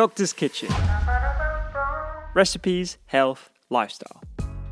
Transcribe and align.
Doctor's 0.00 0.32
Kitchen. 0.32 0.72
Recipes, 2.32 2.96
health, 3.04 3.50
lifestyle. 3.68 4.22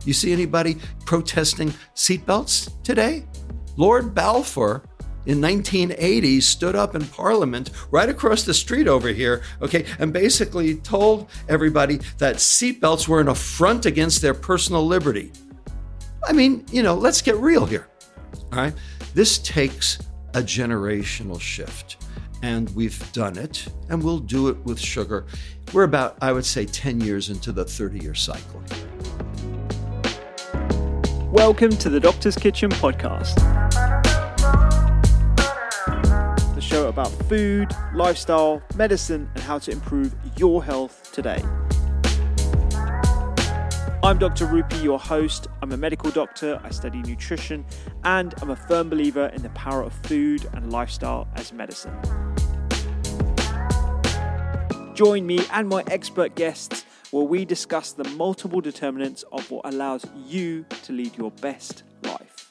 You 0.06 0.14
see 0.14 0.32
anybody 0.32 0.78
protesting 1.04 1.74
seatbelts 1.94 2.82
today? 2.82 3.26
Lord 3.76 4.14
Balfour 4.14 4.84
in 5.26 5.38
1980 5.42 6.40
stood 6.40 6.74
up 6.74 6.94
in 6.94 7.04
Parliament 7.04 7.72
right 7.90 8.08
across 8.08 8.44
the 8.44 8.54
street 8.54 8.88
over 8.88 9.08
here, 9.08 9.42
okay, 9.60 9.84
and 9.98 10.14
basically 10.14 10.76
told 10.76 11.28
everybody 11.46 11.98
that 12.16 12.36
seatbelts 12.36 13.06
were 13.06 13.20
an 13.20 13.28
affront 13.28 13.84
against 13.84 14.22
their 14.22 14.32
personal 14.32 14.86
liberty. 14.86 15.30
I 16.26 16.32
mean, 16.32 16.64
you 16.72 16.82
know, 16.82 16.94
let's 16.94 17.20
get 17.20 17.36
real 17.36 17.66
here. 17.66 17.86
All 18.50 18.60
right. 18.60 18.74
This 19.12 19.36
takes 19.40 19.98
a 20.32 20.40
generational 20.40 21.38
shift, 21.38 22.02
and 22.42 22.70
we've 22.70 23.12
done 23.12 23.36
it, 23.36 23.66
and 23.88 24.02
we'll 24.02 24.18
do 24.18 24.48
it 24.48 24.56
with 24.64 24.78
sugar. 24.78 25.26
We're 25.72 25.84
about, 25.84 26.16
I 26.22 26.32
would 26.32 26.44
say, 26.44 26.66
10 26.66 27.00
years 27.00 27.30
into 27.30 27.52
the 27.52 27.64
30 27.64 27.98
year 27.98 28.14
cycle. 28.14 28.62
Welcome 31.32 31.70
to 31.70 31.88
the 31.90 32.00
Doctor's 32.00 32.36
Kitchen 32.36 32.70
podcast 32.70 33.34
The 36.54 36.60
show 36.60 36.88
about 36.88 37.10
food, 37.28 37.70
lifestyle, 37.94 38.62
medicine, 38.76 39.28
and 39.34 39.42
how 39.42 39.58
to 39.58 39.70
improve 39.70 40.14
your 40.36 40.64
health 40.64 41.12
today. 41.12 41.42
I'm 44.00 44.16
Dr. 44.16 44.46
Rupy, 44.46 44.82
your 44.82 44.98
host. 44.98 45.48
I'm 45.60 45.72
a 45.72 45.76
medical 45.76 46.10
doctor, 46.10 46.60
I 46.62 46.70
study 46.70 47.02
nutrition, 47.02 47.66
and 48.04 48.32
I'm 48.40 48.50
a 48.50 48.56
firm 48.56 48.88
believer 48.88 49.26
in 49.34 49.42
the 49.42 49.50
power 49.50 49.82
of 49.82 49.92
food 49.92 50.48
and 50.54 50.72
lifestyle 50.72 51.28
as 51.34 51.52
medicine. 51.52 51.94
Join 54.98 55.28
me 55.28 55.38
and 55.52 55.68
my 55.68 55.84
expert 55.86 56.34
guests 56.34 56.84
where 57.12 57.22
we 57.22 57.44
discuss 57.44 57.92
the 57.92 58.02
multiple 58.16 58.60
determinants 58.60 59.22
of 59.30 59.48
what 59.48 59.64
allows 59.64 60.04
you 60.26 60.66
to 60.82 60.92
lead 60.92 61.16
your 61.16 61.30
best 61.30 61.84
life. 62.02 62.50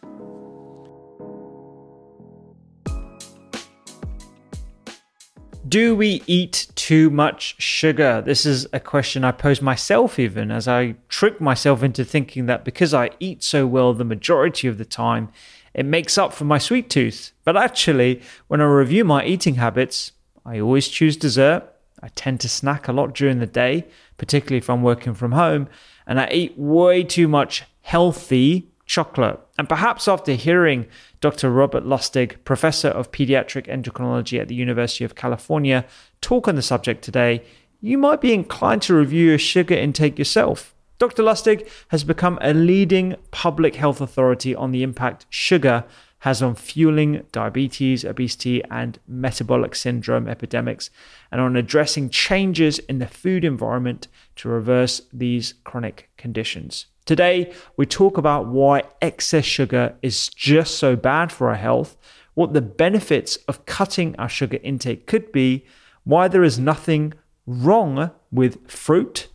Do 5.67 5.94
we 5.94 6.23
eat 6.26 6.67
too 6.76 7.09
much 7.09 7.62
sugar? 7.62 8.22
This 8.26 8.45
is 8.45 8.66
a 8.72 8.80
question 8.80 9.26
I 9.26 9.34
pose 9.34 9.61
myself, 9.61 10.17
even 10.17 10.50
as 10.50 10.70
I 10.70 10.95
trick 11.09 11.42
myself 11.42 11.84
into 11.84 12.06
thinking 12.06 12.45
that 12.45 12.64
because 12.64 12.94
I 12.94 13.09
eat 13.20 13.44
so 13.44 13.67
well 13.67 13.94
the 13.94 14.06
majority 14.06 14.70
of 14.70 14.78
the 14.78 14.86
time, 14.86 15.28
it 15.73 15.86
makes 15.86 16.17
up 16.17 16.32
for 16.32 16.45
my 16.45 16.59
sweet 16.59 16.89
tooth. 16.89 17.34
But 17.44 17.58
actually, 17.58 18.22
when 18.48 18.61
I 18.61 18.67
review 18.67 19.04
my 19.04 19.26
eating 19.26 19.56
habits, 19.56 20.14
I 20.45 20.61
always 20.61 20.88
choose 20.88 21.17
dessert. 21.17 21.73
I 22.02 22.09
tend 22.09 22.40
to 22.42 22.50
snack 22.50 22.88
a 22.88 22.94
lot 22.94 23.14
during 23.14 23.40
the 23.40 23.45
day, 23.45 23.86
particularly 24.17 24.58
if 24.58 24.70
I'm 24.70 24.84
working 24.84 25.14
from 25.14 25.31
home, 25.31 25.67
and 26.06 26.20
I 26.20 26.30
eat 26.31 26.58
way 26.58 27.04
too 27.04 27.28
much 27.28 27.64
healthy 27.81 28.70
chocolate. 28.86 29.39
And 29.58 29.67
perhaps 29.67 30.08
after 30.08 30.34
hearing 30.34 30.88
Dr. 31.20 31.50
Robert 31.50 31.84
Lustig, 31.84 32.44
professor 32.45 32.89
of 32.89 33.12
pediatric 33.12 33.67
endocrinology 33.67 34.39
at 34.39 34.48
the 34.48 34.56
University 34.56 35.04
of 35.04 35.16
California, 35.16 35.86
talk 36.22 36.48
on 36.48 36.56
the 36.56 36.62
subject 36.62 37.04
today, 37.04 37.44
you 37.81 37.98
might 37.98 38.22
be 38.22 38.34
inclined 38.34 38.82
to 38.84 38.95
review 38.95 39.30
your 39.30 39.38
sugar 39.38 39.76
intake 39.76 40.17
yourself. 40.17 40.73
Dr. 41.00 41.22
Lustig 41.22 41.70
has 41.89 42.04
become 42.04 42.39
a 42.42 42.54
leading 42.54 43.16
public 43.30 43.76
health 43.76 44.02
authority 44.02 44.56
on 44.56 44.72
the 44.72 44.82
impact 44.82 45.28
sugar 45.30 45.84
has 46.28 46.42
on 46.42 46.53
fueling 46.56 47.23
diabetes, 47.31 48.03
obesity, 48.03 48.61
and 48.70 49.00
metabolic 49.08 49.73
syndrome 49.73 50.28
epidemics, 50.28 50.89
and 51.31 51.39
on 51.39 51.56
addressing 51.56 52.09
changes 52.09 52.80
in 52.80 53.00
the 53.00 53.08
food 53.08 53.45
environment 53.45 54.09
to 54.36 54.50
reverse 54.50 55.03
these 55.14 55.53
chronic 55.64 56.09
conditions. 56.17 56.88
Today, 57.05 57.53
we 57.78 57.86
talk 57.86 58.17
about 58.17 58.45
why 58.48 58.83
excess 59.02 59.45
sugar 59.45 59.95
is 60.02 60.27
just 60.27 60.76
so 60.76 60.98
bad 60.98 61.32
for 61.32 61.48
our 61.48 61.55
health, 61.55 61.95
what 62.33 62.52
the 62.52 62.61
benefits 62.61 63.38
of 63.48 63.65
cutting 63.65 64.14
our 64.17 64.27
sugar 64.27 64.59
intake 64.64 65.08
could 65.08 65.32
be, 65.32 65.65
why 66.04 66.27
there 66.27 66.44
is 66.44 66.59
nothing 66.59 67.14
wrong 67.45 68.11
with 68.33 68.70
fruit, 68.70 69.30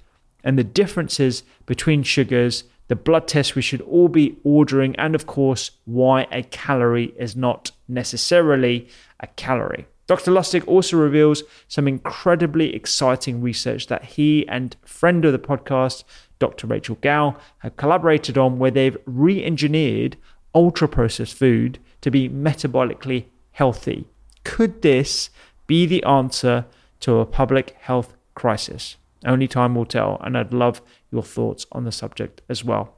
and 0.45 0.59
the 0.59 0.65
differences 0.65 1.43
between 1.65 2.03
sugars, 2.03 2.65
the 2.93 2.97
blood 2.97 3.27
tests 3.27 3.55
we 3.55 3.63
should 3.63 3.81
all 3.81 4.09
be 4.09 4.37
ordering, 4.45 4.95
and 4.97 5.15
of 5.15 5.27
course, 5.27 5.71
why 5.87 6.27
a 6.31 6.43
calorie 6.43 7.15
is 7.19 7.35
not 7.35 7.71
necessarily 7.89 8.87
a 9.21 9.27
calorie. 9.29 9.87
Dr. 10.09 10.31
Lustig 10.31 10.63
also 10.69 10.99
reveals 10.99 11.43
some 11.69 11.89
incredibly 11.89 12.75
exciting 12.75 13.41
research 13.41 13.87
that 13.87 14.05
he 14.05 14.47
and 14.47 14.77
friend 14.85 15.25
of 15.25 15.33
the 15.33 15.39
podcast, 15.39 16.05
Dr. 16.39 16.67
Rachel 16.67 16.99
Gow, 17.01 17.35
have 17.61 17.79
collaborated 17.79 18.37
on 18.37 18.59
where 18.59 18.71
they've 18.71 18.99
re 19.07 19.43
engineered 19.43 20.19
ultra 20.55 20.87
processed 20.87 21.33
food 21.33 21.79
to 22.03 22.11
be 22.11 22.29
metabolically 22.29 23.25
healthy. 23.53 24.07
Could 24.45 24.83
this 24.83 25.31
be 25.67 25.87
the 25.87 26.05
answer 26.05 26.67
to 27.01 27.21
a 27.21 27.25
public 27.25 27.75
health 27.81 28.13
crisis? 28.35 28.97
Only 29.25 29.49
time 29.49 29.75
will 29.75 29.87
tell, 29.87 30.21
and 30.23 30.37
I'd 30.37 30.53
love 30.53 30.83
your 31.13 31.23
thoughts 31.23 31.67
on 31.71 31.85
the 31.85 31.93
subject 31.93 32.43
as 32.49 32.65
well. 32.65 32.97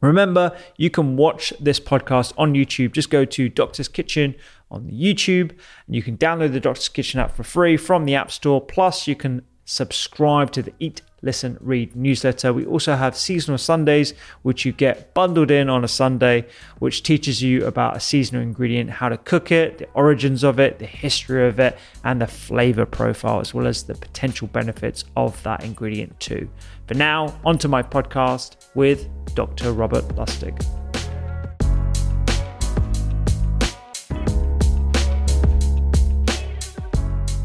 Remember, 0.00 0.56
you 0.76 0.90
can 0.90 1.16
watch 1.16 1.52
this 1.60 1.78
podcast 1.78 2.32
on 2.36 2.54
YouTube. 2.54 2.92
Just 2.92 3.08
go 3.08 3.24
to 3.24 3.48
Doctor's 3.48 3.86
Kitchen 3.86 4.34
on 4.68 4.90
YouTube, 4.90 5.52
and 5.86 5.94
you 5.94 6.02
can 6.02 6.18
download 6.18 6.52
the 6.52 6.58
Doctor's 6.58 6.88
Kitchen 6.88 7.20
app 7.20 7.36
for 7.36 7.44
free 7.44 7.76
from 7.76 8.04
the 8.04 8.16
App 8.16 8.32
Store. 8.32 8.60
Plus, 8.60 9.06
you 9.06 9.14
can 9.14 9.42
subscribe 9.64 10.50
to 10.52 10.62
the 10.62 10.72
Eat 10.80 11.02
Listen, 11.22 11.56
Read 11.60 11.94
newsletter. 11.94 12.52
We 12.52 12.66
also 12.66 12.96
have 12.96 13.16
seasonal 13.16 13.58
Sundays, 13.58 14.12
which 14.42 14.64
you 14.64 14.72
get 14.72 15.14
bundled 15.14 15.52
in 15.52 15.70
on 15.70 15.84
a 15.84 15.88
Sunday, 15.88 16.46
which 16.80 17.04
teaches 17.04 17.40
you 17.40 17.64
about 17.64 17.96
a 17.96 18.00
seasonal 18.00 18.42
ingredient, 18.42 18.90
how 18.90 19.08
to 19.08 19.16
cook 19.16 19.52
it, 19.52 19.78
the 19.78 19.88
origins 19.94 20.42
of 20.42 20.58
it, 20.58 20.80
the 20.80 20.86
history 20.86 21.46
of 21.46 21.60
it, 21.60 21.78
and 22.02 22.20
the 22.20 22.26
flavor 22.26 22.84
profile, 22.84 23.40
as 23.40 23.54
well 23.54 23.68
as 23.68 23.84
the 23.84 23.94
potential 23.94 24.48
benefits 24.48 25.04
of 25.16 25.40
that 25.44 25.62
ingredient, 25.62 26.18
too. 26.18 26.50
For 26.88 26.94
now, 26.94 27.38
onto 27.44 27.68
my 27.68 27.82
podcast 27.82 28.56
with 28.74 29.08
Dr. 29.36 29.72
Robert 29.72 30.08
Lustig. 30.16 30.81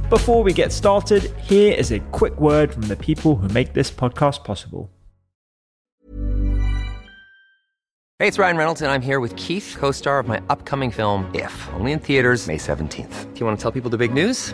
Before 0.09 0.41
we 0.41 0.53
get 0.53 0.71
started, 0.71 1.23
here 1.37 1.73
is 1.73 1.91
a 1.91 1.99
quick 1.99 2.39
word 2.39 2.73
from 2.73 2.83
the 2.83 2.95
people 2.95 3.35
who 3.35 3.49
make 3.49 3.73
this 3.73 3.91
podcast 3.91 4.45
possible. 4.45 4.89
Hey, 8.17 8.29
it's 8.29 8.39
Ryan 8.39 8.55
Reynolds, 8.55 8.81
and 8.81 8.89
I'm 8.89 9.01
here 9.01 9.19
with 9.19 9.35
Keith, 9.35 9.75
co 9.77 9.91
star 9.91 10.19
of 10.19 10.25
my 10.25 10.41
upcoming 10.49 10.91
film, 10.91 11.29
If, 11.35 11.53
only 11.73 11.91
in 11.91 11.99
theaters, 11.99 12.47
May 12.47 12.57
17th. 12.57 13.33
Do 13.33 13.39
you 13.39 13.45
want 13.45 13.59
to 13.59 13.61
tell 13.61 13.73
people 13.73 13.89
the 13.89 13.97
big 13.97 14.13
news? 14.13 14.53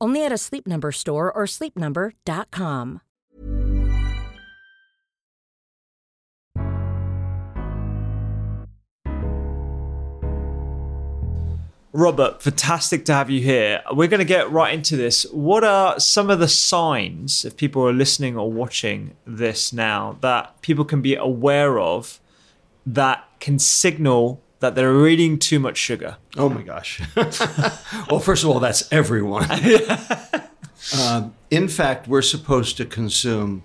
Only 0.00 0.24
at 0.24 0.32
a 0.32 0.38
Sleep 0.38 0.66
Number 0.66 0.92
store 0.92 1.30
or 1.32 1.44
sleepnumber.com. 1.44 3.00
Robert, 11.92 12.40
fantastic 12.40 13.04
to 13.06 13.12
have 13.12 13.30
you 13.30 13.40
here. 13.40 13.82
We're 13.92 14.06
going 14.06 14.20
to 14.20 14.24
get 14.24 14.50
right 14.50 14.72
into 14.72 14.96
this. 14.96 15.24
What 15.32 15.64
are 15.64 15.98
some 15.98 16.30
of 16.30 16.38
the 16.38 16.46
signs, 16.46 17.44
if 17.44 17.56
people 17.56 17.84
are 17.86 17.92
listening 17.92 18.36
or 18.36 18.50
watching 18.50 19.16
this 19.26 19.72
now, 19.72 20.16
that 20.20 20.62
people 20.62 20.84
can 20.84 21.02
be 21.02 21.16
aware 21.16 21.80
of 21.80 22.20
that 22.86 23.24
can 23.40 23.58
signal 23.58 24.40
that 24.60 24.74
they're 24.74 25.06
eating 25.06 25.38
too 25.38 25.58
much 25.58 25.76
sugar? 25.76 26.16
Oh 26.36 26.48
my 26.48 26.62
gosh. 26.62 27.02
well, 28.10 28.20
first 28.20 28.44
of 28.44 28.50
all, 28.50 28.60
that's 28.60 28.90
everyone. 28.92 29.48
um, 31.00 31.34
in 31.50 31.68
fact, 31.68 32.06
we're 32.06 32.22
supposed 32.22 32.76
to 32.76 32.84
consume 32.84 33.62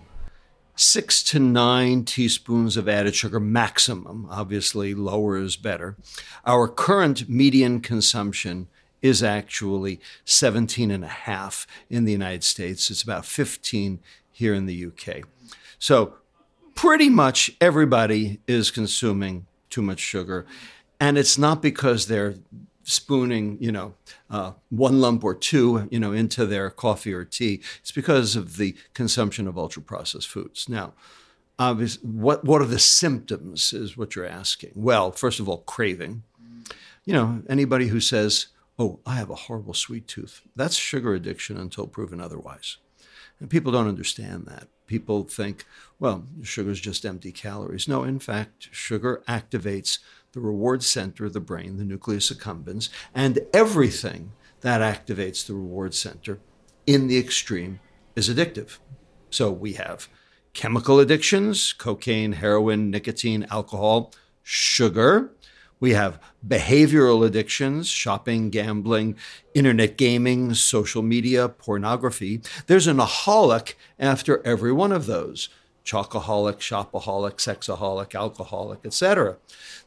six 0.76 1.24
to 1.24 1.40
nine 1.40 2.04
teaspoons 2.04 2.78
of 2.78 2.90
added 2.90 3.16
sugar 3.16 3.40
maximum. 3.40 4.28
Obviously, 4.30 4.94
lower 4.94 5.38
is 5.38 5.56
better. 5.56 5.96
Our 6.46 6.68
current 6.68 7.30
median 7.30 7.82
consumption 7.82 8.68
is 9.02 9.22
actually 9.22 10.00
17 10.26 10.92
and 10.92 11.04
a 11.04 11.10
half 11.10 11.68
in 11.90 12.06
the 12.06 12.12
United 12.12 12.44
States. 12.44 12.90
It's 12.90 13.04
about 13.04 13.26
15 13.26 14.00
here 14.32 14.54
in 14.54 14.66
the 14.66 14.86
UK. 14.88 15.24
So, 15.78 16.16
pretty 16.74 17.10
much 17.10 17.52
everybody 17.62 18.40
is 18.48 18.72
consuming 18.72 19.46
too 19.70 19.82
much 19.82 20.00
sugar. 20.00 20.46
And 21.00 21.18
it's 21.18 21.38
not 21.38 21.62
because 21.62 22.08
they're 22.08 22.36
spooning, 22.84 23.58
you 23.60 23.72
know, 23.72 23.94
uh, 24.30 24.54
one 24.70 25.02
lump 25.02 25.24
or 25.24 25.36
two, 25.36 25.88
you 25.92 26.00
know, 26.00 26.14
into 26.14 26.46
their 26.46 26.70
coffee 26.70 27.14
or 27.14 27.26
tea. 27.26 27.62
It's 27.80 27.92
because 27.92 28.36
of 28.36 28.58
the 28.58 28.76
consumption 28.94 29.48
of 29.48 29.58
ultra 29.58 29.82
processed 29.82 30.30
foods. 30.30 30.70
Now, 30.70 30.94
obviously, 31.60 32.08
what 32.08 32.46
what 32.46 32.62
are 32.62 32.66
the 32.66 32.80
symptoms? 32.80 33.74
Is 33.74 33.98
what 33.98 34.16
you're 34.16 34.26
asking. 34.26 34.72
Well, 34.76 35.12
first 35.12 35.40
of 35.40 35.50
all, 35.50 35.60
craving. 35.60 36.24
You 37.06 37.14
know, 37.14 37.44
anybody 37.50 37.88
who 37.88 38.00
says, 38.00 38.48
"Oh, 38.80 39.00
I 39.06 39.16
have 39.16 39.30
a 39.30 39.36
horrible 39.36 39.74
sweet 39.74 40.08
tooth," 40.08 40.42
that's 40.56 40.76
sugar 40.76 41.14
addiction 41.14 41.58
until 41.58 41.88
proven 41.88 42.22
otherwise. 42.22 42.78
And 43.40 43.50
people 43.50 43.72
don't 43.72 43.88
understand 43.88 44.46
that. 44.46 44.68
People 44.88 45.24
think, 45.24 45.66
well, 46.00 46.26
sugar 46.44 46.70
is 46.72 46.80
just 46.80 47.06
empty 47.06 47.32
calories. 47.32 47.88
No, 47.88 48.04
in 48.04 48.20
fact, 48.20 48.70
sugar 48.72 49.24
activates 49.28 50.00
the 50.36 50.42
reward 50.42 50.84
center 50.84 51.26
of 51.26 51.34
the 51.34 51.40
brain, 51.40 51.78
the 51.78 51.86
nucleus 51.86 52.30
accumbens, 52.30 52.90
and 53.16 53.40
everything 53.54 54.34
that 54.60 54.82
activates 54.82 55.48
the 55.48 55.54
reward 55.54 55.96
center 55.96 56.40
in 56.86 57.08
the 57.08 57.18
extreme 57.18 57.80
is 58.18 58.30
addictive. 58.30 58.78
So 59.30 59.50
we 59.50 59.74
have 59.74 60.10
chemical 60.54 61.00
addictions, 61.00 61.72
cocaine, 61.72 62.34
heroin, 62.34 62.92
nicotine, 62.92 63.48
alcohol, 63.50 64.14
sugar. 64.44 65.32
We 65.80 65.92
have 65.92 66.20
behavioral 66.46 67.26
addictions, 67.26 67.88
shopping, 67.88 68.50
gambling, 68.50 69.16
internet 69.54 69.98
gaming, 69.98 70.54
social 70.54 71.02
media, 71.02 71.48
pornography. 71.48 72.42
There's 72.68 72.88
an 72.88 72.98
aholic 72.98 73.76
after 73.98 74.46
every 74.46 74.74
one 74.74 74.92
of 74.92 75.06
those 75.06 75.48
chocoholic, 75.86 76.58
shopaholic, 76.58 77.36
sexaholic, 77.36 78.16
alcoholic, 78.16 78.80
etc. 78.84 79.38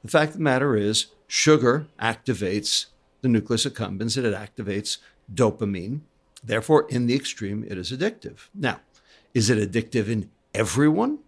The 0.03 0.11
fact 0.11 0.31
of 0.31 0.39
the 0.39 0.45
matter 0.45 0.77
is, 0.77 1.07
sugar 1.27 1.87
activates 2.01 2.87
the 3.21 3.29
nucleus 3.29 3.67
accumbens 3.67 4.17
and 4.17 4.25
it 4.25 4.35
activates 4.35 4.99
dopamine. 5.33 6.01
Therefore, 6.43 6.87
in 6.89 7.07
the 7.07 7.17
extreme, 7.17 7.65
it 7.69 7.77
is 7.77 7.91
addictive. 7.91 8.49
Now, 8.55 8.81
is 9.35 9.51
it 9.51 9.59
addictive 9.59 10.09
in 10.09 10.31
everyone? 10.55 11.19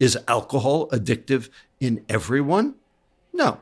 Is 0.00 0.18
alcohol 0.26 0.88
addictive 0.88 1.48
in 1.80 2.04
everyone? 2.08 2.74
No. 3.32 3.60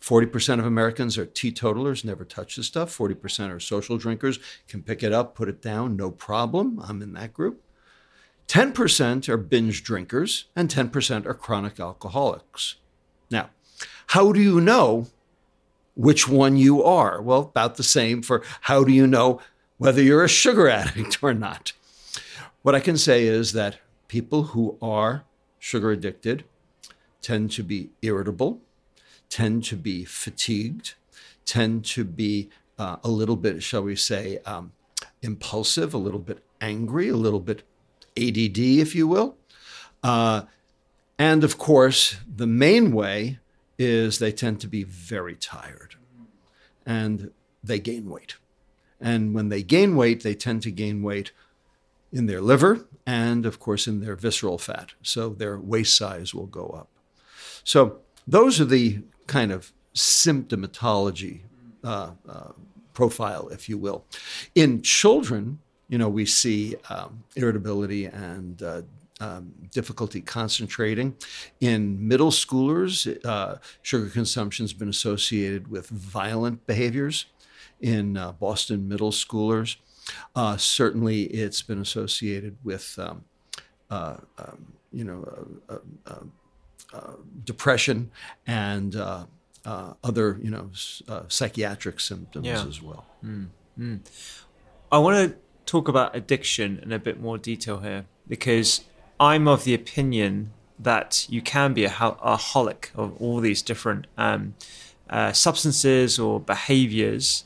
40% 0.00 0.58
of 0.58 0.66
Americans 0.66 1.16
are 1.16 1.24
teetotalers, 1.24 2.04
never 2.04 2.26
touch 2.26 2.56
the 2.56 2.62
stuff. 2.62 2.96
40% 2.96 3.50
are 3.50 3.58
social 3.58 3.96
drinkers, 3.96 4.38
can 4.68 4.82
pick 4.82 5.02
it 5.02 5.14
up, 5.14 5.34
put 5.34 5.48
it 5.48 5.62
down, 5.62 5.96
no 5.96 6.10
problem. 6.10 6.78
I'm 6.86 7.00
in 7.00 7.14
that 7.14 7.32
group. 7.32 7.63
10% 8.48 9.28
are 9.28 9.36
binge 9.36 9.82
drinkers, 9.82 10.46
and 10.54 10.68
10% 10.68 11.26
are 11.26 11.34
chronic 11.34 11.80
alcoholics. 11.80 12.76
Now, 13.30 13.50
how 14.08 14.32
do 14.32 14.40
you 14.40 14.60
know 14.60 15.08
which 15.94 16.28
one 16.28 16.56
you 16.56 16.82
are? 16.82 17.22
Well, 17.22 17.40
about 17.40 17.76
the 17.76 17.82
same 17.82 18.22
for 18.22 18.42
how 18.62 18.84
do 18.84 18.92
you 18.92 19.06
know 19.06 19.40
whether 19.78 20.02
you're 20.02 20.24
a 20.24 20.28
sugar 20.28 20.68
addict 20.80 21.22
or 21.22 21.34
not. 21.34 21.72
What 22.62 22.74
I 22.74 22.80
can 22.80 22.96
say 22.96 23.26
is 23.26 23.52
that 23.52 23.78
people 24.08 24.44
who 24.44 24.78
are 24.80 25.24
sugar 25.58 25.90
addicted 25.90 26.44
tend 27.20 27.50
to 27.52 27.62
be 27.62 27.90
irritable, 28.02 28.60
tend 29.28 29.64
to 29.64 29.76
be 29.76 30.04
fatigued, 30.04 30.94
tend 31.44 31.84
to 31.86 32.04
be 32.04 32.50
uh, 32.78 32.96
a 33.02 33.08
little 33.08 33.36
bit, 33.36 33.62
shall 33.62 33.82
we 33.82 33.96
say, 33.96 34.38
um, 34.46 34.72
impulsive, 35.22 35.94
a 35.94 35.98
little 35.98 36.18
bit 36.18 36.44
angry, 36.60 37.08
a 37.08 37.16
little 37.16 37.40
bit 37.40 37.62
ADD, 38.16 38.58
if 38.58 38.94
you 38.94 39.06
will. 39.06 39.36
Uh, 40.02 40.42
and 41.18 41.44
of 41.44 41.58
course, 41.58 42.16
the 42.26 42.46
main 42.46 42.92
way 42.92 43.38
is 43.78 44.18
they 44.18 44.32
tend 44.32 44.60
to 44.60 44.68
be 44.68 44.84
very 44.84 45.34
tired 45.34 45.96
and 46.86 47.30
they 47.62 47.78
gain 47.78 48.08
weight. 48.08 48.36
And 49.00 49.34
when 49.34 49.48
they 49.48 49.62
gain 49.62 49.96
weight, 49.96 50.22
they 50.22 50.34
tend 50.34 50.62
to 50.62 50.70
gain 50.70 51.02
weight 51.02 51.32
in 52.12 52.26
their 52.26 52.40
liver 52.40 52.86
and, 53.06 53.44
of 53.44 53.58
course, 53.58 53.86
in 53.86 54.00
their 54.00 54.16
visceral 54.16 54.58
fat. 54.58 54.92
So 55.02 55.30
their 55.30 55.58
waist 55.58 55.96
size 55.96 56.34
will 56.34 56.46
go 56.46 56.68
up. 56.68 56.88
So 57.64 57.98
those 58.26 58.60
are 58.60 58.64
the 58.64 59.00
kind 59.26 59.52
of 59.52 59.72
symptomatology 59.94 61.40
uh, 61.82 62.12
uh, 62.28 62.52
profile, 62.92 63.48
if 63.48 63.68
you 63.68 63.78
will. 63.78 64.04
In 64.54 64.82
children, 64.82 65.58
you 65.94 65.98
know, 65.98 66.08
we 66.08 66.26
see 66.26 66.74
um, 66.90 67.22
irritability 67.36 68.06
and 68.06 68.60
uh, 68.64 68.82
um, 69.20 69.54
difficulty 69.70 70.20
concentrating. 70.20 71.14
In 71.60 72.08
middle 72.08 72.32
schoolers, 72.32 73.24
uh, 73.24 73.58
sugar 73.80 74.08
consumption 74.08 74.64
has 74.64 74.72
been 74.72 74.88
associated 74.88 75.70
with 75.70 75.86
violent 75.86 76.66
behaviors. 76.66 77.26
In 77.80 78.16
uh, 78.16 78.32
Boston 78.32 78.88
middle 78.88 79.12
schoolers, 79.12 79.76
uh, 80.34 80.56
certainly 80.56 81.26
it's 81.26 81.62
been 81.62 81.80
associated 81.80 82.56
with, 82.64 82.98
um, 82.98 83.24
uh, 83.88 84.16
um, 84.36 84.72
you 84.92 85.04
know, 85.04 85.46
uh, 85.68 87.12
depression 87.44 88.10
and 88.48 88.96
other, 90.02 90.40
you 90.42 90.50
know, 90.50 90.70
psychiatric 91.28 92.00
symptoms 92.00 92.46
yeah. 92.46 92.66
as 92.66 92.82
well. 92.82 93.06
Mm, 93.24 93.46
mm. 93.78 94.00
I 94.90 94.98
want 94.98 95.30
to 95.30 95.43
talk 95.66 95.88
about 95.88 96.14
addiction 96.14 96.78
in 96.82 96.92
a 96.92 96.98
bit 96.98 97.20
more 97.20 97.38
detail 97.38 97.78
here 97.78 98.06
because 98.28 98.82
I'm 99.18 99.48
of 99.48 99.64
the 99.64 99.74
opinion 99.74 100.52
that 100.78 101.26
you 101.28 101.40
can 101.40 101.72
be 101.72 101.84
a, 101.84 101.88
a 101.88 102.36
holic 102.36 102.88
of 102.94 103.20
all 103.20 103.40
these 103.40 103.62
different 103.62 104.06
um, 104.18 104.54
uh, 105.08 105.32
substances 105.32 106.18
or 106.18 106.40
behaviors. 106.40 107.44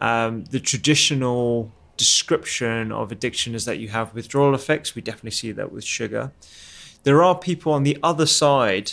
Um, 0.00 0.44
the 0.46 0.60
traditional 0.60 1.70
description 1.96 2.90
of 2.90 3.12
addiction 3.12 3.54
is 3.54 3.64
that 3.64 3.78
you 3.78 3.88
have 3.88 4.14
withdrawal 4.14 4.54
effects. 4.54 4.94
We 4.94 5.02
definitely 5.02 5.30
see 5.30 5.52
that 5.52 5.70
with 5.70 5.84
sugar. 5.84 6.32
There 7.04 7.22
are 7.22 7.36
people 7.38 7.72
on 7.72 7.84
the 7.84 7.98
other 8.02 8.26
side 8.26 8.92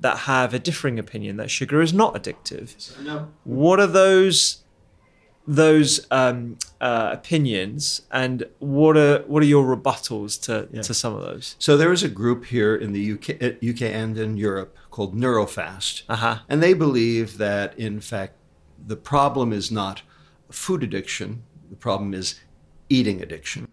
that 0.00 0.18
have 0.18 0.52
a 0.52 0.58
differing 0.58 0.98
opinion 0.98 1.36
that 1.36 1.50
sugar 1.50 1.80
is 1.80 1.94
not 1.94 2.14
addictive. 2.14 3.00
No. 3.02 3.28
What 3.44 3.80
are 3.80 3.86
those 3.86 4.63
those 5.46 6.06
um, 6.10 6.58
uh, 6.80 7.10
opinions, 7.12 8.02
and 8.10 8.46
what 8.58 8.96
are 8.96 9.18
what 9.26 9.42
are 9.42 9.46
your 9.46 9.76
rebuttals 9.76 10.40
to 10.42 10.68
yeah. 10.72 10.82
to 10.82 10.94
some 10.94 11.14
of 11.14 11.22
those? 11.22 11.56
So 11.58 11.76
there 11.76 11.92
is 11.92 12.02
a 12.02 12.08
group 12.08 12.46
here 12.46 12.74
in 12.74 12.92
the 12.92 13.12
UK, 13.12 13.62
UK 13.62 13.82
uh, 13.82 13.96
and 13.96 14.18
in 14.18 14.36
Europe 14.36 14.76
called 14.90 15.14
Neurofast, 15.14 16.02
uh-huh. 16.08 16.40
and 16.48 16.62
they 16.62 16.74
believe 16.74 17.38
that 17.38 17.78
in 17.78 18.00
fact 18.00 18.34
the 18.86 18.96
problem 18.96 19.52
is 19.52 19.70
not 19.70 20.02
food 20.50 20.82
addiction; 20.82 21.42
the 21.68 21.76
problem 21.76 22.14
is 22.14 22.40
eating 22.88 23.20
addiction. 23.20 23.68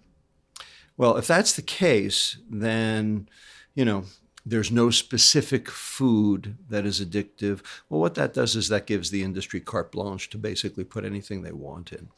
Well, 0.97 1.17
if 1.17 1.25
that's 1.25 1.53
the 1.53 1.61
case, 1.61 2.37
then 2.49 3.29
you 3.75 3.85
know 3.85 4.03
there's 4.45 4.71
no 4.71 4.89
specific 4.89 5.69
food 5.69 6.57
that 6.69 6.85
is 6.85 7.03
addictive. 7.03 7.61
Well, 7.89 8.01
what 8.01 8.15
that 8.15 8.33
does 8.33 8.55
is 8.55 8.69
that 8.69 8.87
gives 8.87 9.11
the 9.11 9.23
industry 9.23 9.59
carte 9.59 9.91
blanche 9.91 10.29
to 10.31 10.37
basically 10.37 10.83
put 10.83 11.05
anything 11.05 11.41
they 11.41 11.51
want 11.51 11.91
in. 11.91 12.09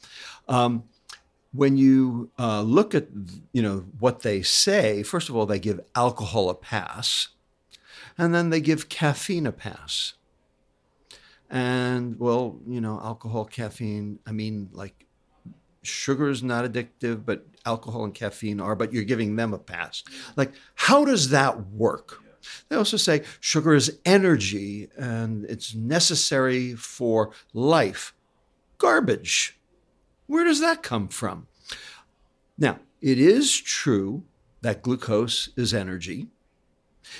Um, 0.48 0.84
when 1.52 1.76
you 1.76 2.30
uh, 2.38 2.62
look 2.62 2.94
at 2.94 3.08
you 3.52 3.62
know 3.62 3.84
what 3.98 4.20
they 4.20 4.42
say, 4.42 5.02
first 5.02 5.28
of 5.28 5.36
all, 5.36 5.46
they 5.46 5.60
give 5.60 5.80
alcohol 5.94 6.50
a 6.50 6.54
pass, 6.54 7.28
and 8.18 8.34
then 8.34 8.50
they 8.50 8.60
give 8.60 8.88
caffeine 8.88 9.46
a 9.46 9.52
pass. 9.52 10.14
And 11.48 12.18
well, 12.18 12.58
you 12.66 12.80
know, 12.80 13.00
alcohol, 13.00 13.44
caffeine. 13.44 14.18
I 14.26 14.32
mean, 14.32 14.70
like 14.72 15.06
sugar 15.82 16.28
is 16.28 16.42
not 16.42 16.64
addictive, 16.64 17.24
but 17.24 17.46
alcohol 17.66 18.04
and 18.04 18.14
caffeine 18.14 18.60
are, 18.60 18.74
but 18.74 18.92
you're 18.92 19.04
giving 19.04 19.36
them 19.36 19.54
a 19.54 19.58
pass. 19.58 20.02
Like, 20.36 20.52
how 20.74 21.04
does 21.04 21.30
that 21.30 21.68
work? 21.68 22.20
They 22.68 22.76
also 22.76 22.96
say 22.98 23.22
sugar 23.40 23.74
is 23.74 23.98
energy 24.04 24.90
and 24.96 25.44
it's 25.46 25.74
necessary 25.74 26.74
for 26.74 27.32
life. 27.54 28.14
garbage. 28.78 29.58
Where 30.26 30.44
does 30.44 30.60
that 30.60 30.82
come 30.82 31.08
from? 31.08 31.46
Now, 32.58 32.80
it 33.00 33.18
is 33.18 33.56
true 33.56 34.24
that 34.60 34.82
glucose 34.82 35.48
is 35.56 35.72
energy. 35.72 36.28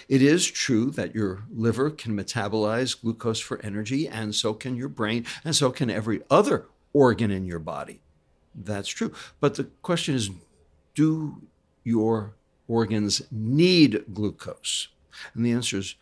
It 0.09 0.21
is 0.21 0.47
true 0.47 0.91
that 0.91 1.15
your 1.15 1.45
liver 1.51 1.91
can 1.91 2.17
metabolize 2.17 3.01
glucose 3.01 3.41
for 3.41 3.61
energy, 3.63 4.09
and 4.09 4.35
so 4.35 4.55
can 4.55 4.77
your 4.77 4.89
brain, 4.89 5.25
and 5.45 5.57
so 5.57 5.71
can 5.71 5.91
every 5.91 6.23
other 6.31 6.67
organ 6.93 7.31
in 7.31 7.45
your 7.45 7.59
body. 7.59 8.01
That's 8.55 8.89
true. 8.89 9.13
But 9.41 9.55
the 9.55 9.65
question 9.83 10.15
is 10.15 10.31
do 10.95 11.43
your 11.83 12.35
organs 12.69 13.23
need 13.31 14.05
glucose? 14.13 14.89
And 15.35 15.45
the 15.45 15.53
answer 15.53 15.79
is 15.79 15.97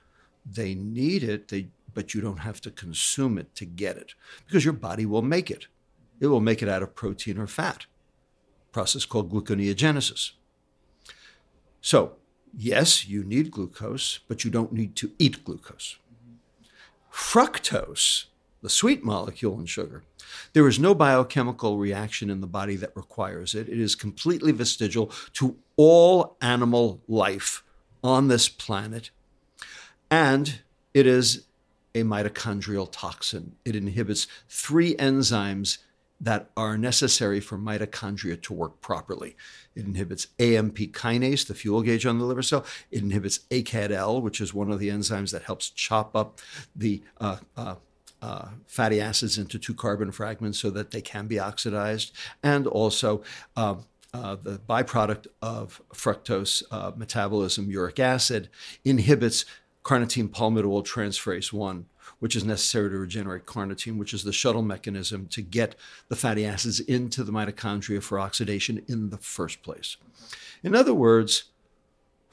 they 0.45 0.75
need 0.75 1.23
it, 1.23 1.49
they, 1.49 1.69
but 1.95 2.15
you 2.15 2.21
don't 2.21 2.39
have 2.39 2.61
to 2.63 2.71
consume 2.71 3.39
it 3.39 3.55
to 3.57 3.65
get 3.65 3.97
it 3.97 4.15
because 4.47 4.65
your 4.65 4.75
body 4.75 5.07
will 5.07 5.23
make 5.23 5.51
it. 5.51 5.67
It 6.21 6.27
will 6.29 6.41
make 6.41 6.63
it 6.63 6.69
out 6.69 6.83
of 6.83 6.95
protein 6.95 7.39
or 7.39 7.47
fat, 7.47 7.87
process 8.71 9.05
called 9.05 9.33
gluconeogenesis. 9.33 10.33
So, 11.81 12.17
yes, 12.57 13.09
you 13.09 13.25
need 13.25 13.51
glucose, 13.51 14.21
but 14.29 14.45
you 14.45 14.51
don't 14.51 14.73
need 14.73 14.95
to 14.97 15.11
eat 15.19 15.45
glucose. 15.45 15.97
Fructose, 17.13 18.27
the 18.63 18.69
sweet 18.69 19.05
molecule 19.05 19.59
in 19.59 19.67
sugar, 19.67 20.03
there 20.53 20.69
is 20.69 20.79
no 20.79 20.95
biochemical 20.95 21.79
reaction 21.79 22.31
in 22.31 22.41
the 22.41 22.47
body 22.47 22.77
that 22.77 22.97
requires 22.97 23.55
it. 23.55 23.69
It 23.69 23.79
is 23.79 23.95
completely 23.95 24.53
vestigial 24.53 25.13
to 25.35 25.57
all 25.77 26.37
animal 26.41 27.01
life 27.09 27.65
on 28.03 28.29
this 28.29 28.49
planet. 28.49 29.11
And 30.11 30.61
it 30.95 31.07
is 31.07 31.47
a 31.95 32.03
mitochondrial 32.03 32.89
toxin. 32.91 33.57
It 33.65 33.77
inhibits 33.77 34.27
three 34.49 34.95
enzymes 34.97 35.79
that 36.21 36.51
are 36.57 36.79
necessary 36.79 37.41
for 37.41 37.59
mitochondria 37.59 38.41
to 38.41 38.53
work 38.53 38.81
properly. 38.81 39.37
It 39.75 39.85
inhibits 39.85 40.29
AMP 40.39 40.77
kinase, 40.77 41.47
the 41.47 41.55
fuel 41.55 41.83
gauge 41.83 42.07
on 42.07 42.21
the 42.21 42.25
liver 42.25 42.43
cell. 42.43 42.65
It 42.93 43.03
inhibits 43.03 43.41
ACADL, 43.51 44.23
which 44.23 44.41
is 44.41 44.55
one 44.55 44.71
of 44.71 44.79
the 44.79 44.89
enzymes 44.89 45.33
that 45.33 45.43
helps 45.43 45.69
chop 45.71 46.15
up 46.15 46.39
the 46.77 47.03
uh, 47.21 47.39
uh, 47.57 47.75
uh, 48.23 48.49
fatty 48.67 49.01
acids 49.01 49.37
into 49.37 49.59
two 49.59 49.75
carbon 49.75 50.13
fragments 50.13 50.59
so 50.59 50.71
that 50.71 50.93
they 50.93 51.01
can 51.01 51.27
be 51.27 51.39
oxidized, 51.39 52.13
and 52.43 52.67
also 52.67 53.23
uh, 53.57 53.75
uh, 54.15 54.37
the 54.43 54.61
byproduct 54.69 55.27
of 55.41 55.83
fructose 55.93 56.63
uh, 56.71 56.93
metabolism, 56.97 57.71
uric 57.71 57.99
acid, 57.99 58.49
inhibits 58.85 59.45
carnitine 59.85 60.29
palmitoyl 60.29 60.85
transferase 60.87 61.53
1, 61.53 61.87
which 62.21 62.37
is 62.37 62.45
necessary 62.45 62.91
to 62.91 62.99
regenerate 62.99 63.47
carnitine, 63.47 63.97
which 63.99 64.15
is 64.15 64.23
the 64.23 64.33
shuttle 64.33 64.63
mechanism 64.63 65.27
to 65.27 65.43
get 65.43 65.75
the 66.09 66.17
fatty 66.17 66.45
acids 66.45 66.79
into 66.79 67.25
the 67.25 67.33
mitochondria 67.33 68.03
for 68.03 68.21
oxidation 68.21 68.83
in 68.87 69.11
the 69.11 69.19
first 69.19 69.63
place. 69.63 69.97
In 70.63 70.75
other 70.75 70.95
words, 70.95 71.45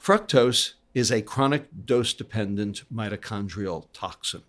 fructose 0.00 0.74
is 0.94 1.10
a 1.10 1.22
chronic 1.22 1.66
dose 1.86 2.12
dependent 2.12 2.84
mitochondrial 2.92 3.86
toxin. 3.92 4.42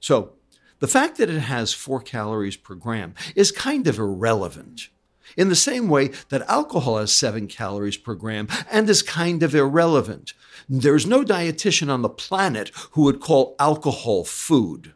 So 0.00 0.32
the 0.78 0.88
fact 0.88 1.16
that 1.18 1.30
it 1.30 1.40
has 1.40 1.72
four 1.72 2.00
calories 2.00 2.56
per 2.56 2.74
gram 2.74 3.14
is 3.34 3.50
kind 3.52 3.86
of 3.86 3.98
irrelevant. 3.98 4.88
In 5.36 5.48
the 5.48 5.56
same 5.56 5.88
way 5.88 6.08
that 6.28 6.48
alcohol 6.48 6.98
has 6.98 7.12
seven 7.12 7.46
calories 7.48 7.96
per 7.96 8.14
gram 8.14 8.48
and 8.70 8.88
is 8.88 9.02
kind 9.02 9.42
of 9.42 9.54
irrelevant. 9.54 10.34
There's 10.68 11.06
no 11.06 11.24
dietitian 11.24 11.90
on 11.90 12.02
the 12.02 12.08
planet 12.08 12.70
who 12.92 13.02
would 13.02 13.20
call 13.20 13.56
alcohol 13.58 14.24
food. 14.24 14.92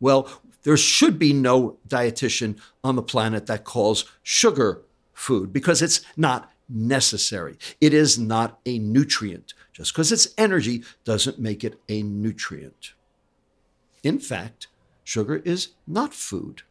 Well, 0.00 0.28
there 0.62 0.76
should 0.76 1.18
be 1.18 1.32
no 1.32 1.78
dietitian 1.86 2.58
on 2.82 2.96
the 2.96 3.02
planet 3.02 3.46
that 3.46 3.64
calls 3.64 4.10
sugar 4.22 4.82
food 5.12 5.52
because 5.52 5.82
it's 5.82 6.00
not 6.16 6.50
necessary. 6.68 7.56
It 7.80 7.94
is 7.94 8.18
not 8.18 8.58
a 8.66 8.78
nutrient. 8.78 9.54
Just 9.72 9.92
because 9.92 10.10
it's 10.10 10.28
energy 10.36 10.82
doesn't 11.04 11.38
make 11.38 11.62
it 11.62 11.80
a 11.88 12.02
nutrient. 12.02 12.94
In 14.06 14.20
fact, 14.20 14.68
sugar 15.02 15.42
is 15.44 15.70
not 15.84 16.14
food. 16.14 16.62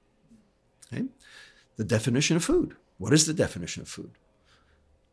Okay? 0.88 1.08
The 1.76 1.84
definition 1.84 2.38
of 2.38 2.46
food. 2.46 2.78
What 2.98 3.12
is 3.12 3.26
the 3.26 3.34
definition 3.34 3.82
of 3.82 3.90
food? 3.90 4.12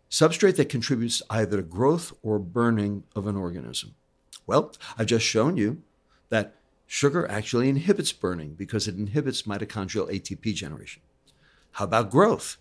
Substrate 0.09 0.55
that 0.55 0.69
contributes 0.69 1.21
either 1.29 1.57
to 1.57 1.65
growth 1.65 2.13
or 2.23 2.39
burning 2.39 3.03
of 3.17 3.27
an 3.27 3.35
organism. 3.35 3.97
Well, 4.47 4.73
I've 4.97 5.09
just 5.09 5.27
shown 5.27 5.57
you 5.57 5.83
that 6.29 6.55
sugar 6.87 7.29
actually 7.29 7.69
inhibits 7.69 8.13
burning 8.13 8.55
because 8.55 8.87
it 8.87 8.95
inhibits 8.95 9.43
mitochondrial 9.43 10.09
ATP 10.09 10.55
generation. 10.55 11.03
How 11.73 11.87
about 11.87 12.13
growth? 12.13 12.57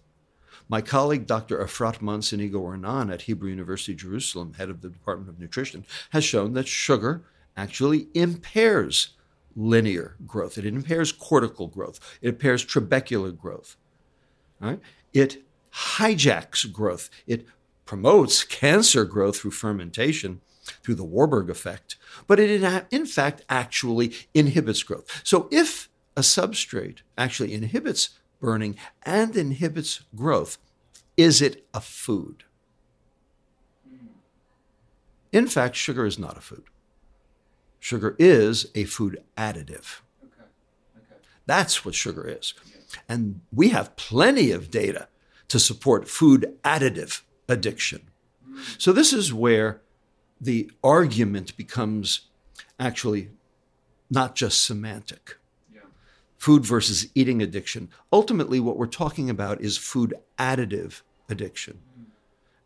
My 0.69 0.81
colleague, 0.81 1.27
Dr. 1.27 1.59
Efrat 1.59 1.99
Monsonego 1.99 2.55
Ornan 2.55 3.13
at 3.13 3.23
Hebrew 3.23 3.51
University 3.51 3.93
Jerusalem, 3.93 4.55
head 4.55 4.71
of 4.71 4.81
the 4.81 4.89
Department 4.89 5.29
of 5.29 5.39
Nutrition, 5.39 5.85
has 6.09 6.23
shown 6.23 6.53
that 6.53 6.67
sugar 6.67 7.21
actually 7.55 8.07
impairs 8.15 9.09
linear 9.55 10.15
growth. 10.25 10.57
It 10.57 10.65
impairs 10.65 11.11
cortical 11.11 11.67
growth. 11.67 11.99
It 12.21 12.29
impairs 12.29 12.65
trabecular 12.65 13.37
growth. 13.37 13.77
Right? 14.59 14.79
It 15.13 15.43
hijacks 15.73 16.71
growth. 16.71 17.09
It 17.27 17.45
promotes 17.85 18.43
cancer 18.43 19.05
growth 19.05 19.37
through 19.37 19.51
fermentation, 19.51 20.41
through 20.83 20.95
the 20.95 21.03
Warburg 21.03 21.49
effect, 21.49 21.95
but 22.27 22.39
it 22.39 22.63
in 22.91 23.05
fact 23.05 23.41
actually 23.49 24.13
inhibits 24.33 24.83
growth. 24.83 25.21
So 25.23 25.49
if 25.51 25.89
a 26.15 26.21
substrate 26.21 26.99
actually 27.17 27.53
inhibits 27.53 28.19
burning 28.39 28.77
and 29.03 29.35
inhibits 29.35 30.01
growth, 30.15 30.57
is 31.17 31.41
it 31.41 31.65
a 31.73 31.81
food? 31.81 32.43
In 35.31 35.47
fact, 35.47 35.75
sugar 35.75 36.05
is 36.05 36.19
not 36.19 36.37
a 36.37 36.41
food. 36.41 36.63
Sugar 37.81 38.15
is 38.19 38.67
a 38.75 38.83
food 38.83 39.23
additive. 39.35 40.01
That's 41.47 41.83
what 41.83 41.95
sugar 41.95 42.27
is. 42.27 42.53
And 43.09 43.41
we 43.51 43.69
have 43.69 43.95
plenty 43.95 44.51
of 44.51 44.69
data 44.69 45.07
to 45.47 45.59
support 45.59 46.07
food 46.07 46.57
additive 46.63 47.21
addiction. 47.49 48.03
So, 48.77 48.93
this 48.93 49.11
is 49.11 49.33
where 49.33 49.81
the 50.39 50.69
argument 50.83 51.57
becomes 51.57 52.27
actually 52.79 53.31
not 54.11 54.35
just 54.35 54.63
semantic. 54.63 55.37
Food 56.37 56.63
versus 56.63 57.07
eating 57.15 57.41
addiction. 57.41 57.89
Ultimately, 58.13 58.59
what 58.59 58.77
we're 58.77 58.85
talking 58.85 59.27
about 59.29 59.59
is 59.59 59.77
food 59.77 60.13
additive 60.37 61.01
addiction. 61.29 61.79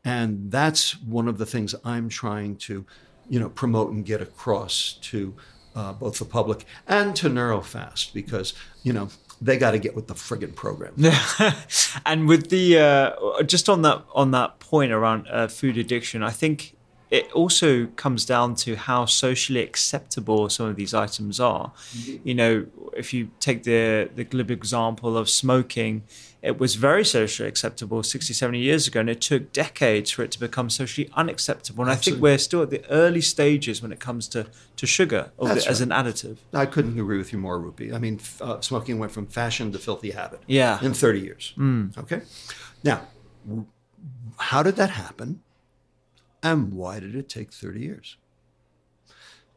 And 0.04 0.52
that's 0.52 1.02
one 1.02 1.30
of 1.30 1.38
the 1.38 1.46
things 1.46 1.74
I'm 1.86 2.10
trying 2.10 2.58
to 2.58 2.86
you 3.30 3.40
know, 3.40 3.50
promote 3.50 3.92
and 3.92 4.06
get 4.06 4.22
across 4.22 4.94
to 5.02 5.36
uh, 5.76 5.94
both 5.94 6.20
the 6.20 6.26
public 6.26 6.66
and 6.88 7.16
to 7.18 7.30
NeuroFast 7.30 8.14
because, 8.14 8.54
you 8.84 8.94
know, 8.94 9.10
they 9.42 9.58
got 9.58 9.72
to 9.72 9.80
get 9.80 9.96
with 9.96 10.08
the 10.08 10.14
friggin' 10.14 10.56
program. 10.56 10.94
and 12.06 12.28
with 12.28 12.50
the 12.50 12.78
uh, 12.80 13.44
just 13.44 13.68
on 13.68 13.82
that 13.82 14.04
on 14.14 14.32
that 14.32 14.60
point 14.60 14.92
around 14.92 15.28
uh, 15.30 15.48
food 15.48 15.78
addiction, 15.78 16.24
I 16.24 16.30
think 16.30 16.76
it 17.12 17.32
also 17.32 17.88
comes 17.96 18.26
down 18.26 18.56
to 18.56 18.76
how 18.76 19.06
socially 19.06 19.62
acceptable 19.62 20.50
some 20.50 20.68
of 20.68 20.76
these 20.76 20.94
items 20.94 21.40
are. 21.40 21.72
Mm-hmm. 21.92 22.28
You 22.28 22.36
know, 22.36 22.66
if 22.96 23.14
you 23.14 23.30
take 23.40 23.64
the 23.64 24.10
the 24.16 24.24
glib 24.24 24.50
example 24.52 25.18
of 25.18 25.30
smoking, 25.30 26.04
it 26.46 26.60
was 26.60 26.76
very 26.76 27.04
socially 27.04 27.50
acceptable 27.50 28.04
60, 28.04 28.32
70 28.34 28.60
years 28.60 28.88
ago, 28.88 29.00
and 29.00 29.10
it 29.10 29.20
took 29.20 29.52
decades 29.52 30.12
for 30.12 30.24
it 30.24 30.32
to 30.32 30.40
become 30.40 30.70
socially 30.70 31.10
unacceptable. 31.14 31.84
And 31.84 31.92
Absolutely. 31.92 32.12
I 32.12 32.14
think 32.14 32.24
we're 32.24 32.38
still 32.38 32.62
at 32.62 32.70
the 32.70 32.88
early 32.90 33.22
stages 33.22 33.82
when 33.82 33.92
it 33.92 34.00
comes 34.00 34.28
to, 34.30 34.46
to 34.76 34.86
sugar 34.86 35.32
the, 35.40 35.46
right. 35.46 35.68
as 35.68 35.82
an 35.82 35.90
additive. 35.90 36.38
I 36.54 36.68
couldn't 36.68 37.00
agree 37.00 37.18
with 37.18 37.34
you 37.34 37.40
more, 37.40 37.60
Rupy. 37.60 37.92
I 37.92 37.98
mean, 37.98 38.20
uh, 38.42 38.62
smoking 38.62 39.00
went 39.00 39.12
from 39.12 39.26
fashion 39.26 39.72
to 39.72 39.80
filthy 39.80 40.12
habit 40.12 40.42
yeah. 40.46 40.84
in 40.84 40.94
30 40.94 41.20
years. 41.20 41.54
Mm. 41.58 41.98
Okay? 41.98 42.22
Now, 42.84 43.02
how 44.38 44.62
did 44.62 44.76
that 44.76 44.92
happen? 44.92 45.42
And 46.46 46.76
why 46.76 47.00
did 47.00 47.16
it 47.16 47.28
take 47.28 47.52
30 47.52 47.80
years? 47.80 48.18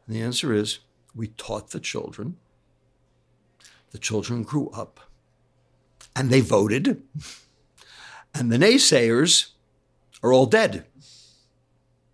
And 0.07 0.15
the 0.15 0.23
answer 0.23 0.51
is 0.51 0.79
we 1.13 1.27
taught 1.27 1.69
the 1.69 1.79
children. 1.79 2.37
The 3.91 3.99
children 3.99 4.41
grew 4.41 4.69
up 4.71 4.99
and 6.15 6.31
they 6.31 6.41
voted. 6.41 7.03
And 8.33 8.51
the 8.51 8.57
naysayers 8.57 9.51
are 10.23 10.33
all 10.33 10.47
dead. 10.47 10.85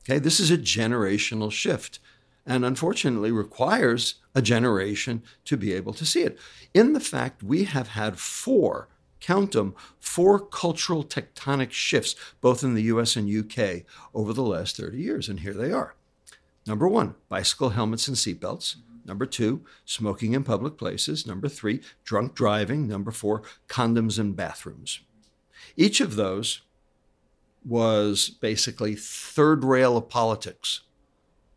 Okay, 0.01 0.19
this 0.19 0.41
is 0.41 0.51
a 0.51 0.57
generational 0.57 1.53
shift 1.53 1.99
and 2.45 2.65
unfortunately 2.65 3.31
requires 3.31 4.15
a 4.35 4.41
generation 4.41 5.23
to 5.45 5.55
be 5.55 5.71
able 5.71 5.93
to 5.93 6.05
see 6.05 6.23
it. 6.23 6.37
In 6.73 6.91
the 6.91 6.99
fact, 6.99 7.41
we 7.41 7.63
have 7.63 7.87
had 7.89 8.19
four, 8.19 8.89
count 9.25 9.53
them, 9.53 9.73
four 9.99 10.39
cultural 10.39 11.03
tectonic 11.03 11.71
shifts, 11.71 12.15
both 12.41 12.63
in 12.63 12.75
the 12.75 12.83
US 12.83 13.15
and 13.15 13.27
UK, 13.27 13.81
over 14.13 14.33
the 14.33 14.43
last 14.43 14.77
30 14.77 14.99
years. 14.99 15.27
And 15.27 15.39
here 15.39 15.53
they 15.53 15.71
are. 15.71 15.95
Number 16.67 16.87
one, 16.87 17.15
bicycle 17.27 17.69
helmets 17.71 18.07
and 18.07 18.15
seatbelts. 18.15 18.75
Number 19.03 19.25
two, 19.25 19.65
smoking 19.83 20.33
in 20.33 20.43
public 20.43 20.77
places. 20.77 21.25
Number 21.25 21.49
three, 21.49 21.81
drunk 22.03 22.35
driving. 22.35 22.87
Number 22.87 23.11
four, 23.11 23.41
condoms 23.67 24.19
in 24.19 24.33
bathrooms. 24.33 24.99
Each 25.75 26.01
of 26.01 26.15
those 26.15 26.61
was 27.63 28.29
basically 28.29 28.95
third 28.95 29.63
rail 29.63 29.97
of 29.97 30.07
politics 30.07 30.81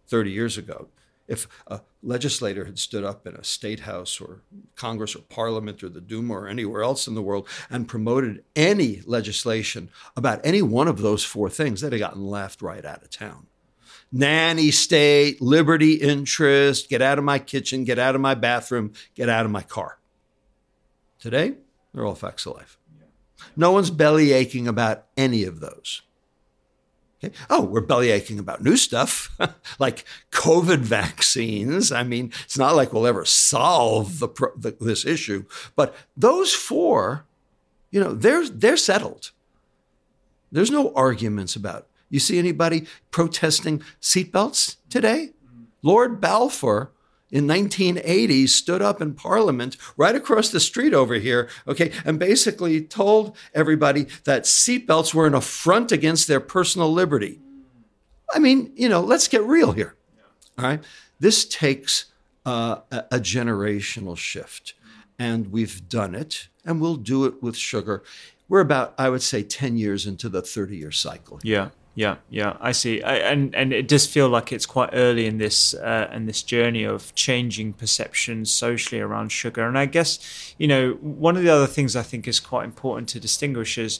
30 0.06 0.30
years 0.30 0.56
ago. 0.56 0.88
If 1.28 1.46
a 1.66 1.82
legislator 2.02 2.64
had 2.64 2.78
stood 2.78 3.04
up 3.04 3.26
in 3.26 3.34
a 3.34 3.44
state 3.44 3.80
house 3.80 4.18
or 4.20 4.40
Congress 4.74 5.14
or 5.14 5.20
Parliament 5.20 5.84
or 5.84 5.90
the 5.90 6.00
Duma 6.00 6.34
or 6.34 6.48
anywhere 6.48 6.82
else 6.82 7.06
in 7.06 7.14
the 7.14 7.22
world 7.22 7.46
and 7.68 7.86
promoted 7.86 8.44
any 8.56 9.02
legislation 9.04 9.90
about 10.16 10.40
any 10.42 10.62
one 10.62 10.88
of 10.88 11.02
those 11.02 11.24
four 11.24 11.50
things, 11.50 11.82
they'd 11.82 11.92
have 11.92 12.00
gotten 12.00 12.26
laughed 12.26 12.62
right 12.62 12.84
out 12.84 13.02
of 13.02 13.10
town. 13.10 13.46
Nanny 14.10 14.70
state, 14.70 15.42
liberty 15.42 15.94
interest, 15.94 16.88
get 16.88 17.02
out 17.02 17.18
of 17.18 17.24
my 17.24 17.38
kitchen, 17.38 17.84
get 17.84 17.98
out 17.98 18.14
of 18.14 18.22
my 18.22 18.34
bathroom, 18.34 18.94
get 19.14 19.28
out 19.28 19.44
of 19.44 19.50
my 19.50 19.62
car. 19.62 19.98
Today, 21.18 21.54
they're 21.92 22.06
all 22.06 22.14
facts 22.14 22.46
of 22.46 22.56
life. 22.56 22.78
No 23.54 23.72
one's 23.72 23.90
belly 23.90 24.32
aching 24.32 24.66
about 24.66 25.04
any 25.16 25.44
of 25.44 25.60
those. 25.60 26.02
Okay. 27.22 27.34
Oh, 27.50 27.64
we're 27.64 27.80
belly 27.80 28.10
aching 28.10 28.38
about 28.38 28.62
new 28.62 28.76
stuff 28.76 29.36
like 29.78 30.04
COVID 30.30 30.78
vaccines. 30.78 31.90
I 31.90 32.04
mean, 32.04 32.32
it's 32.44 32.58
not 32.58 32.76
like 32.76 32.92
we'll 32.92 33.08
ever 33.08 33.24
solve 33.24 34.20
the, 34.20 34.28
the, 34.56 34.76
this 34.80 35.04
issue, 35.04 35.44
but 35.74 35.96
those 36.16 36.54
four, 36.54 37.24
you 37.90 38.00
know, 38.00 38.12
they're 38.12 38.48
they're 38.48 38.76
settled. 38.76 39.32
There's 40.52 40.70
no 40.70 40.92
arguments 40.94 41.56
about. 41.56 41.86
You 42.08 42.20
see 42.20 42.38
anybody 42.38 42.86
protesting 43.10 43.82
seatbelts 44.00 44.76
today? 44.88 45.30
Lord 45.82 46.20
Balfour 46.20 46.90
in 47.30 47.46
1980 47.46 48.46
stood 48.46 48.82
up 48.82 49.00
in 49.00 49.14
Parliament 49.14 49.76
right 49.96 50.14
across 50.14 50.48
the 50.48 50.60
street 50.60 50.94
over 50.94 51.14
here, 51.14 51.48
okay, 51.66 51.92
and 52.04 52.18
basically 52.18 52.80
told 52.80 53.36
everybody 53.54 54.06
that 54.24 54.44
seatbelts 54.44 55.12
were 55.12 55.26
an 55.26 55.34
affront 55.34 55.92
against 55.92 56.26
their 56.28 56.40
personal 56.40 56.92
liberty. 56.92 57.40
I 58.32 58.38
mean, 58.38 58.72
you 58.76 58.88
know, 58.88 59.00
let's 59.00 59.28
get 59.28 59.42
real 59.42 59.72
here. 59.72 59.94
All 60.58 60.64
right. 60.64 60.82
This 61.20 61.44
takes 61.44 62.06
uh, 62.44 62.80
a, 62.90 63.18
generational 63.18 64.16
shift, 64.16 64.74
and 65.18 65.52
we've 65.52 65.88
done 65.88 66.14
it, 66.14 66.48
and 66.64 66.80
we'll 66.80 66.96
do 66.96 67.24
it 67.24 67.42
with 67.42 67.56
sugar. 67.56 68.02
We're 68.48 68.60
about, 68.60 68.94
I 68.96 69.10
would 69.10 69.22
say, 69.22 69.42
10 69.42 69.76
years 69.76 70.06
into 70.06 70.28
the 70.28 70.40
30 70.40 70.76
year 70.76 70.92
cycle. 70.92 71.40
Yeah. 71.42 71.70
Yeah, 71.98 72.18
yeah, 72.30 72.56
I 72.60 72.70
see, 72.70 73.02
I, 73.02 73.16
and 73.16 73.52
and 73.56 73.72
it 73.72 73.88
does 73.88 74.06
feel 74.06 74.28
like 74.28 74.52
it's 74.52 74.66
quite 74.66 74.90
early 74.92 75.26
in 75.26 75.38
this 75.38 75.74
uh, 75.74 76.08
in 76.12 76.26
this 76.26 76.44
journey 76.44 76.84
of 76.84 77.12
changing 77.16 77.72
perceptions 77.72 78.52
socially 78.52 79.00
around 79.00 79.32
sugar. 79.32 79.66
And 79.66 79.76
I 79.76 79.86
guess 79.86 80.54
you 80.58 80.68
know 80.68 80.92
one 81.00 81.36
of 81.36 81.42
the 81.42 81.48
other 81.48 81.66
things 81.66 81.96
I 81.96 82.02
think 82.04 82.28
is 82.28 82.38
quite 82.38 82.66
important 82.66 83.08
to 83.08 83.18
distinguish 83.18 83.78
is 83.78 83.98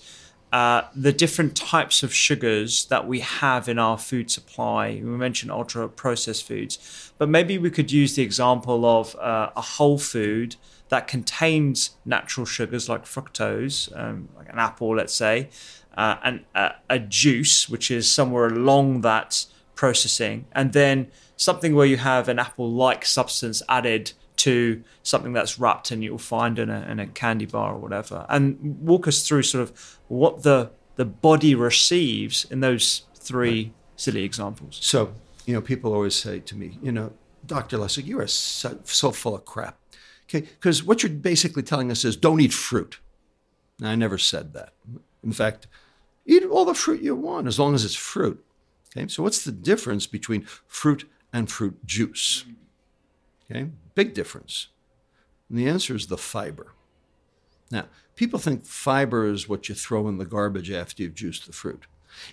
uh, 0.52 0.82
the 0.94 1.12
different 1.12 1.56
types 1.56 2.04
of 2.04 2.14
sugars 2.14 2.84
that 2.84 3.08
we 3.08 3.18
have 3.18 3.68
in 3.68 3.80
our 3.80 3.98
food 3.98 4.30
supply. 4.30 5.00
We 5.02 5.10
mentioned 5.26 5.50
ultra 5.50 5.88
processed 5.88 6.46
foods, 6.46 7.12
but 7.18 7.28
maybe 7.28 7.58
we 7.58 7.68
could 7.68 7.90
use 7.90 8.14
the 8.14 8.22
example 8.22 8.86
of 8.86 9.16
uh, 9.16 9.50
a 9.56 9.60
whole 9.60 9.98
food 9.98 10.54
that 10.88 11.08
contains 11.08 11.96
natural 12.04 12.46
sugars 12.46 12.88
like 12.88 13.04
fructose, 13.06 13.90
um, 13.98 14.28
like 14.36 14.48
an 14.48 14.60
apple, 14.60 14.94
let's 14.94 15.16
say 15.16 15.48
uh, 15.98 16.16
and 16.22 16.44
uh, 16.54 16.70
a 16.88 16.98
juice, 16.98 17.68
which 17.68 17.90
is 17.90 18.10
somewhere 18.10 18.46
along 18.46 19.00
that 19.02 19.44
processing, 19.74 20.46
and 20.52 20.72
then 20.72 21.08
something 21.36 21.74
where 21.74 21.86
you 21.86 21.96
have 21.96 22.28
an 22.28 22.38
apple-like 22.38 23.04
substance 23.04 23.62
added 23.68 24.12
to 24.36 24.82
something 25.02 25.32
that's 25.32 25.58
wrapped 25.58 25.90
and 25.90 26.04
you'll 26.04 26.16
find 26.16 26.60
in 26.60 26.70
a, 26.70 26.86
in 26.88 27.00
a 27.00 27.06
candy 27.08 27.46
bar 27.46 27.74
or 27.74 27.78
whatever. 27.78 28.24
And 28.28 28.80
walk 28.80 29.08
us 29.08 29.26
through 29.26 29.42
sort 29.42 29.62
of 29.62 29.98
what 30.06 30.44
the 30.44 30.70
the 30.94 31.04
body 31.04 31.54
receives 31.54 32.44
in 32.50 32.60
those 32.60 33.02
three 33.14 33.64
right. 33.64 33.72
silly 33.96 34.24
examples. 34.24 34.78
So, 34.80 35.12
you 35.46 35.54
know, 35.54 35.60
people 35.60 35.94
always 35.94 36.16
say 36.16 36.40
to 36.40 36.56
me, 36.56 36.76
you 36.82 36.90
know, 36.90 37.12
Dr. 37.46 37.78
Lustig, 37.78 38.04
you 38.04 38.18
are 38.20 38.26
so, 38.26 38.78
so 38.82 39.12
full 39.12 39.36
of 39.36 39.44
crap. 39.44 39.78
Okay, 40.28 40.40
because 40.40 40.82
what 40.82 41.02
you're 41.02 41.12
basically 41.12 41.62
telling 41.62 41.92
us 41.92 42.04
is 42.04 42.16
don't 42.16 42.40
eat 42.40 42.52
fruit. 42.52 42.98
Now, 43.78 43.90
I 43.90 43.94
never 43.94 44.18
said 44.18 44.54
that. 44.54 44.72
In 45.22 45.32
fact, 45.32 45.68
Eat 46.28 46.44
all 46.44 46.66
the 46.66 46.74
fruit 46.74 47.00
you 47.00 47.16
want 47.16 47.48
as 47.48 47.58
long 47.58 47.74
as 47.74 47.86
it's 47.86 47.94
fruit. 47.94 48.44
Okay, 48.96 49.08
so 49.08 49.22
what's 49.22 49.42
the 49.42 49.50
difference 49.50 50.06
between 50.06 50.46
fruit 50.66 51.08
and 51.32 51.50
fruit 51.50 51.84
juice? 51.86 52.44
Okay, 53.50 53.70
big 53.94 54.12
difference. 54.12 54.68
And 55.48 55.58
the 55.58 55.66
answer 55.66 55.96
is 55.96 56.06
the 56.06 56.18
fiber. 56.18 56.74
Now, 57.70 57.86
people 58.14 58.38
think 58.38 58.66
fiber 58.66 59.26
is 59.26 59.48
what 59.48 59.70
you 59.70 59.74
throw 59.74 60.06
in 60.06 60.18
the 60.18 60.26
garbage 60.26 60.70
after 60.70 61.02
you've 61.02 61.14
juiced 61.14 61.46
the 61.46 61.52
fruit. 61.52 61.86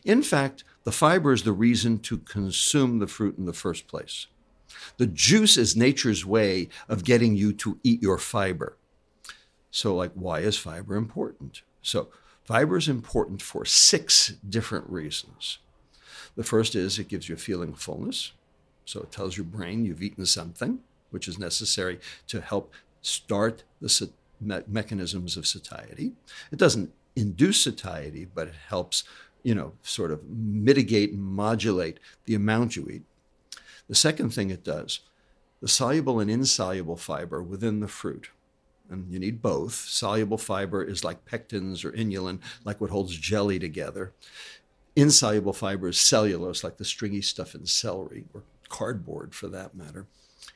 In 0.04 0.22
fact, 0.24 0.66
the 0.84 0.92
fiber 0.92 1.32
is 1.32 1.44
the 1.44 1.54
reason 1.54 2.00
to 2.00 2.18
consume 2.18 3.00
the 3.00 3.08
fruit 3.08 3.38
in 3.38 3.46
the 3.46 3.54
first 3.54 3.88
place. 3.88 4.28
The 4.98 5.08
juice 5.08 5.56
is 5.56 5.76
nature's 5.76 6.26
way 6.26 6.68
of 6.90 7.06
getting 7.06 7.36
you 7.36 7.54
to 7.54 7.80
eat 7.84 8.02
your 8.02 8.18
fiber. 8.18 8.76
So, 9.72 9.96
like, 9.96 10.12
why 10.14 10.40
is 10.40 10.58
fiber 10.58 10.96
important? 10.96 11.62
So, 11.82 12.10
Fiber 12.46 12.78
is 12.78 12.88
important 12.88 13.42
for 13.42 13.66
six 13.66 14.34
different 14.48 14.88
reasons. 14.88 15.58
The 16.36 16.44
first 16.44 16.76
is 16.76 17.00
it 17.00 17.08
gives 17.08 17.28
you 17.28 17.34
a 17.36 17.40
feeling 17.40 17.70
of 17.70 17.80
fullness. 17.80 18.34
So 18.86 19.02
it 19.02 19.12
tells 19.12 19.36
your 19.36 19.46
brain 19.46 19.84
you've 19.84 20.04
eaten 20.04 20.28
something, 20.28 20.80
which 21.10 21.28
is 21.28 21.40
necessary 21.40 22.00
to 22.28 22.42
help 22.42 22.72
start 23.02 23.64
the 23.82 24.10
me- 24.40 24.62
mechanisms 24.68 25.38
of 25.38 25.48
satiety. 25.48 26.12
It 26.52 26.60
doesn't 26.60 26.94
induce 27.16 27.62
satiety, 27.62 28.28
but 28.32 28.50
it 28.50 28.56
helps, 28.70 29.06
you 29.42 29.56
know, 29.56 29.74
sort 29.82 30.12
of 30.12 30.24
mitigate 30.30 31.14
and 31.14 31.24
modulate 31.24 32.00
the 32.26 32.36
amount 32.36 32.76
you 32.76 32.88
eat. 32.90 33.04
The 33.88 33.96
second 33.96 34.32
thing 34.32 34.52
it 34.52 34.64
does, 34.64 35.00
the 35.62 35.68
soluble 35.68 36.20
and 36.20 36.30
insoluble 36.30 36.98
fiber 36.98 37.42
within 37.42 37.80
the 37.80 37.88
fruit 37.88 38.30
and 38.90 39.12
you 39.12 39.20
need 39.20 39.42
both. 39.42 39.74
Soluble 39.74 40.38
fiber 40.38 40.84
is 40.84 41.04
like 41.04 41.26
pectins 41.26 41.84
or 41.84 41.92
inulin, 41.92 42.40
like 42.64 42.80
what 42.82 42.90
holds 42.90 43.18
jelly 43.18 43.60
together. 43.60 44.14
Insoluble 44.96 45.54
fiber 45.54 45.90
is 45.90 46.00
cellulose, 46.00 46.64
like 46.64 46.78
the 46.78 46.86
stringy 46.86 47.22
stuff 47.22 47.56
in 47.56 47.66
celery 47.66 48.26
or 48.34 48.44
cardboard 48.70 49.34
for 49.36 49.48
that 49.48 49.76
matter. 49.76 50.08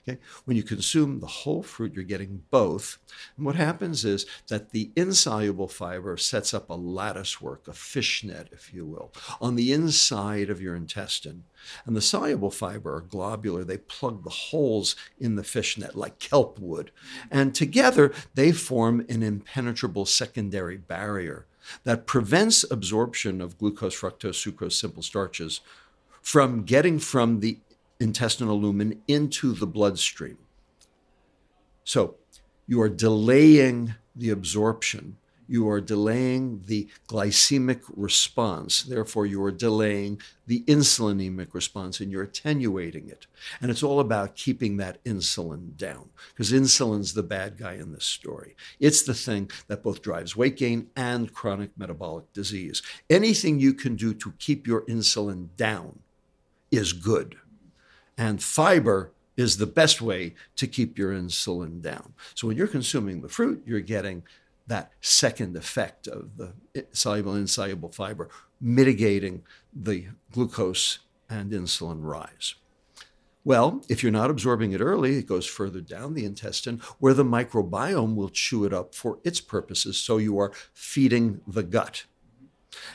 Okay? 0.10 0.20
When 0.46 0.58
you 0.58 0.64
consume 0.64 1.20
the 1.20 1.28
whole 1.28 1.64
fruit, 1.64 1.94
you're 1.94 2.04
getting 2.04 2.44
both. 2.50 2.98
And 3.38 3.46
what 3.46 3.56
happens 3.56 4.06
is 4.06 4.26
that 4.48 4.72
the 4.72 4.92
insoluble 4.96 5.68
fiber 5.68 6.18
sets 6.18 6.54
up 6.54 6.70
a 6.70 6.74
lattice 6.74 7.42
work, 7.42 7.68
a 7.68 7.74
fishnet, 7.74 8.50
if 8.52 8.74
you 8.74 8.86
will, 8.86 9.12
on 9.40 9.56
the 9.56 9.72
inside 9.72 10.50
of 10.50 10.62
your 10.62 10.76
intestine. 10.76 11.44
And 11.86 11.96
the 11.96 12.02
soluble 12.02 12.52
fiber 12.52 12.96
are 12.96 13.02
globular. 13.02 13.64
They 13.64 13.78
plug 13.78 14.24
the 14.24 14.30
holes 14.30 14.96
in 15.20 15.36
the 15.36 15.44
fishnet 15.44 15.96
like 15.96 16.20
kelp 16.20 16.60
would. 16.60 16.92
And 17.30 17.54
together, 17.54 18.12
they 18.34 18.52
form 18.52 19.06
an 19.10 19.24
impenetrable 19.24 20.06
secondary 20.06 20.78
barrier 20.78 21.46
that 21.84 22.08
prevents 22.08 22.70
absorption 22.72 23.42
of 23.42 23.58
glucose, 23.58 24.00
fructose, 24.00 24.44
sucrose, 24.44 24.74
simple 24.74 25.04
starches 25.04 25.62
from 26.22 26.64
getting 26.64 27.00
from 27.00 27.42
the 27.42 27.60
intestinal 28.00 28.60
lumen 28.60 29.02
into 29.08 29.54
the 29.54 29.68
bloodstream. 29.68 30.38
So 31.84 32.16
you 32.68 32.82
are 32.82 32.90
delaying 32.90 33.96
the 34.16 34.30
absorption. 34.30 35.18
You 35.48 35.68
are 35.70 35.82
delaying 35.82 36.62
the 36.68 36.88
glycemic 37.08 37.82
response. 37.96 38.84
Therefore, 38.84 39.26
you 39.26 39.44
are 39.44 39.52
delaying 39.52 40.22
the 40.46 40.62
insulinemic 40.68 41.56
response 41.56 42.00
and 42.00 42.12
you're 42.12 42.22
attenuating 42.22 43.10
it. 43.10 43.26
And 43.60 43.72
it's 43.72 43.82
all 43.82 44.00
about 44.00 44.36
keeping 44.36 44.78
that 44.78 45.04
insulin 45.04 45.76
down 45.76 46.10
because 46.30 46.52
insulin's 46.52 47.16
the 47.16 47.24
bad 47.24 47.58
guy 47.58 47.74
in 47.74 47.92
this 47.92 48.06
story. 48.06 48.56
It's 48.80 49.02
the 49.02 49.16
thing 49.16 49.50
that 49.68 49.82
both 49.82 50.04
drives 50.04 50.36
weight 50.36 50.56
gain 50.56 50.90
and 50.96 51.34
chronic 51.34 51.72
metabolic 51.76 52.32
disease. 52.34 52.84
Anything 53.10 53.60
you 53.60 53.74
can 53.74 53.96
do 53.96 54.14
to 54.14 54.34
keep 54.38 54.68
your 54.68 54.82
insulin 54.82 55.48
down 55.58 55.98
is 56.70 56.94
good. 56.94 57.38
And 58.20 58.44
fiber 58.44 59.14
is 59.38 59.58
the 59.58 59.66
best 59.66 60.02
way 60.02 60.36
to 60.58 60.68
keep 60.68 60.98
your 60.98 61.14
insulin 61.14 61.82
down. 61.82 62.14
So 62.36 62.48
when 62.48 62.58
you're 62.58 62.68
consuming 62.68 63.22
the 63.22 63.30
fruit, 63.30 63.64
you're 63.66 63.80
getting 63.80 64.24
that 64.68 64.92
second 65.00 65.56
effect 65.56 66.06
of 66.06 66.36
the 66.36 66.54
soluble 66.92 67.32
and 67.32 67.42
insoluble 67.42 67.94
fiber, 67.94 68.28
mitigating 68.60 69.44
the 69.74 70.08
glucose 70.34 71.00
and 71.30 71.52
insulin 71.54 72.00
rise. 72.02 72.56
Well, 73.46 73.82
if 73.88 74.04
you're 74.04 74.12
not 74.12 74.30
absorbing 74.30 74.74
it 74.74 74.82
early, 74.82 75.16
it 75.16 75.26
goes 75.26 75.46
further 75.46 75.80
down 75.80 76.14
the 76.14 76.26
intestine 76.26 76.82
where 77.00 77.14
the 77.14 77.24
microbiome 77.24 78.16
will 78.16 78.30
chew 78.30 78.66
it 78.66 78.74
up 78.74 78.94
for 78.94 79.20
its 79.24 79.40
purposes. 79.40 79.98
So 79.98 80.18
you 80.18 80.38
are 80.40 80.52
feeding 80.74 81.40
the 81.48 81.64
gut. 81.64 82.04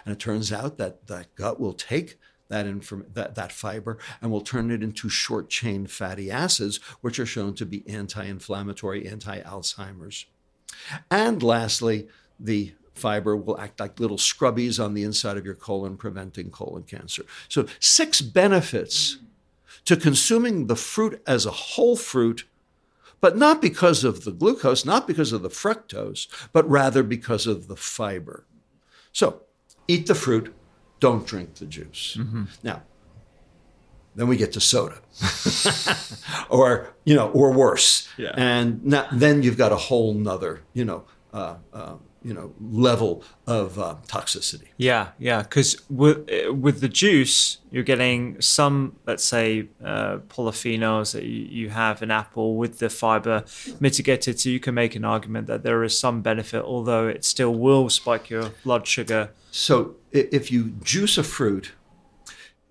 And 0.04 0.12
it 0.12 0.18
turns 0.20 0.52
out 0.52 0.76
that 0.76 1.06
that 1.06 1.34
gut 1.34 1.58
will 1.58 1.72
take 1.72 2.18
that, 2.48 2.66
inform- 2.66 3.06
that, 3.14 3.34
that 3.34 3.52
fiber 3.52 3.98
and 4.20 4.30
will 4.30 4.40
turn 4.40 4.70
it 4.70 4.82
into 4.82 5.08
short 5.08 5.48
chain 5.48 5.86
fatty 5.86 6.30
acids, 6.30 6.78
which 7.00 7.18
are 7.18 7.26
shown 7.26 7.54
to 7.54 7.66
be 7.66 7.88
anti 7.88 8.24
inflammatory, 8.24 9.06
anti 9.06 9.40
Alzheimer's. 9.40 10.26
And 11.10 11.42
lastly, 11.42 12.08
the 12.38 12.74
fiber 12.94 13.36
will 13.36 13.58
act 13.58 13.80
like 13.80 14.00
little 14.00 14.16
scrubbies 14.16 14.82
on 14.82 14.94
the 14.94 15.02
inside 15.02 15.36
of 15.36 15.44
your 15.44 15.54
colon, 15.54 15.96
preventing 15.96 16.50
colon 16.50 16.84
cancer. 16.84 17.24
So, 17.48 17.66
six 17.80 18.20
benefits 18.20 19.18
to 19.84 19.96
consuming 19.96 20.66
the 20.66 20.76
fruit 20.76 21.22
as 21.26 21.44
a 21.44 21.50
whole 21.50 21.96
fruit, 21.96 22.44
but 23.20 23.36
not 23.36 23.60
because 23.60 24.04
of 24.04 24.24
the 24.24 24.32
glucose, 24.32 24.84
not 24.84 25.06
because 25.06 25.32
of 25.32 25.42
the 25.42 25.50
fructose, 25.50 26.26
but 26.52 26.68
rather 26.68 27.02
because 27.02 27.46
of 27.46 27.68
the 27.68 27.76
fiber. 27.76 28.44
So, 29.12 29.42
eat 29.88 30.06
the 30.06 30.14
fruit, 30.14 30.54
don't 31.00 31.26
drink 31.26 31.56
the 31.56 31.66
juice. 31.66 32.16
Mm-hmm. 32.18 32.44
Now, 32.62 32.82
then 34.16 34.28
we 34.28 34.36
get 34.36 34.52
to 34.52 34.60
soda, 34.60 34.98
or 36.48 36.94
you 37.04 37.14
know, 37.14 37.30
or 37.30 37.52
worse. 37.52 38.08
Yeah. 38.16 38.32
And 38.36 38.84
now, 38.84 39.08
then 39.12 39.42
you've 39.42 39.58
got 39.58 39.72
a 39.72 39.76
whole 39.76 40.14
nother, 40.14 40.62
you 40.72 40.84
know, 40.84 41.04
uh, 41.32 41.56
uh, 41.72 41.94
you 42.22 42.32
know, 42.32 42.54
level 42.58 43.22
of 43.46 43.78
uh, 43.78 43.96
toxicity. 44.06 44.68
Yeah, 44.78 45.08
yeah, 45.18 45.42
because 45.42 45.82
with 45.90 46.26
with 46.48 46.80
the 46.80 46.88
juice, 46.88 47.58
you're 47.70 47.82
getting 47.82 48.40
some, 48.40 48.96
let's 49.06 49.24
say, 49.24 49.68
uh, 49.84 50.18
polyphenols 50.28 51.12
that 51.12 51.24
you, 51.24 51.44
you 51.44 51.68
have 51.70 52.02
in 52.02 52.10
apple 52.10 52.56
with 52.56 52.78
the 52.78 52.88
fiber 52.88 53.44
mitigated, 53.78 54.40
so 54.40 54.48
you 54.48 54.60
can 54.60 54.74
make 54.74 54.96
an 54.96 55.04
argument 55.04 55.48
that 55.48 55.64
there 55.64 55.84
is 55.84 55.98
some 55.98 56.22
benefit, 56.22 56.62
although 56.62 57.08
it 57.08 57.24
still 57.24 57.54
will 57.54 57.90
spike 57.90 58.30
your 58.30 58.50
blood 58.64 58.86
sugar. 58.86 59.30
So 59.56 59.94
if 60.10 60.50
you 60.50 60.70
juice 60.82 61.16
a 61.16 61.22
fruit, 61.22 61.74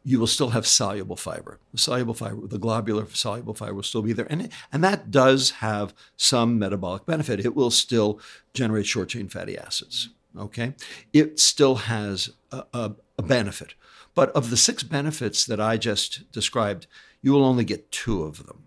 you 0.03 0.19
will 0.19 0.27
still 0.27 0.49
have 0.49 0.67
soluble 0.67 1.15
fiber. 1.15 1.57
The 1.71 1.77
soluble 1.77 2.13
fiber, 2.13 2.45
the 2.45 2.59
globular 2.59 3.07
soluble 3.07 3.53
fiber 3.53 3.75
will 3.75 3.83
still 3.83 4.01
be 4.01 4.11
there. 4.11 4.27
And, 4.29 4.49
and 4.69 4.83
that 4.83 5.09
does 5.09 5.51
have 5.51 5.93
some 6.17 6.59
metabolic 6.59 7.05
benefit. 7.05 7.39
It 7.39 7.55
will 7.55 7.71
still 7.71 8.19
generate 8.53 8.85
short 8.85 9.07
chain 9.07 9.29
fatty 9.29 9.57
acids. 9.57 10.09
Okay. 10.37 10.73
It 11.13 11.39
still 11.39 11.75
has 11.75 12.31
a, 12.51 12.65
a, 12.73 12.95
a 13.17 13.23
benefit. 13.23 13.75
But 14.13 14.31
of 14.31 14.49
the 14.49 14.57
six 14.57 14.83
benefits 14.83 15.45
that 15.45 15.61
I 15.61 15.77
just 15.77 16.29
described, 16.33 16.87
you 17.21 17.31
will 17.31 17.45
only 17.45 17.63
get 17.63 17.93
two 17.93 18.23
of 18.23 18.45
them. 18.45 18.63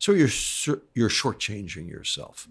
So 0.00 0.10
you're, 0.10 0.28
you're 0.92 1.08
shortchanging 1.08 1.88
yourself 1.88 2.48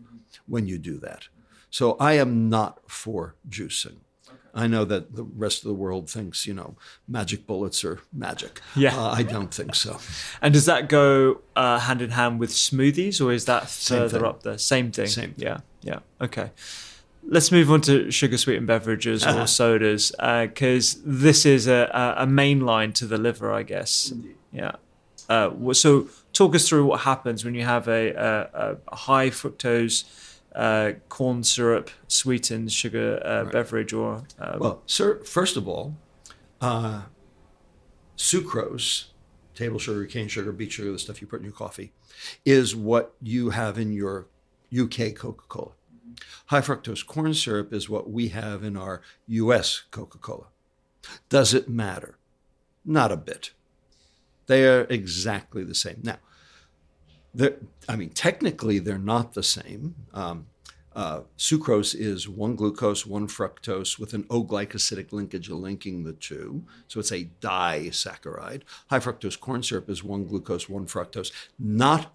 when 0.47 0.65
you 0.65 0.77
do 0.77 0.97
that. 0.99 1.27
So 1.69 1.97
I 1.99 2.13
am 2.13 2.47
not 2.47 2.89
for 2.89 3.35
juicing. 3.49 3.97
I 4.53 4.67
know 4.67 4.85
that 4.85 5.15
the 5.15 5.23
rest 5.23 5.63
of 5.63 5.67
the 5.69 5.73
world 5.73 6.09
thinks, 6.09 6.45
you 6.47 6.53
know, 6.53 6.75
magic 7.07 7.45
bullets 7.47 7.83
are 7.83 7.99
magic. 8.13 8.61
Yeah. 8.75 8.95
Uh, 8.97 9.11
I 9.11 9.23
don't 9.23 9.53
think 9.53 9.75
so. 9.75 9.99
And 10.41 10.53
does 10.53 10.65
that 10.65 10.89
go 10.89 11.41
uh, 11.55 11.79
hand 11.79 12.01
in 12.01 12.11
hand 12.11 12.39
with 12.39 12.51
smoothies 12.51 13.23
or 13.23 13.31
is 13.31 13.45
that 13.45 13.69
further 13.69 14.25
up 14.25 14.43
there? 14.43 14.57
Same 14.57 14.91
thing. 14.91 15.07
Same 15.07 15.33
thing. 15.33 15.45
Yeah. 15.47 15.59
Yeah. 15.81 15.99
Okay. 16.21 16.51
Let's 17.27 17.51
move 17.51 17.69
on 17.71 17.81
to 17.81 18.09
sugar 18.11 18.37
sweetened 18.37 18.67
beverages 18.67 19.23
Uh-huh. 19.25 19.41
or 19.43 19.47
sodas 19.59 20.11
because 20.17 21.01
this 21.05 21.45
is 21.45 21.67
a, 21.67 22.15
a 22.17 22.25
main 22.25 22.61
line 22.61 22.93
to 22.93 23.05
the 23.05 23.17
liver, 23.17 23.51
I 23.51 23.63
guess. 23.63 24.13
Yeah. 24.51 24.71
Uh, 25.29 25.73
so 25.73 26.07
talk 26.33 26.55
us 26.55 26.67
through 26.67 26.85
what 26.85 27.01
happens 27.01 27.45
when 27.45 27.53
you 27.53 27.63
have 27.63 27.87
a, 27.87 28.09
a, 28.13 28.77
a 28.87 28.95
high 28.95 29.29
fructose 29.29 30.05
uh, 30.59 30.91
corn 31.07 31.41
syrup 31.41 31.89
sweetened 32.09 32.71
sugar 32.71 33.21
uh, 33.23 33.45
beverage 33.45 33.93
or 33.93 34.23
uh, 34.37 34.57
Well, 34.59 34.81
sir, 34.85 35.23
first 35.23 35.55
of 35.55 35.69
all, 35.69 35.95
uh, 36.59 37.03
sucrose, 38.17 39.05
table 39.55 39.79
sugar, 39.79 40.05
cane 40.05 40.27
sugar, 40.27 40.51
beet 40.51 40.73
sugar, 40.73 40.91
the 40.91 40.99
stuff 40.99 41.21
you 41.21 41.27
put 41.27 41.39
in 41.39 41.45
your 41.45 41.53
coffee, 41.53 41.93
is 42.43 42.75
what 42.75 43.13
you 43.21 43.51
have 43.51 43.77
in 43.77 43.93
your 43.93 44.27
UK 44.77 45.15
Coca 45.15 45.45
Cola. 45.47 45.71
High 46.47 46.61
fructose 46.61 47.05
corn 47.05 47.33
syrup 47.33 47.71
is 47.71 47.89
what 47.89 48.09
we 48.09 48.27
have 48.27 48.61
in 48.61 48.75
our 48.75 49.01
US 49.27 49.83
Coca 49.91 50.17
Cola. 50.17 50.47
Does 51.29 51.53
it 51.53 51.69
matter? 51.69 52.17
Not 52.83 53.13
a 53.13 53.17
bit. 53.17 53.51
They 54.47 54.67
are 54.67 54.81
exactly 54.89 55.63
the 55.63 55.75
same. 55.75 56.01
Now, 56.03 56.17
I 57.87 57.95
mean, 57.95 58.09
technically, 58.09 58.79
they're 58.79 58.97
not 58.97 59.33
the 59.33 59.43
same. 59.43 59.95
Um, 60.13 60.47
uh, 60.95 61.21
sucrose 61.37 61.95
is 61.95 62.27
one 62.27 62.55
glucose, 62.55 63.05
one 63.05 63.27
fructose 63.27 63.99
with 63.99 64.13
an 64.13 64.25
O-glycosidic 64.29 65.13
linkage 65.13 65.49
linking 65.49 66.03
the 66.03 66.13
two. 66.13 66.63
So 66.87 66.99
it's 66.99 67.11
a 67.11 67.29
disaccharide. 67.41 68.63
High 68.89 68.99
fructose 68.99 69.39
corn 69.39 69.63
syrup 69.63 69.89
is 69.89 70.03
one 70.03 70.25
glucose, 70.25 70.67
one 70.67 70.87
fructose, 70.87 71.31
not 71.57 72.13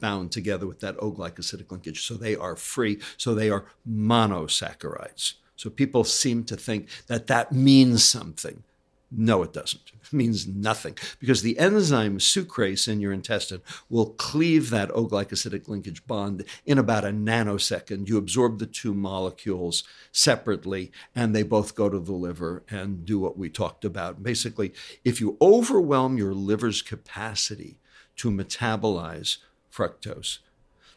bound 0.00 0.32
together 0.32 0.66
with 0.66 0.80
that 0.80 0.96
O-glycosidic 0.98 1.70
linkage. 1.70 2.04
So 2.04 2.14
they 2.14 2.34
are 2.34 2.56
free. 2.56 2.98
So 3.16 3.34
they 3.34 3.50
are 3.50 3.66
monosaccharides. 3.88 5.34
So 5.56 5.70
people 5.70 6.04
seem 6.04 6.44
to 6.44 6.56
think 6.56 6.88
that 7.06 7.26
that 7.28 7.52
means 7.52 8.04
something. 8.04 8.64
No, 9.10 9.42
it 9.42 9.52
doesn't. 9.52 9.82
It 10.10 10.16
means 10.16 10.46
nothing 10.46 10.96
because 11.20 11.42
the 11.42 11.56
enzyme 11.58 12.18
sucrase 12.18 12.88
in 12.88 13.00
your 13.00 13.12
intestine 13.12 13.60
will 13.88 14.10
cleave 14.14 14.70
that 14.70 14.90
O 14.90 15.06
glycosidic 15.06 15.68
linkage 15.68 16.04
bond 16.04 16.44
in 16.66 16.78
about 16.78 17.04
a 17.04 17.10
nanosecond. 17.10 18.08
You 18.08 18.16
absorb 18.16 18.58
the 18.58 18.66
two 18.66 18.92
molecules 18.92 19.84
separately, 20.10 20.90
and 21.14 21.32
they 21.32 21.44
both 21.44 21.76
go 21.76 21.88
to 21.88 22.00
the 22.00 22.12
liver 22.12 22.64
and 22.68 23.04
do 23.04 23.20
what 23.20 23.38
we 23.38 23.48
talked 23.48 23.84
about. 23.84 24.22
Basically, 24.22 24.72
if 25.04 25.20
you 25.20 25.36
overwhelm 25.40 26.18
your 26.18 26.34
liver's 26.34 26.82
capacity 26.82 27.78
to 28.16 28.30
metabolize 28.32 29.36
fructose, 29.72 30.38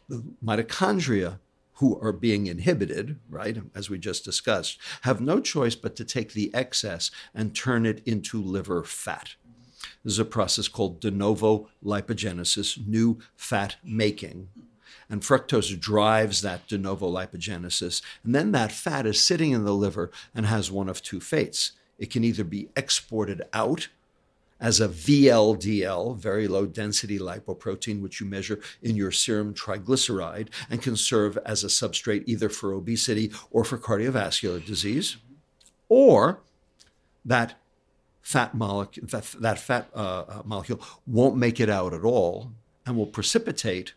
the 0.08 0.24
mitochondria 0.44 1.38
who 1.74 1.98
are 2.00 2.12
being 2.12 2.46
inhibited, 2.46 3.18
right, 3.28 3.58
as 3.74 3.90
we 3.90 3.98
just 3.98 4.24
discussed, 4.24 4.78
have 5.02 5.20
no 5.20 5.40
choice 5.40 5.74
but 5.74 5.96
to 5.96 6.04
take 6.04 6.32
the 6.32 6.54
excess 6.54 7.10
and 7.34 7.54
turn 7.54 7.84
it 7.86 8.02
into 8.06 8.40
liver 8.40 8.84
fat. 8.84 9.34
This 10.02 10.14
is 10.14 10.18
a 10.18 10.24
process 10.24 10.68
called 10.68 11.00
de 11.00 11.10
novo 11.10 11.68
lipogenesis, 11.84 12.86
new 12.86 13.18
fat 13.36 13.76
making. 13.82 14.48
And 15.10 15.22
fructose 15.22 15.78
drives 15.78 16.42
that 16.42 16.66
de 16.68 16.78
novo 16.78 17.10
lipogenesis. 17.10 18.00
And 18.22 18.34
then 18.34 18.52
that 18.52 18.72
fat 18.72 19.06
is 19.06 19.20
sitting 19.20 19.52
in 19.52 19.64
the 19.64 19.74
liver 19.74 20.10
and 20.34 20.46
has 20.46 20.70
one 20.70 20.88
of 20.88 21.02
two 21.02 21.20
fates. 21.20 21.72
It 21.98 22.10
can 22.10 22.24
either 22.24 22.44
be 22.44 22.68
exported 22.76 23.42
out 23.52 23.88
as 24.60 24.80
a 24.80 24.88
VLDL, 24.88 26.16
very 26.16 26.48
low 26.48 26.66
density 26.66 27.18
lipoprotein, 27.18 28.00
which 28.00 28.20
you 28.20 28.26
measure 28.26 28.60
in 28.82 28.96
your 28.96 29.10
serum 29.10 29.54
triglyceride 29.54 30.48
and 30.70 30.82
can 30.82 30.96
serve 30.96 31.36
as 31.44 31.64
a 31.64 31.68
substrate 31.68 32.24
either 32.26 32.48
for 32.48 32.72
obesity 32.72 33.30
or 33.50 33.64
for 33.64 33.78
cardiovascular 33.78 34.64
disease, 34.64 35.16
or 35.88 36.40
that 37.24 37.54
fat 38.22 38.54
molecule, 38.54 39.06
that, 39.06 39.24
that 39.40 39.58
fat 39.58 39.90
uh, 39.94 40.24
uh, 40.28 40.42
molecule 40.44 40.80
won't 41.06 41.36
make 41.36 41.60
it 41.60 41.68
out 41.68 41.92
at 41.92 42.04
all 42.04 42.52
and 42.86 42.96
will 42.96 43.06
precipitate 43.06 43.92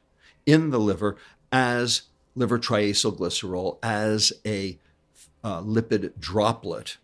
in 0.45 0.69
the 0.69 0.79
liver 0.79 1.15
as 1.51 2.03
liver 2.35 2.59
triacylglycerol, 2.59 3.77
as 3.81 4.31
a 4.45 4.77
uh, 5.43 5.61
lipid 5.61 6.11
droplet. 6.19 6.97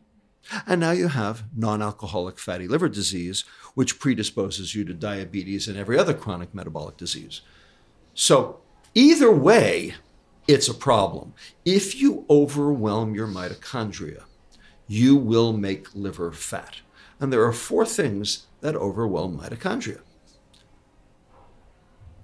And 0.67 0.82
now 0.82 0.91
you 0.91 1.08
have 1.08 1.43
non 1.56 1.82
alcoholic 1.82 2.38
fatty 2.38 2.67
liver 2.67 2.89
disease, 2.89 3.45
which 3.73 3.99
predisposes 3.99 4.75
you 4.75 4.84
to 4.86 4.93
diabetes 4.93 5.67
and 5.67 5.77
every 5.77 5.97
other 5.97 6.13
chronic 6.13 6.53
metabolic 6.53 6.97
disease. 6.97 7.41
So, 8.13 8.62
either 8.93 9.32
way, 9.32 9.95
it's 10.47 10.67
a 10.67 10.73
problem. 10.73 11.34
If 11.65 11.95
you 11.95 12.25
overwhelm 12.29 13.15
your 13.15 13.27
mitochondria, 13.27 14.23
you 14.88 15.15
will 15.15 15.53
make 15.53 15.95
liver 15.95 16.32
fat. 16.32 16.82
And 17.19 17.32
there 17.32 17.43
are 17.43 17.53
four 17.53 17.86
things 17.86 18.47
that 18.62 18.75
overwhelm 18.75 19.39
mitochondria 19.39 20.01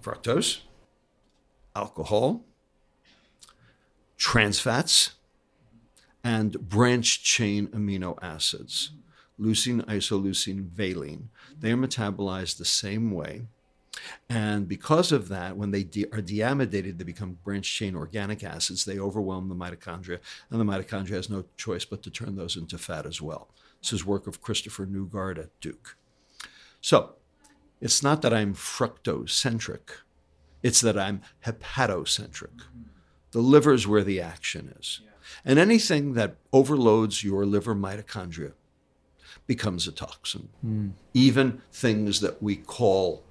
fructose, 0.01 0.61
alcohol, 1.75 2.45
trans 4.17 4.59
fats, 4.59 5.11
and 6.23 6.59
branch 6.67 7.23
chain 7.23 7.67
amino 7.67 8.17
acids, 8.21 8.91
leucine, 9.39 9.85
isoleucine, 9.85 10.69
valine. 10.69 11.29
They 11.59 11.71
are 11.71 11.77
metabolized 11.77 12.57
the 12.57 12.65
same 12.65 13.11
way. 13.11 13.43
And 14.29 14.67
because 14.67 15.11
of 15.11 15.27
that, 15.29 15.57
when 15.57 15.71
they 15.71 15.83
de- 15.83 16.05
are 16.11 16.21
deamidated, 16.21 16.97
they 16.97 17.03
become 17.03 17.39
branch 17.43 17.73
chain 17.73 17.95
organic 17.95 18.43
acids. 18.43 18.85
They 18.85 18.99
overwhelm 18.99 19.49
the 19.49 19.55
mitochondria, 19.55 20.19
and 20.49 20.59
the 20.59 20.65
mitochondria 20.65 21.15
has 21.15 21.29
no 21.29 21.45
choice 21.57 21.85
but 21.85 22.03
to 22.03 22.09
turn 22.09 22.35
those 22.35 22.55
into 22.55 22.77
fat 22.77 23.05
as 23.05 23.21
well. 23.21 23.49
This 23.81 23.93
is 23.93 24.05
work 24.05 24.27
of 24.27 24.41
Christopher 24.41 24.85
Newgard 24.85 25.39
at 25.39 25.59
Duke. 25.59 25.97
So 26.81 27.15
it's 27.81 28.03
not 28.03 28.21
that 28.21 28.33
I'm 28.33 28.53
fructocentric, 28.53 29.89
it's 30.61 30.81
that 30.81 30.97
I'm 30.97 31.21
hepatocentric. 31.45 32.61
The 33.31 33.39
liver 33.39 33.73
is 33.73 33.87
where 33.87 34.03
the 34.03 34.21
action 34.21 34.73
is. 34.79 35.01
And 35.45 35.59
anything 35.59 36.13
that 36.13 36.35
overloads 36.51 37.23
your 37.23 37.45
liver 37.45 37.75
mitochondria 37.75 38.53
becomes 39.47 39.87
a 39.87 39.91
toxin. 39.91 40.49
Even 41.13 41.61
things 41.71 42.19
that 42.21 42.41
we 42.41 42.55
call 42.55 43.23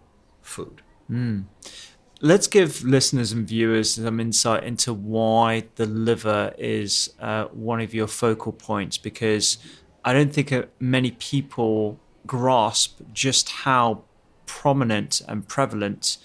food. 0.43 0.83
Let's 2.21 2.49
give 2.49 2.83
listeners 2.83 3.31
and 3.31 3.47
viewers 3.47 3.95
some 3.95 4.19
insight 4.19 4.65
into 4.65 4.93
why 4.93 5.65
the 5.77 5.87
liver 5.87 6.53
is 6.59 7.15
uh, 7.21 7.45
one 7.45 7.81
of 7.81 7.95
your 7.95 8.09
focal 8.09 8.53
points, 8.53 8.99
because 8.99 9.59
I 10.05 10.13
don't 10.13 10.33
think 10.33 10.53
uh, 10.53 10.65
many 10.81 11.13
people 11.13 12.01
grasp 12.27 13.01
just 13.13 13.49
how 13.51 14.03
prominent 14.47 15.23
and 15.29 15.47
prevalent 15.47 16.19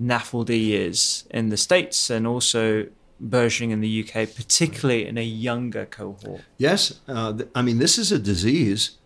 NAFLD 0.00 0.70
is 0.70 1.24
in 1.30 1.50
the 1.50 1.56
States 1.56 2.08
and 2.08 2.26
also 2.26 2.86
burgeoning 3.20 3.70
in 3.70 3.80
the 3.80 4.04
UK, 4.04 4.34
particularly 4.34 5.06
in 5.06 5.16
a 5.18 5.24
younger 5.24 5.86
cohort. 5.86 6.42
Yes, 6.58 7.00
uh, 7.08 7.32
th- 7.32 7.48
I 7.54 7.62
mean, 7.62 7.78
this 7.78 7.98
is 7.98 8.12
a 8.12 8.18
disease 8.18 8.98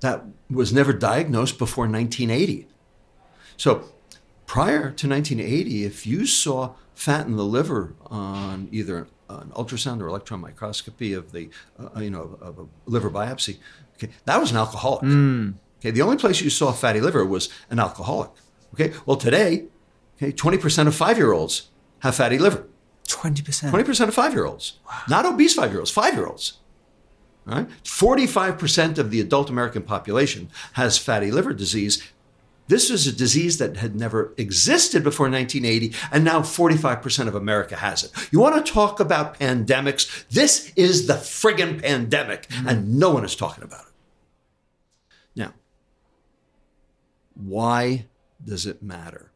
that 0.00 0.24
was 0.50 0.72
never 0.72 0.92
diagnosed 0.92 1.58
before 1.58 1.88
1980. 1.88 2.68
So 3.56 3.84
prior 4.46 4.90
to 4.90 5.08
1980, 5.08 5.84
if 5.84 6.06
you 6.06 6.26
saw 6.26 6.74
fat 6.94 7.26
in 7.26 7.36
the 7.36 7.44
liver 7.44 7.94
on 8.06 8.68
either 8.70 9.08
an 9.28 9.50
ultrasound 9.50 10.00
or 10.00 10.08
electron 10.08 10.40
microscopy 10.40 11.12
of 11.12 11.32
the, 11.32 11.48
uh, 11.78 12.00
you 12.00 12.10
know, 12.10 12.38
of 12.40 12.58
a 12.58 12.66
liver 12.86 13.10
biopsy, 13.10 13.58
okay, 13.96 14.12
that 14.26 14.38
was 14.40 14.50
an 14.50 14.56
alcoholic. 14.58 15.04
Okay, 15.80 15.90
the 15.90 16.02
only 16.02 16.16
place 16.16 16.40
you 16.40 16.50
saw 16.50 16.72
fatty 16.72 17.00
liver 17.00 17.24
was 17.24 17.48
an 17.70 17.78
alcoholic. 17.78 18.30
Okay, 18.74 18.92
well 19.06 19.16
today, 19.16 19.64
okay, 20.16 20.32
20% 20.32 20.86
of 20.86 20.94
five-year-olds 20.94 21.68
have 22.00 22.14
fatty 22.14 22.38
liver. 22.38 22.66
20%. 23.14 23.70
20% 23.70 24.08
of 24.08 24.14
five-year-olds, 24.14 24.78
not 25.08 25.24
obese 25.24 25.54
five-year-olds, 25.54 25.90
five-year-olds. 25.90 26.58
Right, 27.46 27.68
45% 27.84 28.96
of 28.96 29.10
the 29.10 29.20
adult 29.20 29.50
American 29.50 29.82
population 29.82 30.48
has 30.72 30.96
fatty 30.96 31.30
liver 31.30 31.52
disease. 31.52 32.02
This 32.68 32.88
was 32.88 33.06
a 33.06 33.12
disease 33.12 33.58
that 33.58 33.76
had 33.76 33.94
never 33.94 34.32
existed 34.38 35.04
before 35.04 35.28
1980, 35.28 35.94
and 36.10 36.24
now 36.24 36.40
45% 36.40 37.28
of 37.28 37.34
America 37.34 37.76
has 37.76 38.02
it. 38.02 38.12
You 38.30 38.40
want 38.40 38.64
to 38.64 38.72
talk 38.72 38.98
about 38.98 39.38
pandemics? 39.38 40.26
This 40.30 40.72
is 40.74 41.06
the 41.06 41.14
friggin' 41.14 41.82
pandemic, 41.82 42.48
mm-hmm. 42.48 42.66
and 42.66 42.98
no 42.98 43.10
one 43.10 43.26
is 43.26 43.36
talking 43.36 43.62
about 43.62 43.82
it. 43.82 43.92
Now, 45.36 45.52
why 47.34 48.06
does 48.42 48.64
it 48.64 48.82
matter? 48.82 49.32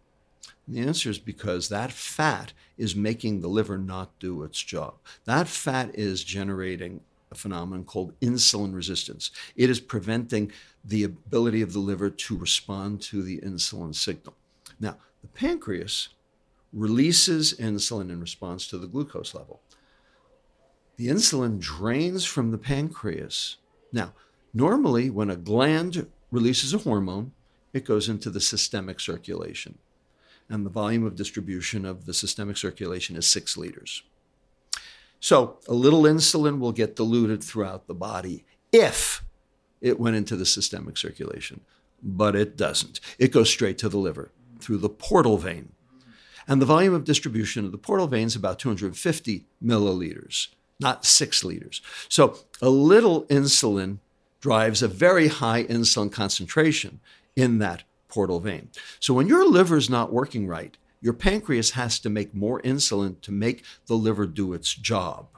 The 0.68 0.81
answer 0.81 1.09
is 1.09 1.18
because 1.18 1.68
that 1.68 1.90
fat 1.92 2.52
is 2.76 2.94
making 2.94 3.40
the 3.40 3.48
liver 3.48 3.78
not 3.78 4.18
do 4.18 4.42
its 4.42 4.62
job. 4.62 4.94
That 5.24 5.48
fat 5.48 5.94
is 5.94 6.22
generating 6.22 7.00
a 7.31 7.35
phenomenon 7.35 7.85
called 7.85 8.18
insulin 8.20 8.74
resistance. 8.74 9.31
It 9.57 9.70
is 9.70 9.81
preventing 9.81 10.52
the 10.85 11.04
ability 11.04 11.62
of 11.62 11.72
the 11.72 11.78
liver 11.78 12.11
to 12.11 12.37
respond 12.37 13.00
to 13.02 13.22
the 13.22 13.38
insulin 13.38 13.94
signal. 13.94 14.35
Now, 14.78 14.96
the 15.22 15.28
pancreas 15.28 16.11
releases 16.72 17.54
insulin 17.54 18.11
in 18.11 18.20
response 18.20 18.66
to 18.68 18.78
the 18.78 18.87
glucose 18.87 19.35
level. 19.35 19.61
The 20.96 21.09
insulin 21.09 21.59
drains 21.59 22.24
from 22.24 22.50
the 22.50 22.59
pancreas. 22.59 23.57
Now, 23.92 24.12
normally, 24.52 25.09
when 25.09 25.31
a 25.31 25.37
gland 25.37 26.07
releases 26.31 26.74
a 26.74 26.78
hormone, 26.78 27.33
it 27.72 27.85
goes 27.85 28.09
into 28.09 28.28
the 28.28 28.40
systemic 28.40 29.00
circulation. 29.00 29.78
And 30.51 30.65
the 30.65 30.71
volume 30.71 31.05
of 31.05 31.15
distribution 31.15 31.85
of 31.85 32.07
the 32.07 32.15
systemic 32.15 32.57
circulation 32.57 33.17
is 33.17 33.31
six 33.31 33.57
liters. 33.57 34.03
So 35.21 35.59
a 35.69 35.75
little 35.75 36.03
insulin 36.03 36.59
will 36.59 36.73
get 36.73 36.97
diluted 36.97 37.43
throughout 37.43 37.87
the 37.87 37.95
body 37.95 38.45
if 38.73 39.25
it 39.81 40.01
went 40.01 40.17
into 40.17 40.37
the 40.37 40.47
systemic 40.47 40.97
circulation, 40.97 41.61
but 42.03 42.35
it 42.35 42.57
doesn't. 42.57 43.01
It 43.19 43.33
goes 43.33 43.51
straight 43.51 43.79
to 43.79 43.89
the 43.89 43.99
liver 43.99 44.33
through 44.61 44.79
the 44.79 44.89
portal 44.89 45.37
vein. 45.37 45.73
And 46.47 46.63
the 46.63 46.67
volume 46.67 46.95
of 46.95 47.05
distribution 47.05 47.65
of 47.65 47.73
the 47.73 47.79
portal 47.79 48.07
vein 48.07 48.27
is 48.27 48.37
about 48.37 48.59
250 48.59 49.47
milliliters, 49.63 50.49
not 50.81 51.05
six 51.05 51.45
liters. 51.45 51.83
So 52.09 52.39
a 52.63 52.71
little 52.71 53.25
insulin 53.27 53.99
drives 54.41 54.83
a 54.83 54.89
very 54.89 55.29
high 55.29 55.65
insulin 55.65 56.11
concentration 56.11 57.01
in 57.37 57.59
that 57.59 57.83
portal 58.09 58.40
vein. 58.40 58.71
So 59.01 59.14
when 59.14 59.29
your 59.29 59.49
liver 59.49 59.77
is 59.77 59.90
not 59.90 60.12
working 60.12 60.47
right, 60.47 60.77
your 61.01 61.12
pancreas 61.12 61.73
has 61.73 61.99
to 62.01 62.11
make 62.11 62.35
more 62.35 62.61
insulin 62.62 63.21
to 63.21 63.31
make 63.31 63.64
the 63.87 63.94
liver 63.94 64.27
do 64.27 64.53
its 64.53 64.75
job. 64.75 65.29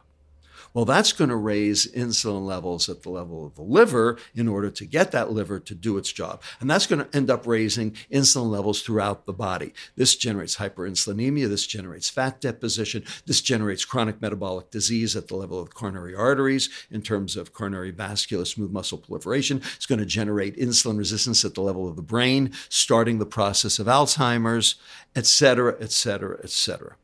Well, 0.72 0.84
that's 0.84 1.12
going 1.12 1.30
to 1.30 1.36
raise 1.36 1.90
insulin 1.92 2.46
levels 2.46 2.88
at 2.88 3.02
the 3.02 3.10
level 3.10 3.44
of 3.44 3.56
the 3.56 3.62
liver 3.62 4.18
in 4.34 4.46
order 4.46 4.70
to 4.70 4.86
get 4.86 5.10
that 5.10 5.32
liver 5.32 5.58
to 5.58 5.74
do 5.74 5.98
its 5.98 6.12
job. 6.12 6.42
And 6.60 6.70
that's 6.70 6.86
going 6.86 7.04
to 7.04 7.16
end 7.16 7.28
up 7.28 7.44
raising 7.44 7.96
insulin 8.12 8.50
levels 8.50 8.82
throughout 8.82 9.26
the 9.26 9.32
body. 9.32 9.74
This 9.96 10.14
generates 10.14 10.56
hyperinsulinemia. 10.56 11.48
This 11.48 11.66
generates 11.66 12.08
fat 12.08 12.40
deposition. 12.40 13.04
This 13.26 13.40
generates 13.40 13.84
chronic 13.84 14.22
metabolic 14.22 14.70
disease 14.70 15.16
at 15.16 15.26
the 15.26 15.34
level 15.34 15.60
of 15.60 15.74
coronary 15.74 16.14
arteries 16.14 16.70
in 16.88 17.02
terms 17.02 17.36
of 17.36 17.52
coronary 17.52 17.90
vascular 17.90 18.44
smooth 18.44 18.70
muscle 18.70 18.98
proliferation. 18.98 19.62
It's 19.74 19.86
going 19.86 19.98
to 19.98 20.06
generate 20.06 20.56
insulin 20.56 20.98
resistance 20.98 21.44
at 21.44 21.54
the 21.54 21.62
level 21.62 21.88
of 21.88 21.96
the 21.96 22.02
brain, 22.02 22.52
starting 22.68 23.18
the 23.18 23.26
process 23.26 23.80
of 23.80 23.88
Alzheimer's, 23.88 24.76
et 25.16 25.26
cetera, 25.26 25.76
et 25.80 25.90
cetera, 25.90 26.38
et 26.44 26.50
cetera. 26.50 26.94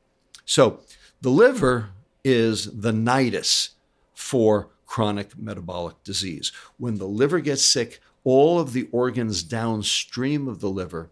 So 0.44 0.80
the 1.20 1.30
liver 1.30 1.90
is 2.26 2.64
the 2.72 2.90
nidus 2.90 3.68
for 4.12 4.68
chronic 4.84 5.38
metabolic 5.38 6.02
disease. 6.02 6.50
When 6.76 6.96
the 6.96 7.06
liver 7.06 7.38
gets 7.38 7.64
sick, 7.64 8.00
all 8.24 8.58
of 8.58 8.72
the 8.72 8.88
organs 8.90 9.44
downstream 9.44 10.48
of 10.48 10.58
the 10.58 10.68
liver 10.68 11.10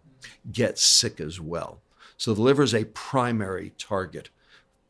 get 0.51 0.77
sick 0.77 1.21
as 1.21 1.39
well. 1.39 1.79
So 2.17 2.33
the 2.33 2.41
liver 2.41 2.63
is 2.63 2.75
a 2.75 2.83
primary 2.83 3.71
target, 3.77 4.29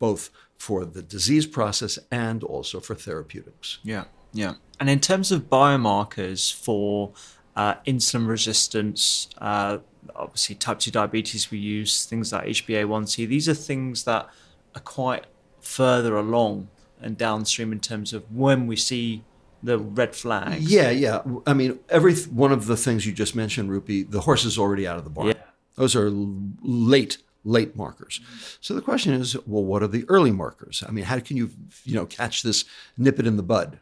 both 0.00 0.30
for 0.58 0.84
the 0.84 1.00
disease 1.00 1.46
process 1.46 1.96
and 2.10 2.42
also 2.42 2.80
for 2.80 2.96
therapeutics. 2.96 3.78
Yeah, 3.84 4.06
yeah. 4.32 4.54
And 4.80 4.90
in 4.90 4.98
terms 4.98 5.30
of 5.30 5.48
biomarkers 5.48 6.52
for 6.52 7.12
uh, 7.54 7.74
insulin 7.86 8.26
resistance, 8.26 9.28
uh, 9.38 9.78
obviously 10.16 10.56
type 10.56 10.80
2 10.80 10.90
diabetes, 10.90 11.52
we 11.52 11.58
use 11.58 12.04
things 12.04 12.32
like 12.32 12.46
HbA1c. 12.46 13.28
These 13.28 13.48
are 13.48 13.54
things 13.54 14.02
that 14.04 14.28
are 14.74 14.80
quite 14.80 15.26
further 15.66 16.16
along 16.16 16.68
and 17.00 17.18
downstream 17.18 17.72
in 17.72 17.80
terms 17.80 18.12
of 18.12 18.30
when 18.32 18.66
we 18.66 18.76
see 18.76 19.24
the 19.62 19.78
red 19.78 20.14
flags. 20.14 20.70
Yeah, 20.70 20.90
yeah. 20.90 21.22
I 21.46 21.52
mean, 21.52 21.78
every 21.88 22.14
one 22.14 22.52
of 22.52 22.66
the 22.66 22.76
things 22.76 23.04
you 23.04 23.12
just 23.12 23.34
mentioned, 23.34 23.70
Rupy, 23.70 24.08
the 24.08 24.20
horse 24.20 24.44
is 24.44 24.58
already 24.58 24.86
out 24.86 24.98
of 24.98 25.04
the 25.04 25.10
barn. 25.10 25.28
Yeah. 25.28 25.34
Those 25.74 25.96
are 25.96 26.08
late, 26.10 27.18
late 27.44 27.76
markers. 27.76 28.20
So 28.60 28.74
the 28.74 28.80
question 28.80 29.12
is, 29.12 29.36
well, 29.46 29.64
what 29.64 29.82
are 29.82 29.88
the 29.88 30.04
early 30.08 30.30
markers? 30.30 30.82
I 30.86 30.92
mean, 30.92 31.04
how 31.04 31.18
can 31.20 31.36
you, 31.36 31.50
you 31.84 31.94
know, 31.94 32.06
catch 32.06 32.42
this, 32.42 32.64
nip 32.96 33.18
it 33.18 33.26
in 33.26 33.36
the 33.36 33.42
bud? 33.42 33.78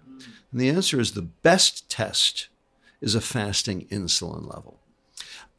And 0.50 0.60
the 0.60 0.68
answer 0.68 0.98
is 0.98 1.12
the 1.12 1.22
best 1.22 1.88
test 1.88 2.48
is 3.00 3.14
a 3.14 3.20
fasting 3.20 3.86
insulin 3.90 4.42
level. 4.42 4.80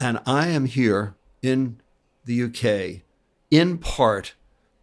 And 0.00 0.18
I 0.26 0.48
am 0.48 0.66
here 0.66 1.14
in 1.42 1.80
the 2.24 2.42
UK 2.42 3.02
in 3.50 3.78
part 3.78 4.34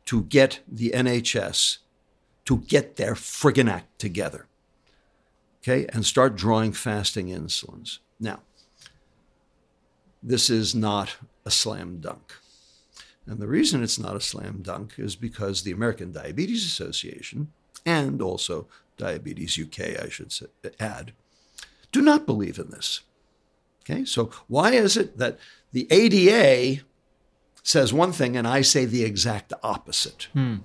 to 0.05 0.23
get 0.23 0.59
the 0.67 0.91
NHS 0.91 1.77
to 2.45 2.57
get 2.57 2.97
their 2.97 3.13
friggin' 3.13 3.69
act 3.69 3.99
together. 3.99 4.47
Okay, 5.61 5.85
and 5.93 6.05
start 6.05 6.35
drawing 6.35 6.73
fasting 6.73 7.27
insulins. 7.27 7.99
Now, 8.19 8.41
this 10.21 10.49
is 10.49 10.75
not 10.75 11.15
a 11.45 11.51
slam 11.51 11.99
dunk. 11.99 12.33
And 13.25 13.39
the 13.39 13.47
reason 13.47 13.81
it's 13.81 13.99
not 13.99 14.17
a 14.17 14.21
slam 14.21 14.59
dunk 14.61 14.95
is 14.97 15.15
because 15.15 15.63
the 15.63 15.71
American 15.71 16.11
Diabetes 16.11 16.65
Association 16.65 17.53
and 17.85 18.21
also 18.21 18.67
Diabetes 18.97 19.57
UK, 19.57 20.01
I 20.01 20.09
should 20.09 20.31
say, 20.31 20.47
add, 20.79 21.13
do 21.93 22.01
not 22.01 22.25
believe 22.25 22.59
in 22.59 22.69
this. 22.69 23.01
Okay, 23.83 24.05
so 24.05 24.31
why 24.47 24.73
is 24.73 24.97
it 24.97 25.17
that 25.17 25.39
the 25.71 25.87
ADA 25.91 26.83
says 27.63 27.93
one 27.93 28.11
thing 28.11 28.37
and 28.37 28.47
I 28.47 28.61
say 28.61 28.85
the 28.85 29.03
exact 29.03 29.53
opposite? 29.63 30.27
Hmm. 30.33 30.57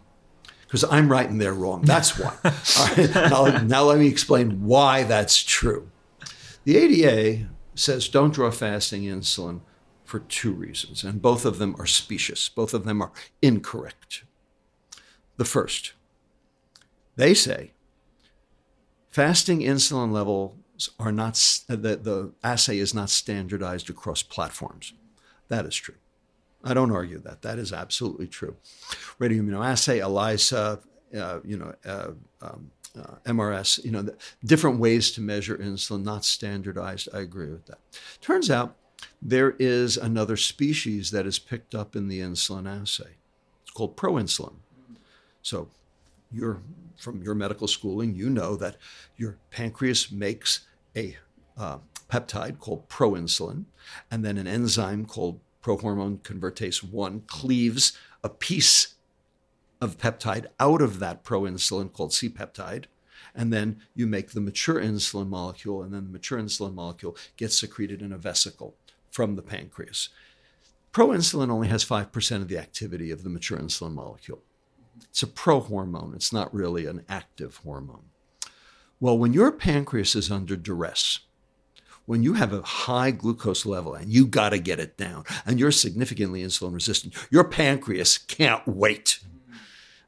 Because 0.62 0.84
I'm 0.84 1.10
right 1.10 1.28
and 1.28 1.40
they're 1.40 1.54
wrong. 1.54 1.82
That's 1.82 2.18
why. 2.18 2.36
All 2.44 2.86
right, 2.88 3.14
now, 3.14 3.62
now 3.62 3.82
let 3.84 3.98
me 3.98 4.06
explain 4.08 4.66
why 4.66 5.04
that's 5.04 5.42
true. 5.42 5.90
The 6.64 6.76
ADA 6.76 7.48
says 7.74 8.08
don't 8.08 8.34
draw 8.34 8.50
fasting 8.50 9.04
insulin 9.04 9.60
for 10.04 10.18
two 10.20 10.52
reasons, 10.52 11.04
and 11.04 11.22
both 11.22 11.46
of 11.46 11.58
them 11.58 11.74
are 11.78 11.86
specious. 11.86 12.48
Both 12.48 12.74
of 12.74 12.84
them 12.84 13.00
are 13.00 13.12
incorrect. 13.40 14.24
The 15.36 15.44
first, 15.44 15.92
they 17.16 17.32
say 17.32 17.72
fasting 19.08 19.60
insulin 19.60 20.12
levels 20.12 20.90
are 20.98 21.12
not, 21.12 21.34
the, 21.66 21.76
the 21.76 22.32
assay 22.42 22.78
is 22.78 22.92
not 22.92 23.10
standardized 23.10 23.88
across 23.88 24.22
platforms. 24.22 24.92
That 25.48 25.64
is 25.64 25.76
true. 25.76 25.94
I 26.64 26.74
don't 26.74 26.90
argue 26.90 27.18
that. 27.20 27.42
That 27.42 27.58
is 27.58 27.72
absolutely 27.72 28.26
true. 28.26 28.56
Radioimmunoassay, 29.20 30.00
ELISA, 30.00 30.80
uh, 31.16 31.40
you 31.44 31.56
know, 31.56 31.74
uh, 31.84 32.10
um, 32.42 32.70
uh, 32.98 33.14
MRS, 33.26 33.84
you 33.84 33.90
know, 33.90 34.02
the 34.02 34.16
different 34.44 34.78
ways 34.78 35.12
to 35.12 35.20
measure 35.20 35.56
insulin, 35.56 36.02
not 36.02 36.24
standardized. 36.24 37.08
I 37.14 37.20
agree 37.20 37.50
with 37.50 37.66
that. 37.66 37.78
Turns 38.20 38.50
out 38.50 38.74
there 39.22 39.54
is 39.58 39.96
another 39.96 40.36
species 40.36 41.10
that 41.12 41.26
is 41.26 41.38
picked 41.38 41.74
up 41.74 41.94
in 41.94 42.08
the 42.08 42.20
insulin 42.20 42.68
assay. 42.68 43.16
It's 43.62 43.70
called 43.70 43.96
proinsulin. 43.96 44.54
So 45.42 45.68
you're 46.32 46.60
from 46.98 47.22
your 47.22 47.34
medical 47.34 47.68
schooling, 47.68 48.14
you 48.14 48.28
know 48.28 48.56
that 48.56 48.76
your 49.16 49.38
pancreas 49.50 50.10
makes 50.10 50.66
a 50.96 51.16
uh, 51.56 51.78
peptide 52.10 52.58
called 52.58 52.88
proinsulin, 52.88 53.64
and 54.10 54.24
then 54.24 54.36
an 54.36 54.46
enzyme 54.46 55.06
called 55.06 55.38
prohormone 55.62 56.20
convertase 56.20 56.82
1 56.82 57.22
cleaves 57.26 57.92
a 58.22 58.28
piece 58.28 58.94
of 59.80 59.98
peptide 59.98 60.46
out 60.58 60.82
of 60.82 60.98
that 60.98 61.24
proinsulin 61.24 61.92
called 61.92 62.12
C 62.12 62.28
peptide. 62.28 62.84
And 63.34 63.52
then 63.52 63.82
you 63.94 64.06
make 64.06 64.30
the 64.30 64.40
mature 64.40 64.80
insulin 64.80 65.28
molecule, 65.28 65.82
and 65.82 65.92
then 65.92 66.04
the 66.04 66.10
mature 66.10 66.40
insulin 66.40 66.74
molecule 66.74 67.16
gets 67.36 67.58
secreted 67.58 68.02
in 68.02 68.12
a 68.12 68.18
vesicle 68.18 68.74
from 69.10 69.36
the 69.36 69.42
pancreas. 69.42 70.08
Proinsulin 70.92 71.50
only 71.50 71.68
has 71.68 71.84
5% 71.84 72.36
of 72.36 72.48
the 72.48 72.58
activity 72.58 73.10
of 73.10 73.22
the 73.22 73.28
mature 73.28 73.58
insulin 73.58 73.92
molecule. 73.92 74.42
It's 75.02 75.22
a 75.22 75.26
prohormone, 75.26 76.14
it's 76.14 76.32
not 76.32 76.52
really 76.52 76.86
an 76.86 77.04
active 77.08 77.56
hormone. 77.58 78.06
Well, 78.98 79.16
when 79.16 79.32
your 79.32 79.52
pancreas 79.52 80.16
is 80.16 80.30
under 80.30 80.56
duress, 80.56 81.20
when 82.08 82.22
you 82.22 82.32
have 82.32 82.54
a 82.54 82.62
high 82.62 83.10
glucose 83.10 83.66
level 83.66 83.94
and 83.94 84.10
you 84.10 84.26
got 84.26 84.48
to 84.48 84.58
get 84.58 84.80
it 84.80 84.96
down 84.96 85.24
and 85.44 85.60
you're 85.60 85.70
significantly 85.70 86.42
insulin 86.42 86.72
resistant, 86.72 87.14
your 87.30 87.44
pancreas 87.44 88.16
can't 88.16 88.66
wait. 88.66 89.20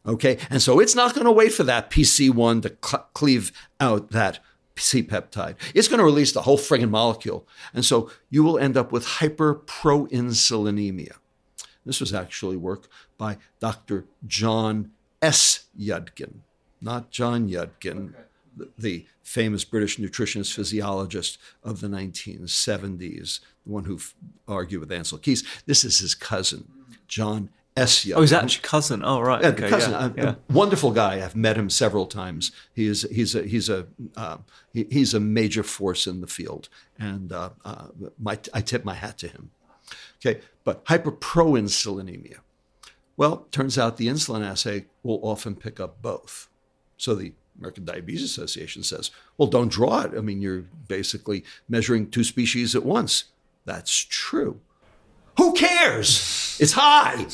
Okay. 0.06 0.38
And 0.48 0.62
so 0.62 0.80
it's 0.80 0.94
not 0.94 1.14
going 1.14 1.26
to 1.26 1.30
wait 1.30 1.52
for 1.52 1.62
that 1.64 1.90
PC1 1.90 2.62
to 2.62 2.74
cl- 2.82 3.06
cleave 3.12 3.52
out 3.80 4.12
that 4.12 4.38
C 4.78 5.02
peptide. 5.02 5.56
It's 5.74 5.88
going 5.88 5.98
to 5.98 6.04
release 6.04 6.32
the 6.32 6.40
whole 6.40 6.56
friggin' 6.56 6.88
molecule. 6.88 7.46
And 7.74 7.84
so 7.84 8.10
you 8.30 8.42
will 8.42 8.58
end 8.58 8.78
up 8.78 8.92
with 8.92 9.04
hyperproinsulinemia. 9.04 11.16
This 11.84 12.00
was 12.00 12.14
actually 12.14 12.56
work 12.56 12.88
by 13.18 13.36
Dr. 13.58 14.06
John 14.26 14.92
S. 15.20 15.66
Yudkin, 15.78 16.36
not 16.80 17.10
John 17.10 17.46
Yudkin, 17.46 18.14
okay 18.14 18.24
the 18.79 19.07
famous 19.23 19.64
British 19.64 19.99
nutritionist 19.99 20.55
physiologist 20.55 21.38
of 21.62 21.81
the 21.81 21.88
1970s, 21.88 23.40
the 23.64 23.73
one 23.73 23.85
who 23.85 23.99
argued 24.49 24.81
with 24.81 24.90
Ancel 24.90 25.20
Keys. 25.20 25.44
This 25.66 25.85
is 25.85 25.99
his 25.99 26.14
cousin, 26.14 26.68
John 27.07 27.51
S. 27.77 28.05
Young. 28.05 28.18
Oh, 28.18 28.20
he's 28.23 28.33
actually 28.33 28.62
cousin. 28.62 29.03
Oh, 29.05 29.20
right. 29.20 29.42
Yeah, 29.42 29.49
okay, 29.49 29.68
cousin. 29.68 29.92
Yeah, 29.92 30.07
a, 30.07 30.12
yeah. 30.16 30.35
wonderful 30.51 30.90
guy. 30.90 31.25
I've 31.25 31.37
met 31.37 31.57
him 31.57 31.70
several 31.70 32.07
times. 32.07 32.53
He 32.75 32.87
is 32.87 33.07
he's 33.11 33.35
a 33.35 33.42
he's 33.42 33.68
a 33.68 33.87
uh, 34.16 34.38
he, 34.73 34.87
he's 34.90 35.14
a 35.14 35.20
major 35.20 35.62
force 35.62 36.07
in 36.07 36.20
the 36.20 36.27
field, 36.27 36.68
and 36.99 37.33
uh, 37.33 37.51
uh, 37.64 37.88
my 38.18 38.38
I 38.53 38.61
tip 38.61 38.85
my 38.85 38.94
hat 38.94 39.18
to 39.18 39.29
him. 39.29 39.51
Okay, 40.25 40.40
but 40.64 40.85
hyperproinsulinemia. 40.87 42.38
Well, 43.16 43.46
turns 43.51 43.79
out 43.79 43.96
the 43.96 44.09
insulin 44.09 44.44
assay 44.44 44.87
will 45.03 45.20
often 45.23 45.55
pick 45.55 45.79
up 45.79 46.03
both. 46.03 46.49
So 46.96 47.14
the 47.14 47.33
American 47.61 47.85
Diabetes 47.85 48.23
Association 48.23 48.83
says, 48.83 49.11
well, 49.37 49.49
don't 49.49 49.70
draw 49.70 50.01
it. 50.03 50.12
I 50.16 50.20
mean, 50.20 50.40
you're 50.40 50.64
basically 50.88 51.44
measuring 51.68 52.11
two 52.11 52.25
species 52.25 52.75
at 52.75 52.85
once. 52.85 53.25
That's 53.64 53.96
true. 53.96 54.61
Who 55.37 55.53
cares? 55.53 56.57
It's 56.59 56.73
high. 56.73 57.27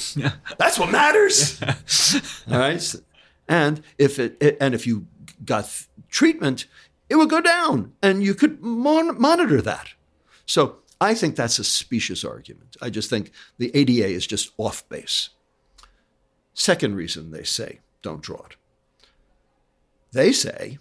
That's 0.58 0.78
what 0.78 0.90
matters. 0.90 1.60
All 2.50 2.58
right. 2.58 2.94
And 3.48 3.82
if 3.98 4.18
it, 4.18 4.36
it, 4.40 4.56
and 4.60 4.74
if 4.74 4.86
you 4.86 5.06
got 5.44 5.86
treatment, 6.10 6.66
it 7.08 7.16
would 7.16 7.30
go 7.30 7.40
down, 7.40 7.92
and 8.02 8.22
you 8.22 8.34
could 8.34 8.60
mon- 8.60 9.20
monitor 9.20 9.62
that. 9.62 9.90
So 10.44 10.78
I 11.00 11.14
think 11.14 11.36
that's 11.36 11.58
a 11.58 11.64
specious 11.64 12.24
argument. 12.24 12.76
I 12.80 12.90
just 12.90 13.10
think 13.10 13.30
the 13.58 13.74
ADA 13.76 14.06
is 14.06 14.26
just 14.26 14.52
off 14.56 14.88
base. 14.88 15.30
Second 16.54 16.96
reason 16.96 17.30
they 17.30 17.44
say 17.44 17.80
don't 18.02 18.22
draw 18.22 18.42
it. 18.46 18.56
They 20.12 20.32
say 20.32 20.78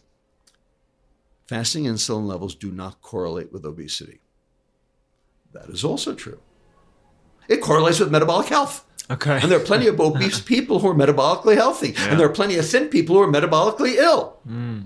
fasting 1.48 1.86
insulin 1.86 2.26
levels 2.26 2.56
do 2.56 2.72
not 2.72 3.02
correlate 3.02 3.52
with 3.52 3.66
obesity. 3.66 4.20
That 5.54 5.70
is 5.70 5.84
also 5.84 6.14
true. 6.14 6.40
It 7.48 7.62
correlates 7.62 8.00
with 8.00 8.12
metabolic 8.12 8.48
health. 8.48 8.86
Okay. 9.10 9.40
And 9.42 9.52
there 9.52 9.60
are 9.60 9.64
plenty 9.64 9.88
of 9.88 10.00
obese 10.00 10.40
people 10.54 10.80
who 10.80 10.90
are 10.90 10.96
metabolically 10.96 11.56
healthy, 11.56 11.92
yeah. 11.92 12.10
and 12.10 12.20
there 12.20 12.28
are 12.28 12.34
plenty 12.34 12.58
of 12.58 12.68
thin 12.68 12.88
people 12.88 13.16
who 13.16 13.22
are 13.22 13.32
metabolically 13.32 13.96
ill. 13.96 14.38
Mm. 14.48 14.86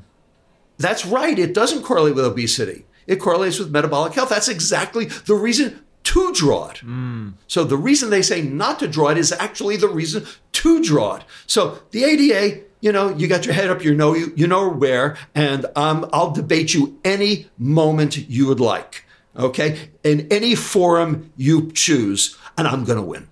That's 0.77 1.05
right. 1.05 1.37
It 1.37 1.53
doesn't 1.53 1.83
correlate 1.83 2.15
with 2.15 2.25
obesity. 2.25 2.85
It 3.07 3.17
correlates 3.17 3.59
with 3.59 3.71
metabolic 3.71 4.13
health. 4.13 4.29
That's 4.29 4.47
exactly 4.47 5.05
the 5.05 5.35
reason 5.35 5.83
to 6.03 6.33
draw 6.33 6.69
it. 6.69 6.77
Mm. 6.77 7.33
So 7.47 7.63
the 7.63 7.77
reason 7.77 8.09
they 8.09 8.21
say 8.21 8.41
not 8.41 8.79
to 8.79 8.87
draw 8.87 9.09
it 9.09 9.17
is 9.17 9.31
actually 9.31 9.77
the 9.77 9.87
reason 9.87 10.25
to 10.53 10.83
draw 10.83 11.15
it. 11.15 11.23
So 11.47 11.79
the 11.91 12.03
ADA 12.03 12.61
you 12.81 12.91
know, 12.91 13.09
you 13.09 13.27
got 13.27 13.45
your 13.45 13.53
head 13.53 13.69
up, 13.69 13.83
you 13.83 13.93
know, 13.93 14.13
you, 14.13 14.33
you 14.35 14.47
know 14.47 14.69
where, 14.69 15.17
and 15.35 15.65
um, 15.75 16.09
I'll 16.13 16.31
debate 16.31 16.73
you 16.73 16.99
any 17.03 17.47
moment 17.57 18.17
you 18.17 18.47
would 18.47 18.59
like, 18.59 19.05
okay? 19.35 19.89
In 20.03 20.27
any 20.31 20.55
forum 20.55 21.31
you 21.35 21.71
choose, 21.71 22.37
and 22.57 22.67
I'm 22.67 22.83
going 22.85 22.97
to 22.97 23.03
win. 23.03 23.27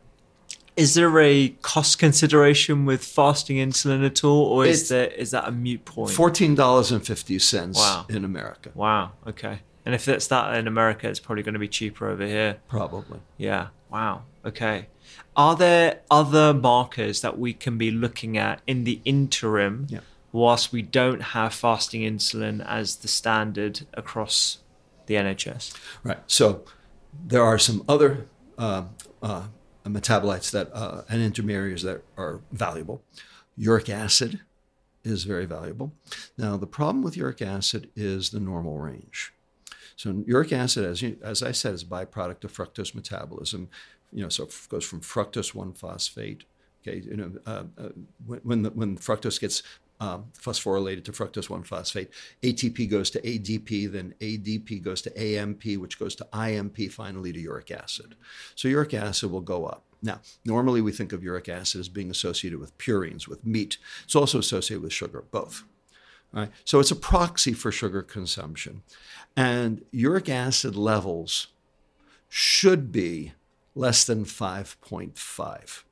Is 0.76 0.94
there 0.94 1.20
a 1.20 1.50
cost 1.64 1.98
consideration 1.98 2.86
with 2.86 3.04
fasting 3.04 3.58
insulin 3.58 4.06
at 4.06 4.24
all, 4.24 4.44
or 4.44 4.66
is 4.66 4.82
it's 4.82 4.90
there 4.90 5.08
is 5.08 5.32
that 5.32 5.48
a 5.48 5.52
mute 5.52 5.86
point? 5.86 6.12
Fourteen 6.12 6.54
dollars 6.54 6.92
and 6.92 7.04
fifty 7.04 7.40
cents 7.40 7.80
wow. 7.80 8.06
in 8.10 8.24
America. 8.24 8.70
Wow. 8.76 9.14
Okay. 9.26 9.62
And 9.88 9.96
if 9.96 10.08
it's 10.08 10.28
that 10.28 10.56
in 10.56 10.68
America, 10.68 11.10
it's 11.10 11.20
probably 11.20 11.42
going 11.42 11.54
to 11.54 11.60
be 11.60 11.68
cheaper 11.68 12.10
over 12.10 12.24
here. 12.26 12.58
Probably. 12.68 13.22
Yeah. 13.38 13.70
Wow. 13.90 14.24
Okay. 14.46 14.88
Are 15.38 15.56
there 15.56 16.02
other 16.10 16.52
markers 16.52 17.22
that 17.22 17.38
we 17.38 17.54
can 17.54 17.78
be 17.78 17.92
looking 17.92 18.38
at 18.40 18.62
in 18.66 18.84
the 18.86 19.00
interim 19.06 19.86
yeah. 19.88 20.00
whilst 20.32 20.74
we 20.74 20.82
don't 20.82 21.22
have 21.22 21.54
fasting 21.54 22.02
insulin 22.02 22.66
as 22.68 22.98
the 22.98 23.08
standard 23.08 23.82
across 23.94 24.58
the 25.06 25.14
NHS? 25.14 25.78
Right. 26.04 26.18
So 26.26 26.66
there 27.26 27.44
are 27.44 27.60
some 27.60 27.84
other 27.88 28.26
uh, 28.58 28.86
uh, 29.22 29.44
metabolites 29.86 30.50
that 30.52 30.72
uh, 30.74 31.04
and 31.08 31.22
intermediaries 31.22 31.84
that 31.84 32.02
are 32.18 32.42
valuable. 32.52 33.04
Uric 33.56 33.90
acid 33.90 34.42
is 35.04 35.24
very 35.24 35.46
valuable. 35.46 35.94
Now, 36.38 36.58
the 36.58 36.68
problem 36.68 37.04
with 37.04 37.16
uric 37.16 37.42
acid 37.42 37.90
is 37.96 38.32
the 38.32 38.40
normal 38.40 38.78
range. 38.78 39.34
So 39.98 40.24
uric 40.26 40.54
acid, 40.54 40.86
as, 40.86 41.02
you, 41.02 41.18
as 41.22 41.44
I 41.44 41.52
said, 41.52 41.74
is 41.74 41.84
a 41.84 41.88
byproduct 41.88 42.46
of 42.46 42.54
fructose 42.54 42.96
metabolism 42.96 43.68
you 44.12 44.24
know, 44.24 44.30
so 44.30 44.44
it 44.44 44.56
goes 44.70 44.86
from 44.86 45.02
fructose 45.02 45.54
1-phosphate. 45.54 46.44
Okay, 46.82 47.00
you 47.00 47.18
know, 47.18 47.32
uh, 47.46 47.64
uh, 47.78 47.90
when 48.26 48.40
when, 48.40 48.62
the, 48.64 48.70
when 48.72 48.98
fructose 48.98 49.40
gets 49.40 49.64
um, 50.00 50.26
phosphorylated 50.40 51.04
to 51.06 51.12
fructose 51.12 51.50
1-phosphate, 51.50 52.10
ATP 52.44 52.90
goes 52.90 53.10
to 53.10 53.22
ADP, 53.22 53.92
then 53.92 54.14
ADP 54.20 54.82
goes 54.82 55.02
to 55.02 55.22
AMP, 55.22 55.64
which 55.78 56.00
goes 56.00 56.16
to 56.16 56.28
IMP, 56.34 56.92
finally 56.92 57.34
to 57.34 57.40
uric 57.40 57.72
acid. 57.72 58.16
So 58.56 58.68
uric 58.68 58.94
acid 58.94 59.32
will 59.32 59.42
go 59.42 59.66
up. 59.66 59.84
Now, 60.02 60.22
normally 60.46 60.82
we 60.82 60.92
think 60.92 61.12
of 61.12 61.24
uric 61.24 61.50
acid 61.50 61.82
as 61.82 61.90
being 61.90 62.12
associated 62.12 62.60
with 62.60 62.78
purines, 62.78 63.28
with 63.28 63.46
meat. 63.46 63.78
It's 64.06 64.16
also 64.16 64.40
associated 64.40 64.84
with 64.84 64.94
sugar, 64.94 65.24
both. 65.32 65.64
Right? 66.38 66.52
So 66.66 66.80
it's 66.80 66.92
a 66.92 66.96
proxy 66.96 67.54
for 67.54 67.72
sugar 67.72 68.04
consumption. 68.04 68.84
And 69.36 69.84
uric 69.92 70.30
acid 70.30 70.76
levels 70.76 71.48
should 72.30 72.92
be 72.92 73.34
less 73.74 74.06
than 74.06 74.24
5.5. 74.24 75.84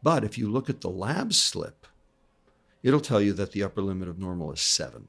But 0.00 0.22
if 0.22 0.38
you 0.38 0.48
look 0.48 0.70
at 0.70 0.80
the 0.80 0.90
lab 0.90 1.32
slip, 1.32 1.88
it'll 2.84 3.00
tell 3.00 3.20
you 3.20 3.32
that 3.32 3.50
the 3.50 3.64
upper 3.64 3.82
limit 3.82 4.08
of 4.08 4.18
normal 4.18 4.52
is 4.52 4.60
7. 4.60 5.08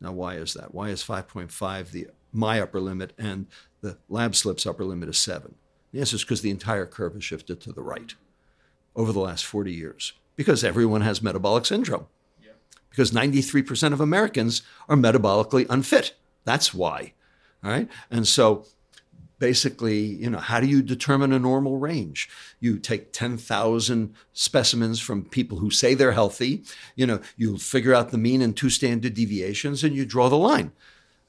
Now, 0.00 0.12
why 0.12 0.36
is 0.36 0.54
that? 0.54 0.74
Why 0.74 0.88
is 0.88 1.02
5.5 1.02 1.90
the 1.90 2.08
my 2.32 2.60
upper 2.60 2.80
limit 2.80 3.12
and 3.18 3.46
the 3.80 3.98
lab 4.08 4.34
slip's 4.34 4.66
upper 4.66 4.84
limit 4.84 5.10
is 5.10 5.18
7? 5.18 5.56
The 5.92 6.00
answer 6.00 6.16
is 6.16 6.24
because 6.24 6.40
the 6.40 6.50
entire 6.50 6.86
curve 6.86 7.14
has 7.14 7.24
shifted 7.24 7.60
to 7.60 7.72
the 7.72 7.82
right 7.82 8.14
over 8.96 9.12
the 9.12 9.20
last 9.20 9.44
40 9.44 9.72
years 9.72 10.14
because 10.36 10.64
everyone 10.64 11.02
has 11.02 11.20
metabolic 11.20 11.66
syndrome. 11.66 12.06
Because 12.98 13.12
93% 13.12 13.92
of 13.92 14.00
Americans 14.00 14.62
are 14.88 14.96
metabolically 14.96 15.66
unfit. 15.70 16.14
That's 16.44 16.74
why. 16.74 17.12
All 17.62 17.70
right. 17.70 17.88
And 18.10 18.26
so 18.26 18.64
basically, 19.38 20.00
you 20.00 20.28
know, 20.28 20.40
how 20.40 20.58
do 20.58 20.66
you 20.66 20.82
determine 20.82 21.32
a 21.32 21.38
normal 21.38 21.78
range? 21.78 22.28
You 22.58 22.76
take 22.76 23.12
10,000 23.12 24.16
specimens 24.32 24.98
from 24.98 25.26
people 25.26 25.58
who 25.58 25.70
say 25.70 25.94
they're 25.94 26.10
healthy, 26.10 26.64
you 26.96 27.06
know, 27.06 27.20
you 27.36 27.56
figure 27.56 27.94
out 27.94 28.10
the 28.10 28.18
mean 28.18 28.42
and 28.42 28.56
two 28.56 28.68
standard 28.68 29.14
deviations 29.14 29.84
and 29.84 29.94
you 29.94 30.04
draw 30.04 30.28
the 30.28 30.34
line. 30.36 30.72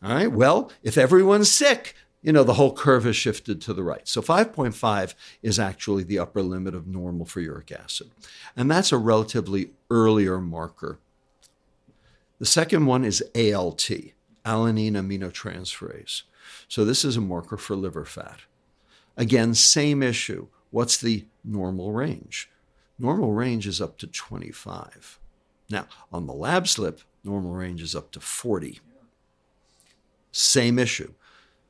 All 0.02 0.16
right. 0.16 0.32
Well, 0.32 0.72
if 0.82 0.98
everyone's 0.98 1.52
sick, 1.52 1.94
you 2.24 2.32
know, 2.32 2.44
the 2.44 2.56
whole 2.56 2.74
curve 2.74 3.04
has 3.04 3.16
shifted 3.16 3.62
to 3.62 3.76
the 3.76 3.84
right. 3.84 4.08
So 4.08 4.24
5.5 4.24 5.14
is 5.44 5.60
actually 5.60 6.02
the 6.02 6.18
upper 6.18 6.42
limit 6.42 6.74
of 6.74 6.88
normal 6.88 7.28
for 7.28 7.42
uric 7.42 7.72
acid. 7.72 8.10
And 8.56 8.72
that's 8.72 8.92
a 8.92 8.98
relatively 8.98 9.70
earlier 9.92 10.42
marker. 10.42 10.98
The 12.40 12.46
second 12.46 12.86
one 12.86 13.04
is 13.04 13.22
ALT, 13.36 13.90
alanine 14.46 14.94
aminotransferase. 14.94 16.24
So 16.68 16.86
this 16.86 17.04
is 17.04 17.18
a 17.18 17.22
marker 17.22 17.58
for 17.58 17.76
liver 17.76 18.06
fat. 18.06 18.40
Again, 19.18 19.54
same 19.54 20.02
issue. 20.02 20.48
What's 20.72 20.98
the 20.98 21.26
normal 21.44 21.92
range? 21.92 22.50
Normal 22.98 23.34
range 23.34 23.68
is 23.68 23.82
up 23.82 23.98
to 23.98 24.08
25. 24.08 25.20
Now, 25.70 25.88
on 26.14 26.28
the 26.28 26.34
lab 26.34 26.68
slip, 26.68 27.02
normal 27.24 27.52
range 27.52 27.82
is 27.82 27.94
up 27.94 28.12
to 28.12 28.22
40. 28.22 28.80
Same 30.32 30.80
issue. 30.80 31.14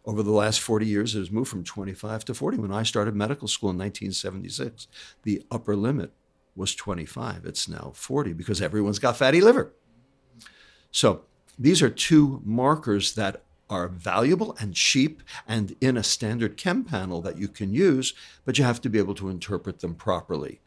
Over 0.05 0.21
the 0.21 0.31
last 0.31 0.61
40 0.61 0.85
years, 0.85 1.15
it 1.15 1.19
has 1.19 1.31
moved 1.31 1.49
from 1.49 1.63
25 1.63 2.25
to 2.25 2.33
40. 2.33 2.57
When 2.57 2.71
I 2.71 2.83
started 2.83 3.15
medical 3.15 3.47
school 3.47 3.71
in 3.71 3.77
1976, 3.77 4.87
the 5.23 5.43
upper 5.51 5.75
limit 5.75 6.11
was 6.55 6.75
25. 6.75 7.45
It's 7.45 7.67
now 7.67 7.91
40 7.95 8.33
because 8.33 8.61
everyone's 8.61 8.99
got 8.99 9.17
fatty 9.17 9.41
liver. 9.41 9.73
So 10.91 11.23
these 11.57 11.81
are 11.81 11.89
two 11.89 12.41
markers 12.43 13.13
that 13.15 13.43
are 13.69 13.87
valuable 13.87 14.55
and 14.59 14.73
cheap 14.73 15.21
and 15.47 15.75
in 15.79 15.95
a 15.95 16.03
standard 16.03 16.57
chem 16.57 16.83
panel 16.83 17.21
that 17.21 17.37
you 17.37 17.47
can 17.47 17.73
use, 17.73 18.13
but 18.45 18.57
you 18.57 18.63
have 18.63 18.81
to 18.81 18.89
be 18.89 18.97
able 18.97 19.13
to 19.15 19.29
interpret 19.29 19.79
them 19.79 19.93
properly. 19.93 20.59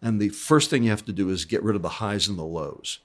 And 0.00 0.20
the 0.20 0.30
first 0.30 0.70
thing 0.70 0.84
you 0.84 0.90
have 0.90 1.04
to 1.06 1.12
do 1.12 1.30
is 1.30 1.44
get 1.44 1.62
rid 1.62 1.76
of 1.76 1.82
the 1.82 1.88
highs 1.88 2.28
and 2.28 2.38
the 2.38 2.44
lows. 2.44 3.00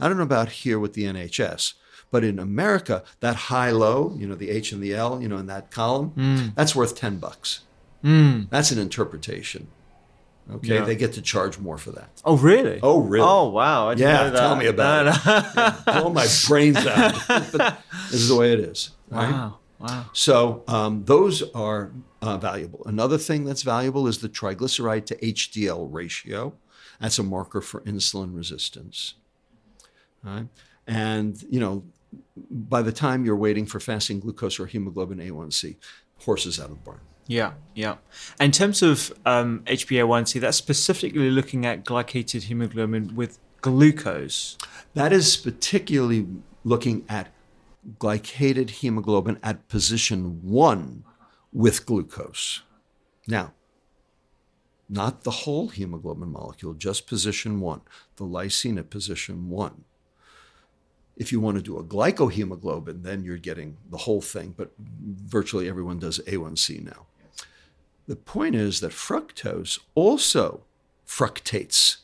I 0.00 0.08
don't 0.08 0.16
know 0.16 0.24
about 0.24 0.48
here 0.48 0.78
with 0.78 0.94
the 0.94 1.04
NHS, 1.04 1.74
but 2.10 2.24
in 2.24 2.38
America, 2.38 3.04
that 3.20 3.36
high 3.36 3.70
low, 3.70 4.14
you 4.16 4.26
know, 4.26 4.34
the 4.34 4.50
H 4.50 4.72
and 4.72 4.82
the 4.82 4.94
L, 4.94 5.20
you 5.20 5.28
know, 5.28 5.36
in 5.36 5.46
that 5.46 5.70
column, 5.70 6.12
mm. 6.16 6.54
that's 6.54 6.74
worth 6.74 6.96
10 6.96 7.18
bucks. 7.18 7.60
Mm. 8.02 8.48
That's 8.50 8.70
an 8.70 8.78
interpretation. 8.78 9.68
Okay, 10.50 10.76
yeah. 10.76 10.84
they 10.84 10.96
get 10.96 11.12
to 11.14 11.22
charge 11.22 11.58
more 11.58 11.76
for 11.76 11.90
that. 11.92 12.10
Oh, 12.24 12.36
really? 12.36 12.80
Oh, 12.82 13.00
really? 13.00 13.26
Oh, 13.26 13.48
wow! 13.50 13.90
I 13.90 13.94
yeah, 13.94 14.30
tell 14.30 14.56
me 14.56 14.66
about 14.66 15.04
no, 15.04 15.10
it. 15.10 15.24
No. 15.26 15.62
yeah, 15.86 16.00
blow 16.00 16.10
my 16.10 16.26
brains 16.46 16.78
out. 16.78 17.22
but 17.28 17.52
this 18.10 18.20
is 18.20 18.28
the 18.28 18.36
way 18.36 18.54
it 18.54 18.60
is. 18.60 18.90
Right? 19.10 19.30
Wow! 19.30 19.58
Wow! 19.78 20.06
So 20.14 20.64
um, 20.66 21.04
those 21.04 21.42
are 21.52 21.92
uh, 22.22 22.38
valuable. 22.38 22.82
Another 22.86 23.18
thing 23.18 23.44
that's 23.44 23.62
valuable 23.62 24.06
is 24.06 24.18
the 24.18 24.28
triglyceride 24.28 25.04
to 25.06 25.16
HDL 25.16 25.86
ratio. 25.92 26.54
That's 26.98 27.18
a 27.18 27.22
marker 27.22 27.60
for 27.60 27.82
insulin 27.82 28.34
resistance. 28.34 29.14
Right? 30.22 30.46
And 30.86 31.42
you 31.50 31.60
know, 31.60 31.84
by 32.50 32.80
the 32.80 32.92
time 32.92 33.24
you're 33.24 33.36
waiting 33.36 33.66
for 33.66 33.80
fasting 33.80 34.20
glucose 34.20 34.58
or 34.58 34.66
hemoglobin 34.66 35.18
A1C, 35.18 35.76
horses 36.20 36.58
out 36.58 36.70
of 36.70 36.78
the 36.78 36.82
barn. 36.82 37.00
Yeah, 37.28 37.52
yeah. 37.74 37.96
In 38.40 38.52
terms 38.52 38.82
of 38.82 39.12
um, 39.26 39.60
HbA1c, 39.66 40.40
that's 40.40 40.56
specifically 40.56 41.30
looking 41.30 41.66
at 41.66 41.84
glycated 41.84 42.44
hemoglobin 42.44 43.14
with 43.14 43.38
glucose. 43.60 44.56
That 44.94 45.12
is 45.12 45.36
particularly 45.36 46.26
looking 46.64 47.04
at 47.06 47.28
glycated 47.98 48.70
hemoglobin 48.70 49.38
at 49.42 49.68
position 49.68 50.40
one 50.42 51.04
with 51.52 51.84
glucose. 51.84 52.62
Now, 53.26 53.52
not 54.88 55.24
the 55.24 55.30
whole 55.30 55.68
hemoglobin 55.68 56.32
molecule, 56.32 56.72
just 56.72 57.06
position 57.06 57.60
one, 57.60 57.82
the 58.16 58.24
lysine 58.24 58.78
at 58.78 58.88
position 58.88 59.50
one. 59.50 59.84
If 61.18 61.30
you 61.30 61.40
want 61.40 61.58
to 61.58 61.62
do 61.62 61.76
a 61.76 61.84
glycohemoglobin, 61.84 63.02
then 63.02 63.22
you're 63.22 63.36
getting 63.36 63.76
the 63.90 63.98
whole 63.98 64.22
thing, 64.22 64.54
but 64.56 64.72
virtually 64.78 65.68
everyone 65.68 65.98
does 65.98 66.20
A1C 66.20 66.82
now. 66.82 67.06
The 68.08 68.16
point 68.16 68.54
is 68.54 68.80
that 68.80 68.90
fructose 68.90 69.78
also 69.94 70.62
fructates 71.06 71.98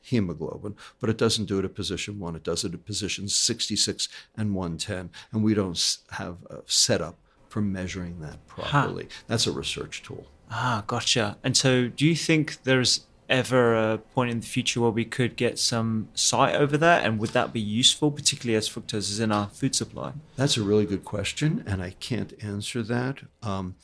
hemoglobin, 0.00 0.74
but 0.98 1.10
it 1.10 1.18
doesn't 1.18 1.44
do 1.44 1.58
it 1.58 1.64
at 1.64 1.74
position 1.74 2.18
one. 2.18 2.34
It 2.34 2.42
does 2.42 2.64
it 2.64 2.74
at 2.74 2.84
positions 2.86 3.34
66 3.34 4.08
and 4.36 4.54
110. 4.54 5.10
And 5.30 5.44
we 5.44 5.54
don't 5.54 5.98
have 6.12 6.38
a 6.48 6.62
setup 6.66 7.18
for 7.48 7.60
measuring 7.60 8.20
that 8.20 8.46
properly. 8.46 9.04
Huh. 9.04 9.22
That's 9.28 9.46
a 9.46 9.52
research 9.52 10.02
tool. 10.02 10.26
Ah, 10.50 10.84
gotcha. 10.86 11.36
And 11.44 11.54
so 11.54 11.88
do 11.88 12.06
you 12.06 12.16
think 12.16 12.62
there's 12.64 13.06
ever 13.28 13.74
a 13.74 13.98
point 13.98 14.30
in 14.30 14.40
the 14.40 14.46
future 14.46 14.80
where 14.80 14.90
we 14.90 15.04
could 15.04 15.36
get 15.36 15.58
some 15.58 16.08
sight 16.14 16.54
over 16.54 16.76
that? 16.76 17.04
And 17.04 17.18
would 17.18 17.30
that 17.30 17.52
be 17.52 17.60
useful, 17.60 18.10
particularly 18.10 18.56
as 18.56 18.68
fructose 18.68 19.10
is 19.10 19.20
in 19.20 19.32
our 19.32 19.48
food 19.48 19.74
supply? 19.74 20.12
That's 20.36 20.56
a 20.56 20.62
really 20.62 20.84
good 20.84 21.04
question, 21.04 21.64
and 21.66 21.82
I 21.82 21.90
can't 21.98 22.34
answer 22.42 22.82
that. 22.82 23.20
Um, 23.42 23.76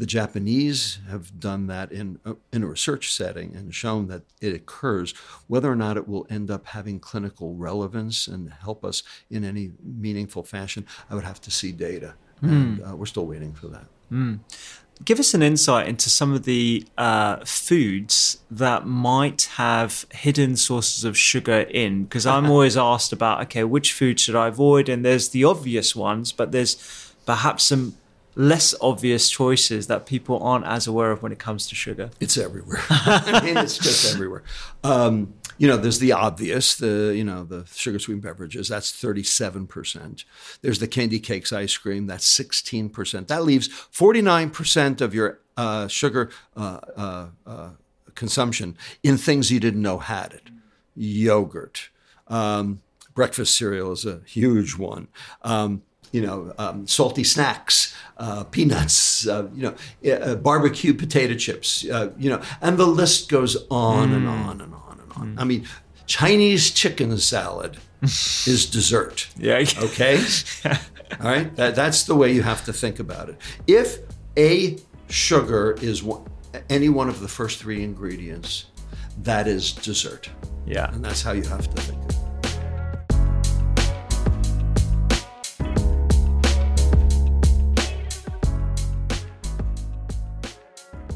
the 0.00 0.06
Japanese 0.06 0.98
have 1.10 1.38
done 1.38 1.66
that 1.66 1.92
in, 1.92 2.18
uh, 2.24 2.32
in 2.54 2.62
a 2.62 2.66
research 2.66 3.12
setting 3.12 3.54
and 3.54 3.74
shown 3.74 4.08
that 4.08 4.22
it 4.40 4.54
occurs. 4.54 5.12
Whether 5.46 5.70
or 5.70 5.76
not 5.76 5.98
it 5.98 6.08
will 6.08 6.26
end 6.30 6.50
up 6.50 6.64
having 6.68 6.98
clinical 6.98 7.54
relevance 7.54 8.26
and 8.26 8.50
help 8.50 8.82
us 8.82 9.02
in 9.28 9.44
any 9.44 9.72
meaningful 9.84 10.42
fashion, 10.42 10.86
I 11.10 11.14
would 11.14 11.24
have 11.24 11.42
to 11.42 11.50
see 11.50 11.70
data. 11.70 12.14
Mm. 12.42 12.50
And 12.50 12.82
uh, 12.82 12.96
we're 12.96 13.04
still 13.04 13.26
waiting 13.26 13.52
for 13.52 13.66
that. 13.68 13.84
Mm. 14.10 14.38
Give 15.04 15.20
us 15.20 15.34
an 15.34 15.42
insight 15.42 15.86
into 15.86 16.08
some 16.08 16.32
of 16.32 16.44
the 16.44 16.86
uh, 16.96 17.44
foods 17.44 18.40
that 18.50 18.86
might 18.86 19.50
have 19.56 20.06
hidden 20.12 20.56
sources 20.56 21.04
of 21.04 21.16
sugar 21.18 21.60
in, 21.60 22.04
because 22.04 22.24
I'm 22.24 22.50
always 22.50 22.74
asked 22.74 23.12
about, 23.12 23.42
okay, 23.42 23.64
which 23.64 23.92
food 23.92 24.18
should 24.18 24.34
I 24.34 24.48
avoid? 24.48 24.88
And 24.88 25.04
there's 25.04 25.28
the 25.28 25.44
obvious 25.44 25.94
ones, 25.94 26.32
but 26.32 26.52
there's 26.52 27.14
perhaps 27.26 27.64
some 27.64 27.96
less 28.34 28.74
obvious 28.80 29.28
choices 29.28 29.86
that 29.88 30.06
people 30.06 30.42
aren't 30.42 30.66
as 30.66 30.86
aware 30.86 31.10
of 31.10 31.22
when 31.22 31.32
it 31.32 31.38
comes 31.38 31.66
to 31.68 31.74
sugar? 31.74 32.10
It's 32.20 32.36
everywhere. 32.36 32.82
I 32.90 33.40
mean, 33.44 33.56
it's 33.56 33.78
just 33.78 34.14
everywhere. 34.14 34.42
Um, 34.84 35.34
you 35.58 35.68
know, 35.68 35.76
there's 35.76 35.98
the 35.98 36.12
obvious, 36.12 36.74
the 36.74 37.12
you 37.14 37.24
know, 37.24 37.44
the 37.44 37.66
sugar 37.66 37.98
sweetened 37.98 38.22
beverages. 38.22 38.68
That's 38.68 38.92
37 38.92 39.66
percent. 39.66 40.24
There's 40.62 40.78
the 40.78 40.88
candy 40.88 41.20
cakes, 41.20 41.52
ice 41.52 41.76
cream. 41.76 42.06
That's 42.06 42.26
16 42.26 42.88
percent. 42.88 43.28
That 43.28 43.44
leaves 43.44 43.68
49 43.68 44.50
percent 44.50 45.00
of 45.00 45.14
your 45.14 45.40
uh, 45.56 45.88
sugar 45.88 46.30
uh, 46.56 46.80
uh, 46.96 47.26
uh, 47.46 47.70
consumption 48.14 48.76
in 49.02 49.18
things 49.18 49.50
you 49.50 49.60
didn't 49.60 49.82
know 49.82 49.98
had 49.98 50.32
it. 50.32 50.48
Yogurt. 50.94 51.90
Um, 52.28 52.80
breakfast 53.14 53.54
cereal 53.54 53.92
is 53.92 54.06
a 54.06 54.20
huge 54.26 54.76
one. 54.76 55.08
Um, 55.42 55.82
you 56.12 56.20
know, 56.20 56.52
um, 56.58 56.86
salty 56.86 57.24
snacks, 57.24 57.94
uh, 58.16 58.44
peanuts, 58.44 59.26
uh, 59.26 59.48
you 59.54 59.62
know, 59.62 60.12
uh, 60.12 60.34
barbecue 60.36 60.92
potato 60.92 61.34
chips, 61.34 61.86
uh, 61.88 62.12
you 62.18 62.28
know, 62.28 62.40
and 62.60 62.78
the 62.78 62.86
list 62.86 63.28
goes 63.28 63.56
on 63.70 64.10
mm. 64.10 64.16
and 64.16 64.28
on 64.28 64.60
and 64.60 64.74
on 64.74 65.00
and 65.00 65.12
on. 65.12 65.34
Mm. 65.34 65.40
I 65.40 65.44
mean, 65.44 65.66
Chinese 66.06 66.70
chicken 66.70 67.16
salad 67.18 67.78
is 68.02 68.66
dessert. 68.66 69.28
Yeah. 69.36 69.64
Okay. 69.78 70.22
All 70.64 70.76
right. 71.20 71.54
That, 71.56 71.74
that's 71.74 72.04
the 72.04 72.14
way 72.14 72.32
you 72.32 72.42
have 72.42 72.64
to 72.64 72.72
think 72.72 72.98
about 72.98 73.28
it. 73.28 73.36
If 73.66 73.98
a 74.36 74.78
sugar 75.08 75.76
is 75.80 76.02
one, 76.02 76.26
any 76.68 76.88
one 76.88 77.08
of 77.08 77.20
the 77.20 77.28
first 77.28 77.58
three 77.58 77.82
ingredients, 77.82 78.66
that 79.18 79.46
is 79.46 79.72
dessert. 79.72 80.30
Yeah. 80.66 80.92
And 80.92 81.04
that's 81.04 81.22
how 81.22 81.32
you 81.32 81.42
have 81.42 81.72
to 81.74 81.82
think. 81.82 82.29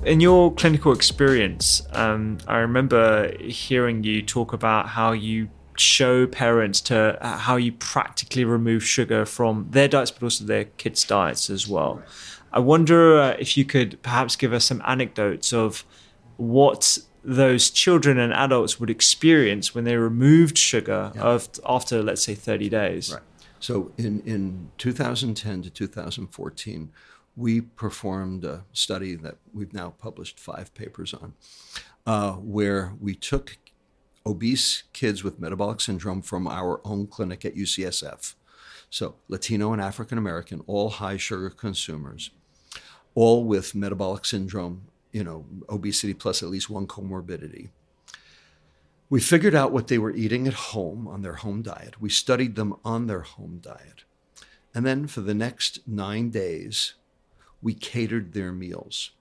In 0.05 0.21
your 0.21 0.53
clinical 0.53 0.93
experience, 0.93 1.83
um, 1.93 2.39
I 2.47 2.59
remember 2.59 3.35
hearing 3.39 4.05
you 4.05 4.21
talk 4.21 4.53
about 4.53 4.89
how 4.89 5.13
you 5.13 5.49
show 5.77 6.27
parents 6.27 6.81
to 6.83 7.25
uh, 7.25 7.39
how 7.39 7.57
you 7.57 7.73
practically 7.73 8.45
remove 8.45 8.85
sugar 8.85 9.25
from 9.25 9.69
their 9.71 9.89
diets, 9.89 10.11
but 10.11 10.23
also 10.23 10.45
their 10.45 10.65
kids' 10.65 11.05
diets 11.05 11.49
as 11.49 11.67
well. 11.67 12.03
I 12.53 12.59
wonder 12.61 13.19
uh, 13.19 13.31
if 13.39 13.57
you 13.57 13.65
could 13.65 14.01
perhaps 14.03 14.37
give 14.37 14.53
us 14.53 14.67
some 14.67 14.83
anecdotes 14.87 15.53
of 15.53 15.85
what 16.37 16.99
those 17.25 17.71
children 17.71 18.19
and 18.19 18.33
adults 18.33 18.79
would 18.79 18.91
experience 18.91 19.75
when 19.75 19.85
they 19.85 19.97
removed 19.97 20.59
sugar 20.59 21.13
yeah. 21.15 21.23
of, 21.23 21.49
after, 21.67 22.03
let's 22.03 22.23
say, 22.23 22.35
30 22.35 22.69
days. 22.69 23.13
Right. 23.13 23.23
So 23.59 23.93
in, 23.97 24.21
in 24.27 24.71
2010 24.77 25.63
to 25.63 25.71
2014, 25.71 26.93
we 27.37 27.61
performed 27.61 28.45
a 28.45 28.65
study 28.73 29.15
that 29.17 29.37
we've 29.53 29.73
now 29.73 29.91
published 29.91 30.39
five 30.39 30.73
papers 30.75 31.13
on, 31.15 31.35
uh, 32.07 32.33
where 32.33 32.93
we 33.01 33.15
took 33.15 33.59
obese 34.27 34.85
kids 34.93 35.23
with 35.23 35.41
metabolic 35.41 35.81
syndrome 35.81 36.23
from 36.23 36.47
our 36.47 36.81
own 36.85 37.07
clinic 37.07 37.45
at 37.45 37.57
UCSF. 37.57 38.35
So, 38.89 39.17
Latino 39.29 39.73
and 39.73 39.83
African 39.83 40.19
American, 40.19 40.63
all 40.67 40.89
high 40.89 41.17
sugar 41.17 41.51
consumers, 41.51 42.31
all 43.15 43.45
with 43.45 43.75
metabolic 43.75 44.25
syndrome, 44.25 44.83
you 45.13 45.25
know, 45.25 45.45
obesity 45.69 46.15
plus 46.15 46.43
at 46.43 46.49
least 46.49 46.71
one 46.71 46.87
comorbidity. 46.87 47.71
We 49.11 49.21
figured 49.21 49.55
out 49.55 49.73
what 49.73 49.89
they 49.89 49.99
were 49.99 50.15
eating 50.15 50.47
at 50.47 50.55
home 50.55 51.07
on 51.07 51.23
their 51.23 51.35
home 51.35 51.63
diet. 51.63 52.01
We 52.01 52.09
studied 52.09 52.57
them 52.57 52.77
on 52.85 53.07
their 53.07 53.21
home 53.21 53.59
diet. 53.61 54.05
And 54.75 54.85
then 54.85 55.07
for 55.07 55.21
the 55.21 55.35
next 55.35 55.87
nine 55.87 56.31
days, 56.31 56.95
we 57.65 57.73
catered 57.73 58.35
their 58.35 58.53
meals. 58.53 59.13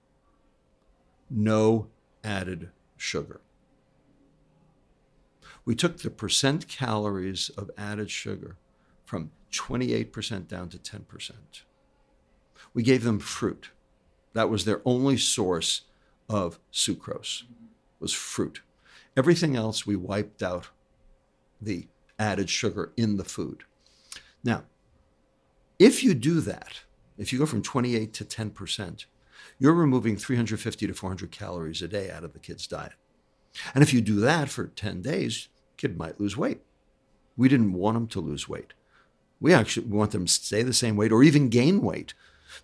No 1.30 1.88
added 2.22 2.70
sugar. 2.98 3.40
We 5.64 5.74
took 5.74 5.96
the 5.96 6.10
percent 6.10 6.68
calories 6.68 7.48
of 7.56 7.70
added 7.78 8.10
sugar 8.10 8.58
from 9.06 9.30
28% 9.50 10.46
down 10.46 10.68
to 10.68 10.78
10%. 10.78 11.30
We 12.74 12.82
gave 12.82 13.02
them 13.02 13.18
fruit. 13.18 13.70
That 14.34 14.50
was 14.50 14.66
their 14.66 14.82
only 14.84 15.16
source 15.16 15.82
of 16.28 16.60
sucrose, 16.70 17.44
was 17.98 18.12
fruit. 18.12 18.60
Everything 19.16 19.56
else 19.56 19.86
we 19.86 19.96
wiped 19.96 20.42
out 20.42 20.68
the 21.62 21.88
added 22.18 22.50
sugar 22.50 22.92
in 22.94 23.16
the 23.16 23.24
food. 23.24 23.64
Now, 24.42 24.64
if 25.78 26.04
you 26.04 26.12
do 26.12 26.42
that, 26.42 26.82
if 27.18 27.32
you 27.32 27.38
go 27.38 27.46
from 27.46 27.62
28 27.62 28.12
to 28.14 28.24
10%, 28.24 29.04
you're 29.58 29.72
removing 29.72 30.16
350 30.16 30.86
to 30.86 30.94
400 30.94 31.30
calories 31.30 31.82
a 31.82 31.88
day 31.88 32.10
out 32.10 32.24
of 32.24 32.32
the 32.32 32.38
kid's 32.38 32.66
diet. 32.66 32.92
And 33.74 33.82
if 33.82 33.92
you 33.92 34.00
do 34.00 34.20
that 34.20 34.48
for 34.48 34.66
10 34.66 35.02
days, 35.02 35.48
kid 35.76 35.96
might 35.96 36.20
lose 36.20 36.36
weight. 36.36 36.60
We 37.36 37.48
didn't 37.48 37.72
want 37.72 37.94
them 37.94 38.08
to 38.08 38.20
lose 38.20 38.48
weight. 38.48 38.72
We 39.40 39.52
actually 39.52 39.86
want 39.86 40.12
them 40.12 40.26
to 40.26 40.32
stay 40.32 40.62
the 40.62 40.72
same 40.72 40.96
weight 40.96 41.12
or 41.12 41.22
even 41.22 41.48
gain 41.48 41.82
weight 41.82 42.14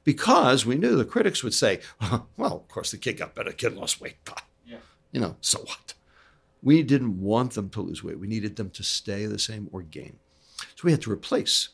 because 0.04 0.64
we 0.64 0.76
knew 0.76 0.96
the 0.96 1.04
critics 1.04 1.42
would 1.42 1.54
say, 1.54 1.80
well, 2.36 2.56
of 2.56 2.68
course, 2.68 2.90
the 2.90 2.98
kid 2.98 3.18
got 3.18 3.34
better, 3.34 3.50
the 3.50 3.56
kid 3.56 3.76
lost 3.76 4.00
weight. 4.00 4.16
Yeah. 4.66 4.76
You 5.10 5.20
know, 5.20 5.36
so 5.40 5.58
what? 5.58 5.94
We 6.62 6.84
didn't 6.84 7.20
want 7.20 7.54
them 7.54 7.70
to 7.70 7.80
lose 7.80 8.04
weight. 8.04 8.20
We 8.20 8.28
needed 8.28 8.54
them 8.54 8.70
to 8.70 8.84
stay 8.84 9.26
the 9.26 9.38
same 9.38 9.68
or 9.72 9.82
gain. 9.82 10.18
So 10.76 10.82
we 10.84 10.92
had 10.92 11.02
to 11.02 11.10
replace 11.10 11.70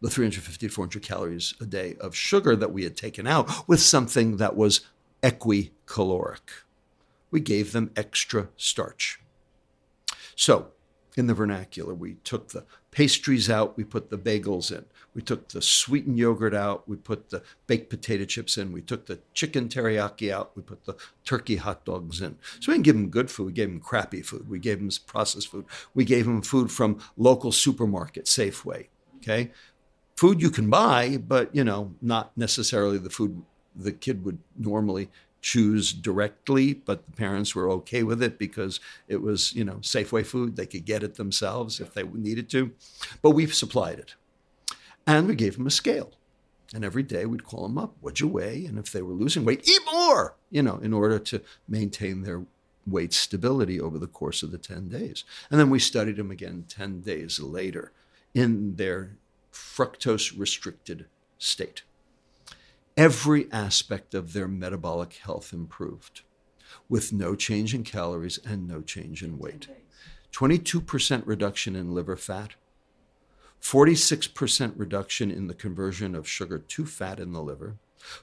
the 0.00 0.10
350 0.10 0.68
to 0.68 0.72
400 0.72 1.02
calories 1.02 1.54
a 1.60 1.66
day 1.66 1.96
of 2.00 2.14
sugar 2.14 2.54
that 2.56 2.72
we 2.72 2.84
had 2.84 2.96
taken 2.96 3.26
out 3.26 3.68
with 3.68 3.80
something 3.80 4.36
that 4.36 4.56
was 4.56 4.82
equicaloric. 5.22 6.64
We 7.30 7.40
gave 7.40 7.72
them 7.72 7.90
extra 7.96 8.48
starch. 8.56 9.20
So, 10.36 10.68
in 11.16 11.26
the 11.26 11.34
vernacular, 11.34 11.94
we 11.94 12.14
took 12.22 12.50
the 12.50 12.64
pastries 12.92 13.50
out, 13.50 13.76
we 13.76 13.82
put 13.82 14.08
the 14.08 14.16
bagels 14.16 14.70
in. 14.70 14.84
We 15.14 15.20
took 15.20 15.48
the 15.48 15.60
sweetened 15.60 16.16
yogurt 16.16 16.54
out, 16.54 16.88
we 16.88 16.96
put 16.96 17.30
the 17.30 17.42
baked 17.66 17.90
potato 17.90 18.24
chips 18.24 18.56
in. 18.56 18.72
We 18.72 18.82
took 18.82 19.06
the 19.06 19.18
chicken 19.34 19.68
teriyaki 19.68 20.32
out, 20.32 20.52
we 20.54 20.62
put 20.62 20.84
the 20.84 20.96
turkey 21.24 21.56
hot 21.56 21.84
dogs 21.84 22.20
in. 22.20 22.36
So 22.60 22.70
we 22.70 22.74
didn't 22.74 22.84
give 22.84 22.94
them 22.94 23.08
good 23.10 23.32
food, 23.32 23.46
we 23.46 23.52
gave 23.52 23.68
them 23.68 23.80
crappy 23.80 24.22
food. 24.22 24.48
We 24.48 24.60
gave 24.60 24.78
them 24.78 24.90
processed 25.06 25.48
food. 25.48 25.64
We 25.92 26.04
gave 26.04 26.24
them 26.24 26.40
food 26.40 26.70
from 26.70 27.00
local 27.16 27.50
supermarket, 27.50 28.26
Safeway. 28.26 28.86
Okay? 29.16 29.50
Food 30.18 30.42
you 30.42 30.50
can 30.50 30.68
buy, 30.68 31.16
but 31.16 31.54
you 31.54 31.62
know, 31.62 31.94
not 32.02 32.36
necessarily 32.36 32.98
the 32.98 33.08
food 33.08 33.40
the 33.76 33.92
kid 33.92 34.24
would 34.24 34.38
normally 34.58 35.10
choose 35.40 35.92
directly, 35.92 36.74
but 36.74 37.06
the 37.06 37.12
parents 37.12 37.54
were 37.54 37.70
okay 37.70 38.02
with 38.02 38.20
it 38.20 38.36
because 38.36 38.80
it 39.06 39.22
was, 39.22 39.52
you 39.54 39.64
know, 39.64 39.76
Safeway 39.76 40.26
food. 40.26 40.56
They 40.56 40.66
could 40.66 40.84
get 40.84 41.04
it 41.04 41.14
themselves 41.14 41.78
if 41.78 41.94
they 41.94 42.02
needed 42.02 42.50
to. 42.50 42.72
But 43.22 43.30
we 43.30 43.46
supplied 43.46 44.00
it. 44.00 44.16
And 45.06 45.28
we 45.28 45.36
gave 45.36 45.56
them 45.56 45.68
a 45.68 45.70
scale. 45.70 46.10
And 46.74 46.84
every 46.84 47.04
day 47.04 47.24
we'd 47.24 47.44
call 47.44 47.62
them 47.62 47.78
up, 47.78 47.94
what'd 48.00 48.18
you 48.18 48.26
weigh? 48.26 48.66
And 48.66 48.76
if 48.76 48.90
they 48.90 49.02
were 49.02 49.14
losing 49.14 49.44
weight, 49.44 49.68
eat 49.68 49.82
more, 49.92 50.34
you 50.50 50.64
know, 50.64 50.78
in 50.78 50.92
order 50.92 51.20
to 51.20 51.42
maintain 51.68 52.22
their 52.22 52.44
weight 52.88 53.12
stability 53.12 53.80
over 53.80 54.00
the 54.00 54.08
course 54.08 54.42
of 54.42 54.50
the 54.50 54.58
10 54.58 54.88
days. 54.88 55.22
And 55.48 55.60
then 55.60 55.70
we 55.70 55.78
studied 55.78 56.16
them 56.16 56.32
again 56.32 56.64
10 56.68 57.02
days 57.02 57.38
later 57.38 57.92
in 58.34 58.74
their 58.74 59.12
fructose 59.58 60.38
restricted 60.38 61.06
state 61.38 61.82
every 62.98 63.46
aspect 63.52 64.12
of 64.12 64.32
their 64.32 64.48
metabolic 64.48 65.14
health 65.14 65.52
improved 65.52 66.22
with 66.88 67.12
no 67.12 67.36
change 67.36 67.72
in 67.72 67.84
calories 67.84 68.38
and 68.44 68.66
no 68.66 68.82
change 68.82 69.22
in 69.22 69.38
weight. 69.38 69.68
22% 70.32 71.22
reduction 71.24 71.76
in 71.76 71.94
liver 71.94 72.16
fat, 72.16 72.54
46% 73.62 74.72
reduction 74.76 75.30
in 75.30 75.46
the 75.46 75.54
conversion 75.54 76.16
of 76.16 76.28
sugar 76.28 76.58
to 76.58 76.84
fat 76.84 77.20
in 77.20 77.32
the 77.32 77.40
liver, 77.40 77.76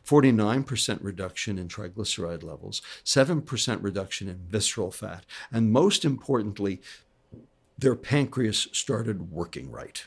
49% 0.06 1.00
reduction 1.02 1.58
in 1.58 1.70
triglyceride 1.70 2.44
levels, 2.44 2.82
7% 3.06 3.82
reduction 3.82 4.28
in 4.28 4.40
visceral 4.50 4.92
fat, 4.92 5.26
and 5.54 5.72
most 5.72 6.04
importantly, 6.04 6.82
their 7.78 7.96
pancreas 7.96 8.68
started 8.74 9.32
working 9.32 9.72
right 9.72 10.06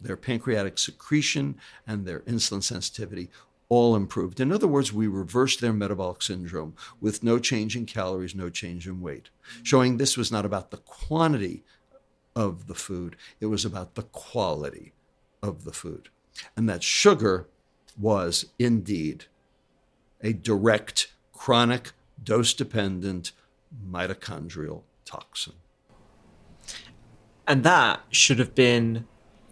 their 0.00 0.16
pancreatic 0.16 0.78
secretion 0.78 1.56
and 1.86 2.04
their 2.04 2.20
insulin 2.20 2.62
sensitivity 2.62 3.30
all 3.68 3.96
improved. 3.96 4.38
In 4.38 4.52
other 4.52 4.68
words, 4.68 4.92
we 4.92 5.06
reversed 5.06 5.60
their 5.60 5.72
metabolic 5.72 6.22
syndrome 6.22 6.74
with 7.00 7.24
no 7.24 7.38
change 7.38 7.76
in 7.76 7.86
calories, 7.86 8.34
no 8.34 8.48
change 8.48 8.86
in 8.86 9.00
weight, 9.00 9.30
showing 9.62 9.96
this 9.96 10.16
was 10.16 10.30
not 10.30 10.44
about 10.44 10.70
the 10.70 10.76
quantity 10.76 11.64
of 12.34 12.66
the 12.66 12.74
food, 12.74 13.16
it 13.40 13.46
was 13.46 13.64
about 13.64 13.94
the 13.94 14.02
quality 14.02 14.92
of 15.42 15.64
the 15.64 15.72
food. 15.72 16.10
And 16.54 16.68
that 16.68 16.82
sugar 16.82 17.48
was 17.98 18.46
indeed 18.58 19.24
a 20.22 20.32
direct, 20.34 21.12
chronic, 21.32 21.92
dose 22.22 22.52
dependent 22.52 23.32
mitochondrial 23.90 24.82
toxin. 25.04 25.54
And 27.46 27.64
that 27.64 28.00
should 28.10 28.38
have 28.38 28.54
been 28.54 29.06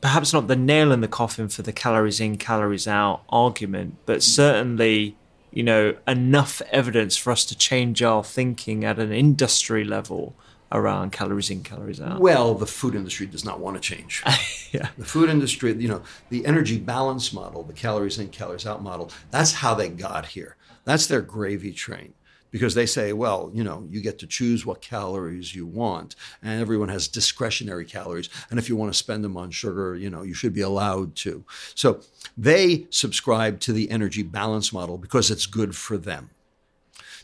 perhaps 0.05 0.35
not 0.35 0.49
the 0.49 0.55
nail 0.55 0.93
in 0.93 1.01
the 1.01 1.09
coffin 1.09 1.49
for 1.49 1.63
the 1.63 1.73
calories 1.73 2.21
in, 2.21 2.37
calories 2.37 2.87
out 2.87 3.23
argument, 3.31 3.97
but 4.05 4.19
mm. 4.19 4.23
certainly, 4.23 5.17
you 5.51 5.63
know, 5.63 5.97
enough 6.07 6.61
evidence 6.71 7.17
for 7.17 7.31
us 7.31 7.43
to 7.47 7.57
change 7.57 8.03
our 8.03 8.23
thinking 8.23 8.85
at 8.85 8.99
an 8.99 9.13
industry 9.13 9.83
level 9.83 10.37
around 10.71 11.11
calories 11.11 11.49
in, 11.49 11.63
calories 11.63 12.03
out. 12.03 12.21
Well, 12.21 12.55
the 12.55 12.67
food 12.67 12.95
industry 12.95 13.25
does 13.25 13.47
not 13.47 13.61
want 13.61 13.77
to 13.77 13.81
change. 13.81 14.23
yeah. 14.73 14.91
The 14.99 15.07
food 15.07 15.31
industry, 15.31 15.73
you 15.73 15.89
know, 15.89 16.03
the 16.29 16.45
energy 16.45 16.79
balance 16.79 17.33
model, 17.33 17.63
the 17.63 17.73
calories 17.73 18.19
in, 18.19 18.29
calories 18.29 18.67
out 18.67 18.83
model, 18.83 19.11
that's 19.31 19.53
how 19.53 19.73
they 19.73 19.89
got 19.89 20.27
here. 20.27 20.57
That's 20.85 21.07
their 21.07 21.23
gravy 21.23 21.73
train 21.73 22.13
because 22.55 22.77
they 22.77 22.87
say, 22.87 23.13
well, 23.13 23.51
you 23.53 23.65
know, 23.65 23.85
you 23.91 24.01
get 24.01 24.17
to 24.21 24.29
choose 24.29 24.65
what 24.65 24.81
calories 24.81 25.57
you 25.57 25.67
want, 25.67 26.15
and 26.41 26.61
everyone 26.61 26.89
has 26.89 27.09
discretionary 27.09 27.85
calories. 27.85 28.29
And 28.49 28.61
if 28.61 28.69
you 28.69 28.77
want 28.77 28.93
to 28.93 28.97
spend 28.97 29.25
them 29.25 29.37
on 29.37 29.51
sugar, 29.51 29.97
you 29.97 30.09
know, 30.09 30.23
you 30.23 30.35
should 30.35 30.55
be 30.55 30.61
allowed 30.61 31.17
to. 31.17 31.45
So 31.75 31.99
they 32.39 32.87
subscribe 32.91 33.59
to 33.59 33.73
the 33.73 33.91
energy 33.91 34.23
balance 34.23 34.73
model 34.73 34.99
because 34.99 35.33
it's 35.33 35.47
good 35.47 35.75
for 35.75 35.99
them. 35.99 36.31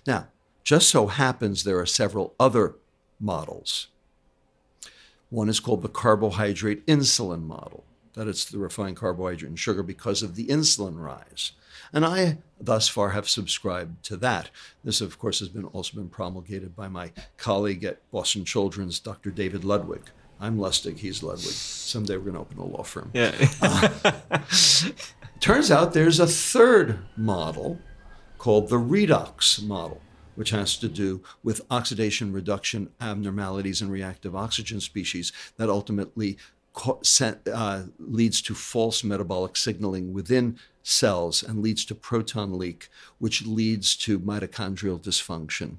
Now, 0.05 0.27
just 0.65 0.89
so 0.89 1.07
happens 1.07 1.63
there 1.63 1.79
are 1.79 1.87
several 1.87 2.35
other 2.41 2.75
models. 3.21 3.87
One 5.29 5.49
is 5.49 5.61
called 5.61 5.83
the 5.83 5.89
carbohydrate 5.89 6.85
insulin 6.87 7.45
model, 7.45 7.85
that 8.15 8.27
it's 8.27 8.47
the 8.47 8.59
refined 8.59 8.97
carbohydrate 8.97 9.49
and 9.49 9.57
sugar 9.57 9.85
because 9.85 10.25
of 10.25 10.35
the 10.35 10.49
insulin 10.49 10.99
rise. 10.99 11.53
And 11.93 12.05
I 12.05 12.39
thus 12.61 12.89
far 12.89 13.11
have 13.11 13.29
subscribed 13.29 14.05
to 14.05 14.17
that. 14.19 14.51
This, 14.85 15.01
of 15.01 15.19
course, 15.19 15.41
has 15.41 15.49
been 15.49 15.65
also 15.65 15.97
been 15.97 16.09
promulgated 16.09 16.77
by 16.77 16.89
my 16.89 17.13
colleague 17.37 17.85
at 17.85 17.99
Boston 18.11 18.45
Children's, 18.45 19.01
Dr. 19.01 19.31
David 19.31 19.65
Ludwig. 19.65 20.03
I'm 20.39 20.57
Lustig, 20.57 20.99
he's 20.99 21.23
Ludwig. 21.23 21.53
Someday 21.53 22.17
we're 22.17 22.33
going 22.33 22.35
to 22.35 22.41
open 22.41 22.59
a 22.59 22.65
law 22.65 22.83
firm. 22.83 23.11
Yeah. 23.13 23.33
uh, 23.61 24.39
turns 25.41 25.71
out 25.71 25.93
there's 25.93 26.21
a 26.21 26.27
third 26.27 26.99
model 27.17 27.79
called 28.39 28.71
the 28.71 28.79
redox 28.79 29.63
model, 29.63 30.01
which 30.35 30.51
has 30.51 30.79
to 30.79 30.89
do 30.89 31.23
with 31.43 31.61
oxidation 31.71 32.33
reduction 32.33 32.91
abnormalities 33.03 33.83
in 33.83 33.91
reactive 33.91 34.35
oxygen 34.35 34.81
species 34.81 35.31
that 35.59 35.69
ultimately 35.69 36.39
uh, 37.53 37.83
leads 37.99 38.43
to 38.43 38.55
false 38.55 39.03
metabolic 39.05 39.57
signaling 39.57 40.13
within 40.13 40.59
cells 40.83 41.43
and 41.43 41.63
leads 41.63 41.85
to 41.85 41.95
proton 41.95 42.59
leak, 42.59 42.89
which 43.19 43.47
leads 43.47 43.97
to 43.97 44.19
mitochondrial 44.19 45.01
dysfunction, 45.01 45.77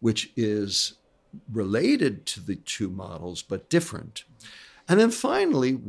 which 0.00 0.30
is 0.36 0.94
related 1.52 2.26
to 2.26 2.40
the 2.40 2.56
two 2.56 2.88
models 2.88 3.42
but 3.42 3.68
different. 3.68 4.24
And 4.88 5.00
then 5.00 5.10
finally, 5.10 5.80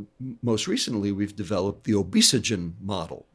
most 0.42 0.68
recently, 0.68 1.12
we've 1.12 1.36
developed 1.36 1.84
the 1.84 1.94
obesogen 1.94 2.74
model, 2.82 3.26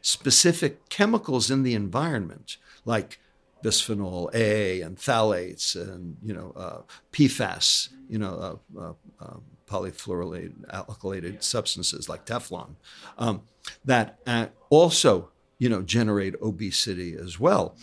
specific 0.00 0.88
chemicals 0.88 1.50
in 1.50 1.62
the 1.64 1.74
environment 1.74 2.56
like 2.84 3.18
bisphenol 3.62 4.32
A 4.34 4.80
and 4.80 4.96
phthalates 4.96 5.74
and 5.74 6.16
you 6.22 6.32
know 6.32 6.52
uh, 6.56 6.80
PFAS, 7.12 7.88
you 8.08 8.18
know 8.18 8.60
uh, 8.76 8.80
uh, 8.80 8.92
um, 9.20 9.42
polyfluorinated 9.68 10.66
alkylated 10.72 11.42
substances 11.42 12.08
like 12.08 12.26
Teflon 12.26 12.74
um, 13.18 13.42
that 13.84 14.18
uh, 14.26 14.46
also 14.70 15.30
you 15.58 15.68
know 15.68 15.82
generate 15.82 16.34
obesity 16.40 17.14
as 17.14 17.38
well. 17.38 17.76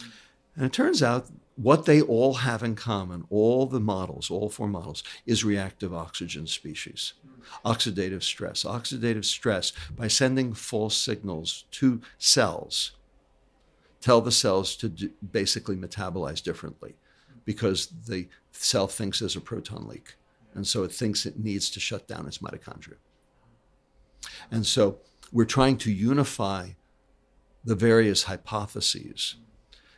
And 0.56 0.66
it 0.66 0.74
turns 0.74 1.04
out 1.04 1.28
what 1.56 1.86
they 1.86 2.02
all 2.02 2.36
have 2.36 2.64
in 2.64 2.76
common, 2.76 3.26
all 3.30 3.66
the 3.66 3.80
models, 3.80 4.30
all 4.30 4.50
four 4.50 4.68
models, 4.68 5.04
is 5.26 5.44
reactive 5.44 5.94
oxygen 5.94 6.48
species. 6.48 7.14
Oxidative 7.64 8.24
stress. 8.24 8.64
Oxidative 8.64 9.26
stress, 9.26 9.72
by 9.96 10.08
sending 10.08 10.54
false 10.54 10.98
signals 10.98 11.66
to 11.72 12.02
cells, 12.18 12.92
tell 14.02 14.22
the 14.22 14.32
cells 14.32 14.76
to 14.78 14.90
do, 14.90 15.12
basically 15.32 15.76
metabolize 15.76 16.44
differently 16.44 16.96
because 17.46 17.88
the 18.08 18.28
cell 18.52 18.88
thinks 18.88 19.20
there's 19.20 19.36
a 19.36 19.42
proton 19.42 19.88
leak. 19.88 20.16
And 20.56 20.66
so 20.66 20.84
it 20.84 20.92
thinks 20.92 21.26
it 21.26 21.38
needs 21.38 21.70
to 21.72 21.80
shut 21.80 22.08
down 22.08 22.26
its 22.28 22.40
mitochondria. 22.40 22.96
And 24.50 24.66
so 24.66 25.00
we're 25.32 25.46
trying 25.46 25.78
to 25.80 25.92
unify 25.92 26.70
the 27.64 27.76
various 27.76 28.24
hypotheses 28.24 29.36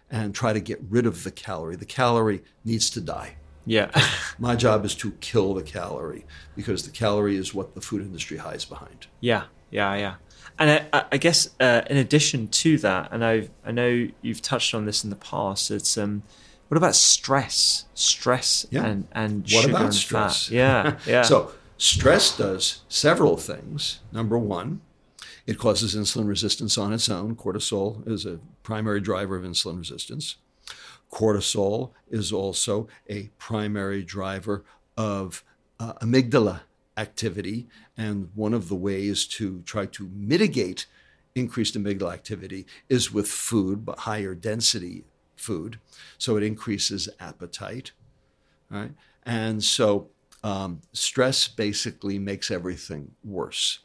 and 0.09 0.33
try 0.33 0.53
to 0.53 0.59
get 0.59 0.79
rid 0.89 1.05
of 1.05 1.23
the 1.23 1.31
calorie. 1.31 1.75
The 1.75 1.85
calorie 1.85 2.43
needs 2.65 2.89
to 2.91 3.01
die. 3.01 3.35
Yeah. 3.65 3.91
My 4.39 4.55
job 4.55 4.85
is 4.85 4.95
to 4.95 5.11
kill 5.19 5.53
the 5.53 5.63
calorie 5.63 6.25
because 6.55 6.83
the 6.83 6.91
calorie 6.91 7.35
is 7.35 7.53
what 7.53 7.75
the 7.75 7.81
food 7.81 8.01
industry 8.01 8.37
hides 8.37 8.65
behind. 8.65 9.07
Yeah, 9.19 9.43
yeah, 9.69 9.95
yeah. 9.95 10.15
And 10.57 10.87
I, 10.93 11.05
I 11.11 11.17
guess 11.17 11.49
uh, 11.59 11.81
in 11.89 11.97
addition 11.97 12.47
to 12.47 12.77
that, 12.79 13.09
and 13.11 13.23
I 13.23 13.49
I 13.63 13.71
know 13.71 14.07
you've 14.21 14.41
touched 14.41 14.73
on 14.73 14.85
this 14.85 15.03
in 15.03 15.09
the 15.09 15.15
past. 15.17 15.69
It's 15.69 15.97
um, 15.97 16.23
what 16.67 16.77
about 16.77 16.95
stress? 16.95 17.85
Stress 17.93 18.67
Yeah. 18.69 18.85
and 18.85 19.07
and 19.11 19.41
What 19.43 19.49
sugar 19.49 19.69
about 19.69 19.81
and 19.85 19.95
stress? 19.95 20.47
Fat. 20.47 20.53
Yeah, 20.53 20.97
yeah. 21.07 21.21
so 21.23 21.51
stress 21.77 22.35
does 22.37 22.81
several 22.89 23.37
things. 23.37 23.99
Number 24.11 24.37
one, 24.37 24.81
it 25.45 25.57
causes 25.57 25.95
insulin 25.95 26.27
resistance 26.27 26.77
on 26.77 26.93
its 26.93 27.09
own. 27.09 27.35
Cortisol 27.35 28.07
is 28.07 28.25
a 28.25 28.39
primary 28.63 28.99
driver 28.99 29.35
of 29.37 29.43
insulin 29.43 29.77
resistance. 29.77 30.35
Cortisol 31.11 31.91
is 32.09 32.31
also 32.33 32.87
a 33.09 33.29
primary 33.37 34.03
driver 34.03 34.65
of 34.97 35.43
uh, 35.79 35.93
amygdala 36.01 36.61
activity. 36.97 37.67
And 37.95 38.29
one 38.35 38.53
of 38.53 38.67
the 38.67 38.75
ways 38.75 39.25
to 39.27 39.61
try 39.61 39.85
to 39.85 40.09
mitigate 40.13 40.85
increased 41.35 41.75
amygdala 41.75 42.13
activity 42.13 42.65
is 42.89 43.13
with 43.13 43.27
food, 43.27 43.85
but 43.85 43.99
higher 43.99 44.35
density 44.35 45.05
food. 45.37 45.79
So 46.17 46.37
it 46.37 46.43
increases 46.43 47.09
appetite. 47.19 47.91
Right? 48.69 48.91
And 49.23 49.63
so 49.63 50.09
um, 50.43 50.81
stress 50.93 51.47
basically 51.47 52.19
makes 52.19 52.51
everything 52.51 53.11
worse. 53.23 53.79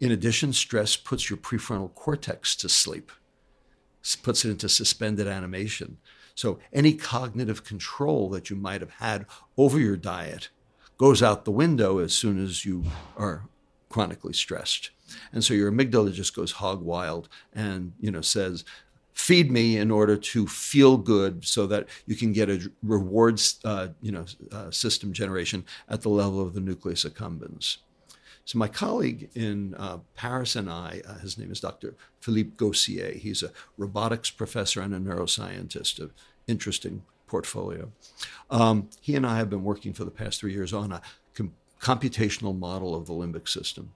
In 0.00 0.12
addition, 0.12 0.52
stress 0.52 0.96
puts 0.96 1.30
your 1.30 1.38
prefrontal 1.38 1.94
cortex 1.94 2.54
to 2.56 2.68
sleep, 2.68 3.10
puts 4.22 4.44
it 4.44 4.50
into 4.50 4.68
suspended 4.68 5.26
animation. 5.26 5.98
So 6.34 6.58
any 6.72 6.92
cognitive 6.92 7.64
control 7.64 8.28
that 8.30 8.50
you 8.50 8.56
might 8.56 8.82
have 8.82 8.90
had 8.90 9.24
over 9.56 9.78
your 9.78 9.96
diet 9.96 10.50
goes 10.98 11.22
out 11.22 11.44
the 11.44 11.50
window 11.50 11.98
as 11.98 12.14
soon 12.14 12.42
as 12.42 12.64
you 12.64 12.84
are 13.16 13.48
chronically 13.88 14.34
stressed. 14.34 14.90
And 15.32 15.42
so 15.42 15.54
your 15.54 15.72
amygdala 15.72 16.12
just 16.12 16.34
goes 16.34 16.52
hog 16.52 16.82
wild 16.82 17.28
and, 17.54 17.92
you 17.98 18.10
know, 18.10 18.20
says, 18.20 18.64
feed 19.16 19.50
me 19.50 19.78
in 19.78 19.90
order 19.90 20.14
to 20.14 20.46
feel 20.46 20.98
good 20.98 21.42
so 21.42 21.66
that 21.66 21.88
you 22.04 22.14
can 22.14 22.34
get 22.34 22.50
a 22.50 22.70
rewards, 22.82 23.58
uh, 23.64 23.88
you 24.02 24.12
know, 24.12 24.26
uh, 24.52 24.70
system 24.70 25.10
generation 25.10 25.64
at 25.88 26.02
the 26.02 26.10
level 26.10 26.40
of 26.40 26.52
the 26.52 26.60
nucleus 26.60 27.02
accumbens. 27.02 27.78
So 28.44 28.58
my 28.58 28.68
colleague 28.68 29.30
in 29.34 29.74
uh, 29.76 29.98
Paris 30.14 30.54
and 30.54 30.70
I, 30.70 31.00
uh, 31.08 31.14
his 31.18 31.38
name 31.38 31.50
is 31.50 31.60
Dr. 31.60 31.94
Philippe 32.20 32.56
Gaussier. 32.56 33.16
He's 33.16 33.42
a 33.42 33.50
robotics 33.78 34.30
professor 34.30 34.82
and 34.82 34.94
a 34.94 34.98
neuroscientist, 34.98 35.98
an 35.98 36.10
interesting 36.46 37.02
portfolio. 37.26 37.90
Um, 38.50 38.90
he 39.00 39.16
and 39.16 39.26
I 39.26 39.38
have 39.38 39.48
been 39.48 39.64
working 39.64 39.94
for 39.94 40.04
the 40.04 40.10
past 40.10 40.40
three 40.40 40.52
years 40.52 40.74
on 40.74 40.92
a 40.92 41.00
com- 41.34 41.54
computational 41.80 42.56
model 42.56 42.94
of 42.94 43.06
the 43.06 43.14
limbic 43.14 43.48
system. 43.48 43.92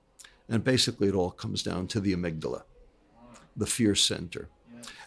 And 0.48 0.64
basically 0.64 1.08
it 1.08 1.14
all 1.14 1.30
comes 1.30 1.62
down 1.62 1.88
to 1.88 2.00
the 2.00 2.16
amygdala, 2.16 2.62
the 3.54 3.66
fear 3.66 3.94
center. 3.94 4.48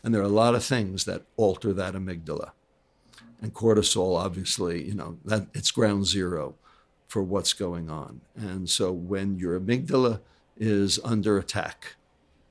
And 0.03 0.13
there 0.13 0.21
are 0.21 0.25
a 0.25 0.29
lot 0.29 0.55
of 0.55 0.63
things 0.63 1.05
that 1.05 1.23
alter 1.37 1.73
that 1.73 1.93
amygdala. 1.93 2.51
And 3.41 3.53
cortisol, 3.53 4.17
obviously, 4.17 4.83
you 4.83 4.93
know, 4.93 5.17
that 5.25 5.47
it's 5.53 5.71
ground 5.71 6.05
zero 6.05 6.55
for 7.07 7.21
what's 7.21 7.53
going 7.53 7.89
on. 7.89 8.21
And 8.35 8.69
so 8.69 8.91
when 8.91 9.37
your 9.37 9.59
amygdala 9.59 10.21
is 10.57 10.99
under 11.03 11.37
attack, 11.37 11.95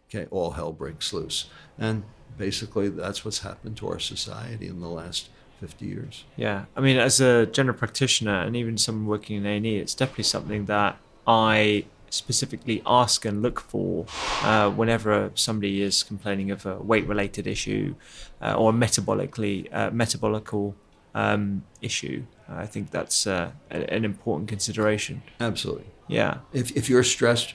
okay, 0.08 0.28
all 0.30 0.52
hell 0.52 0.72
breaks 0.72 1.12
loose. 1.12 1.46
And 1.78 2.04
basically 2.36 2.88
that's 2.88 3.24
what's 3.24 3.40
happened 3.40 3.76
to 3.78 3.88
our 3.88 3.98
society 3.98 4.68
in 4.68 4.80
the 4.80 4.88
last 4.88 5.30
50 5.60 5.86
years. 5.86 6.24
Yeah, 6.36 6.64
I 6.76 6.80
mean, 6.80 6.96
as 6.96 7.20
a 7.20 7.46
general 7.46 7.76
practitioner 7.76 8.42
and 8.42 8.56
even 8.56 8.76
someone 8.76 9.06
working 9.06 9.36
in 9.36 9.46
A 9.46 9.56
and 9.56 9.66
E, 9.66 9.76
it's 9.78 9.94
definitely 9.94 10.24
something 10.24 10.66
that 10.66 10.98
I 11.26 11.86
specifically 12.12 12.82
ask 12.86 13.24
and 13.24 13.42
look 13.42 13.58
for 13.60 14.04
uh, 14.42 14.70
whenever 14.70 15.30
somebody 15.34 15.80
is 15.82 16.02
complaining 16.02 16.50
of 16.50 16.66
a 16.66 16.76
weight-related 16.76 17.46
issue 17.46 17.94
uh, 18.42 18.54
or 18.54 18.70
a 18.70 18.72
metabolically 18.72 19.68
uh, 19.72 19.90
metabolical 19.90 20.74
um, 21.14 21.64
issue. 21.80 22.22
I 22.48 22.66
think 22.66 22.90
that's 22.90 23.26
uh, 23.26 23.52
a- 23.70 23.92
an 23.94 24.04
important 24.04 24.48
consideration. 24.48 25.22
Absolutely. 25.40 25.86
Yeah, 26.08 26.38
If, 26.52 26.76
if 26.76 26.90
you're 26.90 27.02
stressed, 27.04 27.54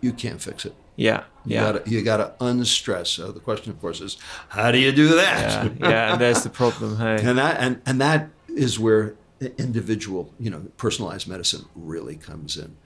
you 0.00 0.12
can't 0.14 0.40
fix 0.40 0.64
it. 0.64 0.74
yeah, 0.96 1.24
You 1.44 1.54
yeah. 1.56 1.60
gotta 1.72 1.90
you 1.90 2.02
gotta 2.02 2.32
unstress. 2.40 3.10
So 3.10 3.32
the 3.32 3.40
question, 3.40 3.70
of 3.72 3.80
course, 3.80 4.00
is 4.00 4.16
how 4.48 4.70
do 4.72 4.78
you 4.78 4.92
do 4.92 5.08
that? 5.16 5.64
yeah, 5.78 5.88
yeah, 5.90 6.12
and 6.12 6.20
there's 6.20 6.42
the 6.42 6.48
problem. 6.50 6.96
Hey, 6.96 7.16
and 7.28 7.36
that 7.38 7.56
and, 7.60 7.82
and 7.84 8.00
that 8.00 8.30
is 8.48 8.78
where 8.78 9.14
individual, 9.40 10.34
you 10.38 10.50
know, 10.50 10.60
personalized 10.76 11.26
medicine 11.28 11.64
really 11.74 12.16
comes 12.16 12.56
in. 12.56 12.76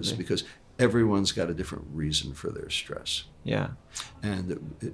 Is 0.00 0.12
because 0.12 0.44
everyone's 0.82 1.32
got 1.32 1.48
a 1.50 1.54
different 1.54 1.84
reason 1.92 2.34
for 2.34 2.50
their 2.50 2.70
stress, 2.70 3.24
yeah, 3.44 3.68
and 4.22 4.42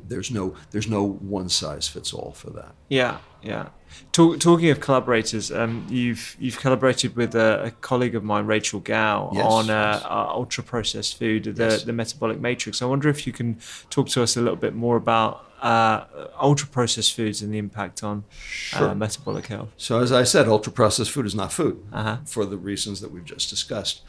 there's 0.09 0.31
no 0.31 0.55
there's 0.71 0.89
no 0.89 1.03
one 1.05 1.49
size 1.49 1.89
fits 1.89 2.13
all 2.13 2.33
for 2.33 2.51
that. 2.51 2.75
Yeah, 2.89 3.19
yeah. 3.43 3.69
Talk, 4.13 4.39
talking 4.39 4.71
of 4.71 4.81
collaborators, 4.81 5.51
um, 5.51 5.87
you've 5.89 6.37
you've 6.39 6.59
collaborated 6.59 7.17
with 7.17 7.35
a, 7.35 7.65
a 7.67 7.71
colleague 7.81 8.15
of 8.15 8.23
mine, 8.23 8.47
Rachel 8.47 8.81
Gow, 8.81 9.31
Yes, 9.33 9.45
on 9.47 9.71
uh, 9.71 9.93
yes. 9.95 10.05
uh, 10.05 10.29
ultra 10.41 10.63
processed 10.65 11.19
food, 11.19 11.45
the 11.45 11.65
Yes. 11.65 11.85
the 11.85 11.93
metabolic 11.93 12.39
matrix. 12.41 12.83
I 12.83 12.85
wonder 12.85 13.09
if 13.09 13.27
you 13.27 13.33
can 13.33 13.57
talk 13.91 14.09
to 14.11 14.23
us 14.23 14.37
a 14.37 14.41
little 14.41 14.57
bit 14.67 14.75
more 14.75 14.97
about 14.97 15.45
uh, 15.63 16.05
ultra 16.41 16.69
processed 16.69 17.15
foods 17.17 17.43
and 17.43 17.53
the 17.53 17.59
impact 17.59 18.03
on 18.05 18.25
Sure. 18.41 18.91
uh, 18.91 18.95
metabolic 18.95 19.47
health. 19.47 19.71
So 19.77 20.01
as 20.01 20.13
I 20.13 20.25
said, 20.25 20.47
ultra 20.49 20.73
processed 20.73 21.11
food 21.11 21.27
is 21.27 21.35
not 21.35 21.53
food 21.53 21.77
Uh-huh. 21.93 22.19
for 22.27 22.45
the 22.47 22.57
reasons 22.59 23.01
that 23.01 23.11
we've 23.11 23.25
just 23.25 23.49
discussed. 23.51 24.03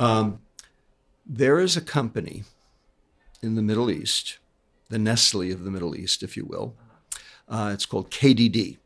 Um, 0.00 0.40
there 1.26 1.58
is 1.60 1.76
a 1.76 1.80
company 1.80 2.44
in 3.42 3.54
the 3.54 3.62
Middle 3.62 3.90
East, 3.90 4.38
the 4.88 4.98
Nestle 4.98 5.50
of 5.52 5.64
the 5.64 5.70
Middle 5.70 5.96
East, 5.96 6.22
if 6.22 6.36
you 6.36 6.44
will. 6.44 6.74
Uh, 7.48 7.70
it's 7.72 7.86
called 7.86 8.10
KDD, 8.10 8.78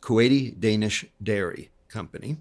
Kuwaiti 0.00 0.58
Danish 0.58 1.04
Dairy 1.22 1.70
Company, 1.88 2.38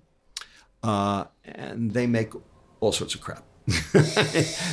uh, 0.83 1.25
and 1.45 1.91
they 1.91 2.07
make 2.07 2.31
all 2.79 2.91
sorts 2.91 3.15
of 3.15 3.21
crap. 3.21 3.43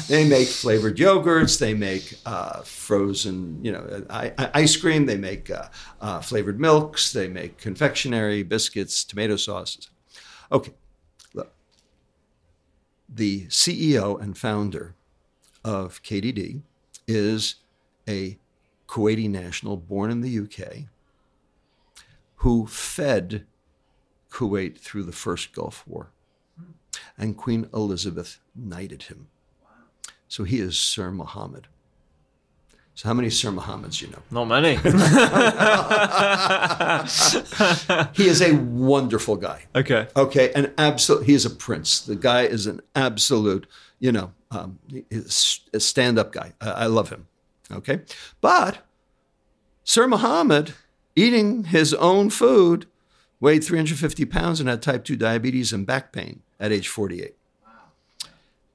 they 0.09 0.25
make 0.29 0.47
flavored 0.47 0.97
yogurts. 0.99 1.59
They 1.59 1.75
make 1.75 2.15
uh, 2.25 2.61
frozen, 2.63 3.59
you 3.65 3.73
know, 3.73 4.05
I- 4.09 4.33
ice 4.55 4.77
cream. 4.77 5.07
They 5.07 5.17
make 5.17 5.51
uh, 5.51 5.69
uh, 6.01 6.21
flavored 6.21 6.61
milks. 6.61 7.13
They 7.13 7.27
make 7.27 7.59
confectionery, 7.59 8.45
biscuits, 8.45 9.03
tomato 9.03 9.35
sauces. 9.35 9.91
Okay. 10.53 10.73
The 13.17 13.47
CEO 13.47 14.21
and 14.21 14.37
founder 14.37 14.97
of 15.65 16.03
KDD 16.03 16.63
is 17.07 17.57
a 18.09 18.39
Kuwaiti 18.89 19.31
national 19.31 19.77
born 19.77 20.11
in 20.11 20.21
the 20.21 20.37
UK 20.41 20.87
who 22.37 22.67
fed 22.67 23.47
Kuwait 24.33 24.79
through 24.81 25.05
the 25.05 25.13
first 25.13 25.53
Gulf 25.53 25.85
War. 25.87 26.11
And 27.17 27.37
Queen 27.37 27.69
Elizabeth 27.73 28.41
knighted 28.53 29.05
him. 29.05 29.29
So 30.27 30.43
he 30.43 30.59
is 30.59 30.77
Sir 30.77 31.13
Muhammad. 31.13 31.69
So 32.97 33.09
how 33.09 33.15
many 33.15 33.29
Sir 33.29 33.51
Muhammads 33.51 34.01
you 34.01 34.07
know? 34.09 34.21
Not 34.31 34.45
many. 34.45 34.77
He 38.15 38.29
is 38.29 38.41
a 38.41 38.55
wonderful 38.55 39.37
guy. 39.37 39.65
okay. 39.75 40.09
Okay, 40.17 40.53
an 40.55 40.73
absolute. 40.79 41.25
He 41.25 41.35
is 41.35 41.45
a 41.45 41.51
prince. 41.51 42.01
The 42.01 42.17
guy 42.17 42.43
is 42.43 42.67
an 42.67 42.81
absolute. 42.95 43.67
You 43.99 44.13
know, 44.13 44.33
um, 44.51 44.79
a 45.73 45.81
stand-up 45.81 46.33
guy. 46.33 46.53
I, 46.61 46.71
I 46.71 46.87
love 46.87 47.11
him. 47.11 47.27
Okay, 47.73 48.01
but 48.41 48.79
Sir 49.83 50.07
Muhammad, 50.07 50.75
eating 51.17 51.65
his 51.65 51.95
own 51.95 52.31
food, 52.31 52.87
weighed 53.41 53.65
350 53.65 54.25
pounds 54.27 54.61
and 54.61 54.69
had 54.69 54.83
type 54.83 55.05
2 55.05 55.17
diabetes 55.17 55.73
and 55.73 55.87
back 55.87 56.13
pain 56.13 56.43
at 56.61 56.73
age 56.73 56.89
48. 56.89 57.35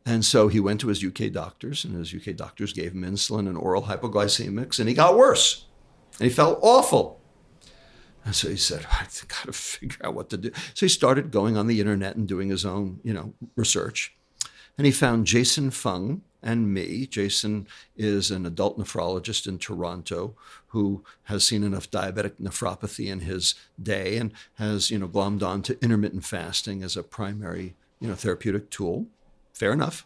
And 0.10 0.26
so 0.26 0.48
he 0.48 0.60
went 0.60 0.82
to 0.82 0.88
his 0.88 1.06
UK 1.06 1.32
doctors, 1.32 1.86
and 1.86 1.94
his 1.94 2.12
UK 2.12 2.36
doctors 2.36 2.74
gave 2.74 2.94
him 2.94 3.04
insulin 3.04 3.48
and 3.48 3.56
oral 3.56 3.84
hypoglycemics, 3.84 4.80
and 4.80 4.90
he 4.90 4.96
got 4.96 5.16
worse. 5.16 5.68
And 6.20 6.28
he 6.28 6.34
felt 6.34 6.58
awful. 6.64 7.22
And 8.26 8.34
so 8.34 8.50
he 8.50 8.58
said, 8.58 8.88
I've 8.92 9.28
got 9.28 9.46
to 9.46 9.54
figure 9.54 10.04
out 10.04 10.16
what 10.16 10.32
to 10.32 10.38
do. 10.38 10.52
So 10.74 10.88
he 10.88 10.90
started 10.90 11.30
going 11.30 11.58
on 11.58 11.68
the 11.68 11.80
internet 11.80 12.16
and 12.16 12.28
doing 12.28 12.50
his 12.50 12.66
own, 12.66 13.00
you 13.04 13.14
know, 13.14 13.36
research. 13.56 14.16
And 14.80 14.88
he 14.88 14.92
found 14.92 15.28
Jason 15.28 15.70
Fung 15.70 16.24
and 16.42 16.74
me. 16.74 17.06
Jason 17.06 17.68
is 17.96 18.32
an 18.32 18.48
adult 18.48 18.80
nephrologist 18.80 19.46
in 19.46 19.60
Toronto 19.60 20.34
who 20.70 21.04
has 21.26 21.44
seen 21.44 21.64
enough 21.64 21.92
diabetic 21.92 22.34
nephropathy 22.42 23.12
in 23.12 23.20
his 23.20 23.54
day 23.80 24.18
and 24.18 24.34
has, 24.56 24.90
you 24.90 24.98
know, 24.98 25.08
glommed 25.08 25.44
on 25.44 25.62
to 25.62 25.80
intermittent 25.84 26.26
fasting 26.26 26.82
as 26.82 26.98
a 26.98 27.04
primary, 27.04 27.76
you 28.00 28.08
know, 28.08 28.16
therapeutic 28.16 28.72
tool. 28.72 29.06
Fair 29.60 29.74
enough. 29.74 30.06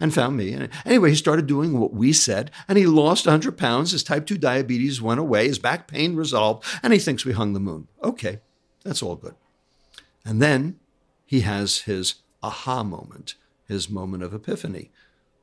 and 0.00 0.14
found 0.14 0.36
me. 0.36 0.52
And 0.52 0.68
anyway, 0.86 1.10
he 1.10 1.16
started 1.16 1.48
doing 1.48 1.76
what 1.78 1.92
we 1.92 2.12
said, 2.12 2.52
and 2.68 2.78
he 2.78 2.86
lost 2.86 3.26
100 3.26 3.58
pounds. 3.58 3.90
His 3.90 4.04
type 4.04 4.26
2 4.26 4.38
diabetes 4.38 5.02
went 5.02 5.18
away, 5.18 5.48
his 5.48 5.58
back 5.58 5.88
pain 5.88 6.14
resolved, 6.14 6.64
and 6.84 6.92
he 6.92 7.00
thinks 7.00 7.24
we 7.24 7.32
hung 7.32 7.52
the 7.52 7.58
moon. 7.58 7.88
Okay, 8.04 8.38
that's 8.84 9.02
all 9.02 9.16
good. 9.16 9.34
And 10.24 10.40
then 10.40 10.78
he 11.26 11.40
has 11.40 11.78
his 11.78 12.22
aha 12.44 12.84
moment, 12.84 13.34
his 13.66 13.90
moment 13.90 14.22
of 14.22 14.32
epiphany. 14.32 14.92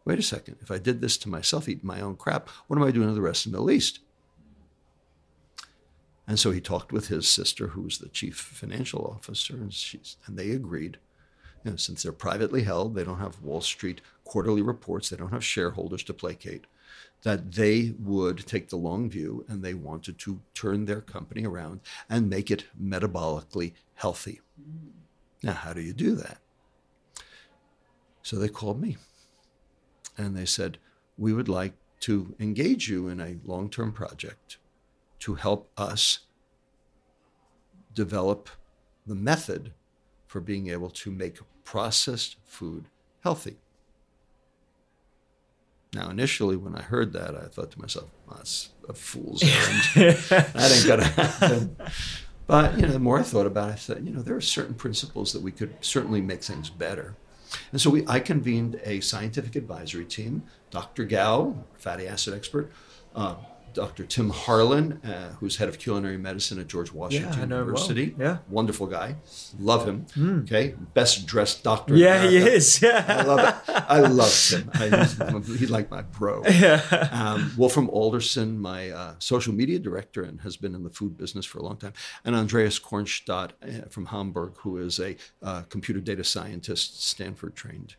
Wait 0.06 0.20
a 0.20 0.24
second, 0.24 0.56
if 0.62 0.72
I 0.72 0.78
did 0.78 1.02
this 1.02 1.18
to 1.18 1.30
myself, 1.30 1.68
eating 1.68 1.86
my 1.86 2.00
own 2.00 2.16
crap, 2.16 2.48
what 2.68 2.78
am 2.78 2.84
I 2.84 2.92
doing 2.92 3.10
to 3.10 3.14
the 3.14 3.22
rest 3.22 3.46
of 3.46 3.52
the 3.52 3.58
Middle 3.58 3.72
East? 3.72 4.00
And 6.28 6.40
so 6.40 6.52
he 6.52 6.62
talked 6.62 6.94
with 6.94 7.10
his 7.10 7.28
sister, 7.28 7.68
who 7.68 7.82
was 7.82 7.98
the 7.98 8.08
chief 8.08 8.38
financial 8.38 9.06
officer, 9.06 9.56
and, 9.56 9.76
and 10.26 10.38
they 10.38 10.52
agreed. 10.52 10.98
You 11.66 11.72
know, 11.72 11.78
since 11.78 12.04
they're 12.04 12.12
privately 12.12 12.62
held, 12.62 12.94
they 12.94 13.04
don't 13.04 13.20
have 13.20 13.42
Wall 13.42 13.60
Street 13.60 14.00
quarterly 14.24 14.62
reports, 14.62 15.10
they 15.10 15.18
don't 15.18 15.34
have 15.34 15.44
shareholders 15.44 16.04
to 16.04 16.14
placate, 16.14 16.66
that 17.24 17.54
they 17.54 17.96
would 18.00 18.46
take 18.46 18.70
the 18.70 18.76
long 18.76 19.10
view 19.10 19.44
and 19.48 19.64
they 19.64 19.74
wanted 19.74 20.20
to 20.20 20.40
turn 20.54 20.86
their 20.86 21.02
company 21.02 21.44
around 21.44 21.80
and 22.08 22.30
make 22.30 22.52
it 22.52 22.66
metabolically 22.80 23.74
healthy. 23.96 24.42
Mm. 24.62 24.92
Now, 25.42 25.54
how 25.54 25.74
do 25.74 25.82
you 25.82 25.92
do 25.94 26.16
that? 26.16 26.38
So 28.22 28.38
they 28.38 28.48
called 28.48 28.80
me 28.80 28.98
and 30.18 30.38
they 30.38 30.46
said, 30.46 30.78
We 31.18 31.34
would 31.34 31.50
like 31.50 31.74
to 32.02 32.36
engage 32.40 32.88
you 32.88 33.08
in 33.08 33.20
a 33.20 33.38
long 33.44 33.72
term 33.72 33.92
project 33.92 34.58
to 35.20 35.34
help 35.34 35.72
us 35.78 36.20
develop 37.92 38.50
the 39.08 39.16
method 39.16 39.74
for 40.28 40.40
being 40.40 40.70
able 40.70 40.90
to 40.92 41.10
make 41.10 41.40
processed 41.66 42.38
food 42.46 42.86
healthy. 43.22 43.58
Now, 45.94 46.10
initially, 46.10 46.56
when 46.56 46.76
I 46.76 46.82
heard 46.82 47.14
that, 47.14 47.36
I 47.36 47.48
thought 47.48 47.72
to 47.72 47.82
myself, 47.82 48.06
oh, 48.30 48.36
that's 48.38 48.70
a 48.88 48.94
fool's 48.94 49.44
errand. 49.44 49.82
that 50.24 50.72
ain't 50.72 50.88
going 50.88 51.00
to 51.00 51.06
happen. 51.06 51.78
But, 52.48 52.76
you 52.76 52.84
know, 52.84 52.92
the 52.92 53.00
more 53.00 53.20
I 53.20 53.24
thought 53.24 53.48
about 53.48 53.70
it, 53.70 53.74
I 53.74 53.76
said, 53.78 54.06
you 54.06 54.14
know, 54.14 54.22
there 54.22 54.36
are 54.36 54.42
certain 54.42 54.76
principles 54.76 55.34
that 55.34 55.42
we 55.42 55.52
could 55.52 55.74
certainly 55.82 56.22
make 56.22 56.44
things 56.44 56.70
better. 56.70 57.16
And 57.72 57.80
so 57.80 57.90
we, 57.90 58.06
I 58.08 58.20
convened 58.20 58.80
a 58.84 59.00
scientific 59.00 59.56
advisory 59.56 60.06
team, 60.06 60.44
Dr. 60.70 61.06
Gow, 61.06 61.64
fatty 61.78 62.08
acid 62.08 62.34
expert, 62.34 62.72
uh, 63.16 63.36
Dr. 63.76 64.06
Tim 64.06 64.30
Harlan, 64.30 64.94
uh, 65.04 65.34
who's 65.40 65.58
head 65.58 65.70
of 65.70 65.78
culinary 65.78 66.18
medicine 66.18 66.60
at 66.60 66.68
George 66.68 66.92
Washington 66.92 67.50
yeah, 67.50 67.58
University. 67.58 68.16
Well. 68.18 68.28
Yeah. 68.28 68.38
Wonderful 68.50 68.88
guy. 68.88 69.18
Love 69.60 69.88
him. 69.88 70.06
Mm. 70.16 70.44
Okay. 70.44 70.76
Best 70.94 71.28
dressed 71.28 71.64
doctor. 71.64 71.96
Yeah, 71.96 72.28
he 72.28 72.38
is. 72.38 72.82
Yeah. 72.82 73.06
I 73.08 73.24
love 73.24 73.40
it. 73.40 73.56
I 73.70 74.00
love 74.00 74.50
him. 74.50 74.72
I, 74.74 75.40
he's 75.58 75.70
like 75.70 75.92
my 75.92 76.02
bro. 76.02 76.44
Yeah. 76.56 77.10
Um, 77.12 77.52
Wolfram 77.58 77.90
Alderson, 77.90 78.58
my 78.58 78.90
uh, 78.90 79.16
social 79.20 79.54
media 79.54 79.78
director 79.78 80.24
and 80.24 80.40
has 80.42 80.56
been 80.56 80.74
in 80.74 80.84
the 80.84 80.90
food 80.90 81.18
business 81.18 81.46
for 81.46 81.60
a 81.60 81.64
long 81.64 81.76
time. 81.76 81.92
And 82.24 82.34
Andreas 82.34 82.80
Kornstadt 82.80 83.52
uh, 83.62 83.90
from 83.90 84.06
Hamburg, 84.06 84.54
who 84.60 84.78
is 84.78 85.00
a 85.00 85.18
uh, 85.44 85.64
computer 85.64 86.00
data 86.00 86.24
scientist, 86.24 87.04
Stanford 87.04 87.56
trained. 87.56 87.96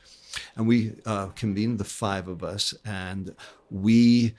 And 0.57 0.67
we 0.67 0.93
uh, 1.05 1.27
convened 1.29 1.79
the 1.79 1.85
five 1.85 2.29
of 2.29 2.43
us 2.43 2.75
and 2.85 3.35
we 3.71 4.35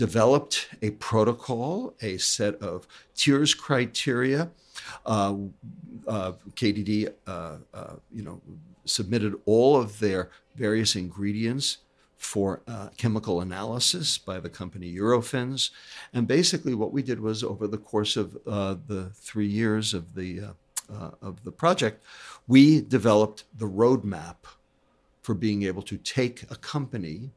developed 0.00 0.70
a 0.80 0.88
protocol, 0.92 1.94
a 2.00 2.16
set 2.16 2.54
of 2.62 2.88
tiers 3.14 3.52
criteria. 3.52 4.50
Uh, 5.04 5.34
uh, 6.08 6.32
KDD, 6.54 7.12
uh, 7.26 7.56
uh, 7.74 7.96
you 8.10 8.22
know, 8.22 8.40
submitted 8.86 9.34
all 9.44 9.76
of 9.76 10.00
their 10.00 10.30
various 10.56 10.96
ingredients 10.96 11.78
for 12.16 12.62
uh, 12.66 12.88
chemical 12.96 13.42
analysis 13.42 14.16
by 14.16 14.40
the 14.40 14.48
company 14.48 14.90
Eurofins, 14.94 15.68
and 16.14 16.26
basically 16.26 16.72
what 16.72 16.92
we 16.92 17.02
did 17.02 17.20
was 17.20 17.44
over 17.44 17.66
the 17.66 17.76
course 17.92 18.16
of 18.16 18.38
uh, 18.46 18.76
the 18.86 19.10
three 19.14 19.48
years 19.60 19.92
of 19.92 20.14
the 20.14 20.40
of 21.22 21.44
the 21.44 21.52
project, 21.52 22.02
we 22.48 22.80
developed 22.80 23.44
the 23.56 23.68
roadmap 23.68 24.38
for 25.22 25.34
being 25.34 25.62
able 25.62 25.82
to 25.82 25.96
take 25.96 26.42
a 26.50 26.56
company 26.56 27.30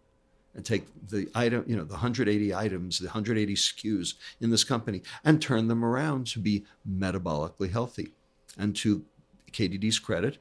and 0.56 0.64
take 0.64 0.86
the 1.10 1.30
item, 1.34 1.64
you 1.68 1.76
know, 1.76 1.84
the 1.84 1.94
180 1.94 2.54
items, 2.54 3.00
the 3.00 3.06
180 3.06 3.56
SKUs 3.56 4.14
in 4.40 4.50
this 4.50 4.64
company 4.64 5.02
and 5.24 5.42
turn 5.42 5.68
them 5.68 5.84
around 5.84 6.28
to 6.28 6.40
be 6.40 6.66
metabolically 6.90 7.72
healthy. 7.72 8.14
And 8.58 8.76
to 8.78 9.04
KDD's 9.52 10.00
credit, 10.00 10.38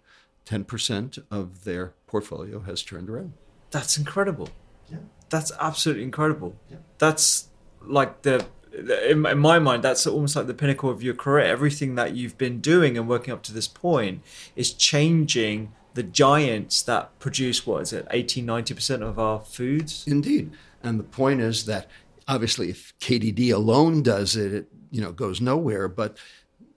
10% 0.47 1.19
of 1.31 1.65
their 1.65 1.95
portfolio 2.07 2.61
has 2.61 2.83
turned 2.83 3.09
around. 3.09 3.33
That's 3.71 3.97
incredible. 3.97 4.51
Yeah. 4.91 4.99
That's 5.31 5.53
absolutely 5.59 6.05
incredible. 6.05 6.57
Yeah. 6.71 6.79
That's 6.99 7.49
like 7.81 8.23
the 8.23 8.47
in 8.75 9.21
my 9.39 9.59
mind, 9.59 9.83
that's 9.85 10.07
almost 10.07 10.35
like 10.35 10.47
the 10.47 10.55
pinnacle 10.55 10.89
of 10.89 11.03
your 11.03 11.15
career. 11.15 11.45
Everything 11.45 11.95
that 11.97 12.17
you've 12.17 12.39
been 12.39 12.61
doing 12.61 12.97
and 12.97 13.07
working 13.07 13.33
up 13.33 13.43
to 13.45 13.53
this 13.53 13.69
point 13.69 14.23
is 14.57 14.73
changing 14.73 15.73
the 15.95 16.03
giants 16.03 16.83
that 16.83 17.19
produce 17.19 17.67
what 17.67 17.83
is 17.83 17.93
it 17.93 18.07
80 18.11 18.43
90% 18.43 19.03
of 19.03 19.19
our 19.19 19.41
foods? 19.41 20.05
Indeed. 20.07 20.53
And 20.83 20.99
the 20.99 21.05
point 21.05 21.41
is 21.41 21.67
that 21.67 21.89
obviously 22.29 22.71
if 22.71 22.93
KDD 22.99 23.53
alone 23.53 24.03
does 24.03 24.37
it 24.37 24.53
it 24.53 24.69
you 24.91 25.01
know 25.01 25.13
goes 25.13 25.41
nowhere. 25.41 25.89
But 25.89 26.17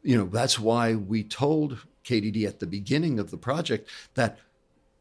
you 0.02 0.18
know 0.18 0.26
that's 0.26 0.60
why 0.60 0.96
we 0.96 1.24
told 1.24 1.86
KDD 2.04 2.48
at 2.48 2.60
the 2.60 2.68
beginning 2.68 3.20
of 3.20 3.32
the 3.32 3.38
project 3.38 3.90
that 4.16 4.40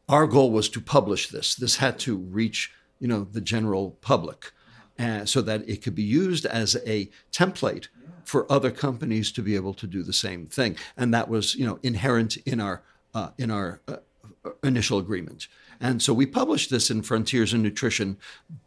our 0.07 0.27
goal 0.27 0.51
was 0.51 0.69
to 0.69 0.81
publish 0.81 1.29
this. 1.29 1.55
This 1.55 1.77
had 1.77 1.97
to 1.99 2.15
reach 2.17 2.71
you 2.99 3.07
know 3.07 3.23
the 3.23 3.41
general 3.41 3.91
public 4.01 4.51
uh, 4.99 5.25
so 5.25 5.41
that 5.41 5.67
it 5.67 5.81
could 5.81 5.95
be 5.95 6.03
used 6.03 6.45
as 6.45 6.77
a 6.85 7.09
template 7.31 7.87
for 8.23 8.51
other 8.51 8.71
companies 8.71 9.31
to 9.31 9.41
be 9.41 9.55
able 9.55 9.73
to 9.73 9.87
do 9.87 10.01
the 10.01 10.13
same 10.13 10.47
thing. 10.47 10.75
And 10.97 11.13
that 11.13 11.29
was 11.29 11.55
you 11.55 11.65
know 11.65 11.79
inherent 11.83 12.37
in 12.37 12.59
our 12.59 12.83
uh, 13.13 13.29
in 13.37 13.49
our 13.49 13.81
uh, 13.87 13.97
initial 14.63 14.97
agreement. 14.97 15.47
And 15.79 16.01
so 16.01 16.13
we 16.13 16.25
published 16.25 16.69
this 16.69 16.89
in 16.89 17.01
Frontiers 17.01 17.53
in 17.53 17.61
Nutrition 17.61 18.17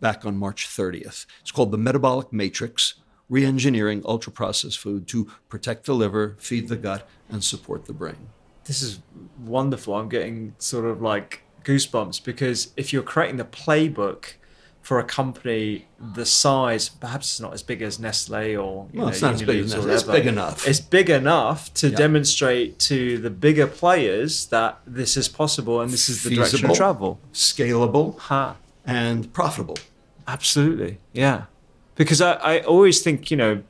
back 0.00 0.24
on 0.26 0.36
March 0.36 0.68
30th. 0.68 1.26
It's 1.40 1.50
called 1.50 1.72
The 1.72 1.78
Metabolic 1.78 2.32
Matrix 2.32 2.94
Reengineering 3.30 4.02
Ultra 4.04 4.32
Processed 4.32 4.78
Food 4.78 5.06
to 5.08 5.30
Protect 5.48 5.84
the 5.86 5.94
Liver, 5.94 6.36
Feed 6.38 6.68
the 6.68 6.76
Gut, 6.76 7.08
and 7.28 7.44
Support 7.44 7.84
the 7.84 7.92
Brain. 7.92 8.28
This 8.64 8.82
is 8.82 9.00
wonderful. 9.44 9.94
I'm 9.94 10.08
getting 10.08 10.54
sort 10.58 10.84
of 10.84 11.00
like 11.02 11.42
goosebumps 11.64 12.24
because 12.24 12.72
if 12.76 12.92
you're 12.92 13.02
creating 13.02 13.36
the 13.36 13.44
playbook 13.44 14.34
for 14.88 14.98
a 14.98 15.04
company 15.04 15.84
the 16.14 16.24
size, 16.24 16.88
perhaps 16.88 17.32
it's 17.32 17.40
not 17.40 17.52
as 17.52 17.62
big 17.62 17.82
as 17.82 17.98
Nestle 17.98 18.56
or 18.56 18.88
well, 18.94 19.04
know, 19.04 19.08
it's 19.08 19.20
not 19.20 19.34
as 19.34 19.42
big 19.42 19.62
as 19.62 19.74
Nestle. 19.74 19.90
It's 19.90 20.02
big 20.02 20.26
enough. 20.26 20.66
It's 20.66 20.80
big 20.80 21.10
enough 21.10 21.74
to 21.74 21.90
yeah. 21.90 21.96
demonstrate 21.98 22.78
to 22.78 23.18
the 23.18 23.28
bigger 23.28 23.66
players 23.66 24.46
that 24.46 24.80
this 24.86 25.18
is 25.18 25.28
possible 25.28 25.82
and 25.82 25.90
this 25.90 26.08
is 26.08 26.22
the 26.22 26.30
Feasible, 26.30 26.42
direction 26.42 26.70
of 26.70 26.76
travel, 26.78 27.20
scalable, 27.34 28.18
huh. 28.18 28.54
and 28.86 29.30
profitable. 29.34 29.76
Absolutely, 30.26 31.00
yeah. 31.12 31.44
Because 31.94 32.22
I, 32.22 32.32
I 32.36 32.60
always 32.60 33.02
think 33.02 33.30
you 33.30 33.36
know 33.36 33.62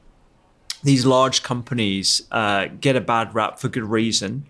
these 0.85 1.05
large 1.05 1.43
companies 1.43 2.29
uh, 2.31 2.69
get 2.81 2.95
a 2.95 3.01
bad 3.01 3.35
rap 3.35 3.59
for 3.59 3.69
good 3.69 3.83
reason, 3.83 4.47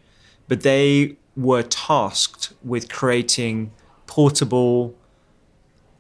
but 0.49 0.61
they 0.61 1.17
were 1.35 1.63
tasked 1.63 2.53
with 2.63 2.91
creating 2.91 3.73
portable 4.07 4.98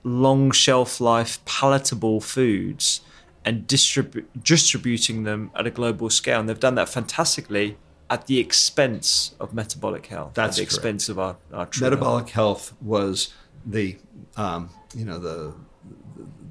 long 0.02 0.50
shelf 0.50 1.00
life, 1.00 1.44
palatable 1.44 2.20
foods 2.20 3.00
and 3.44 3.66
distribu- 3.66 4.24
distributing 4.42 5.24
them 5.24 5.50
at 5.54 5.66
a 5.66 5.70
global 5.70 6.10
scale. 6.10 6.40
And 6.40 6.48
they've 6.48 6.58
done 6.58 6.74
that 6.74 6.88
fantastically 6.88 7.76
at 8.10 8.26
the 8.26 8.38
expense 8.38 9.34
of 9.38 9.54
metabolic 9.54 10.06
health. 10.06 10.34
That's 10.34 10.58
at 10.58 10.62
the 10.62 10.66
correct. 10.66 10.74
expense 10.74 11.08
of 11.08 11.18
our, 11.18 11.36
our 11.52 11.68
metabolic 11.80 12.30
health. 12.30 12.70
health 12.70 12.82
was 12.82 13.32
the 13.66 13.96
um, 14.36 14.70
you 14.94 15.04
know 15.04 15.18
the 15.18 15.54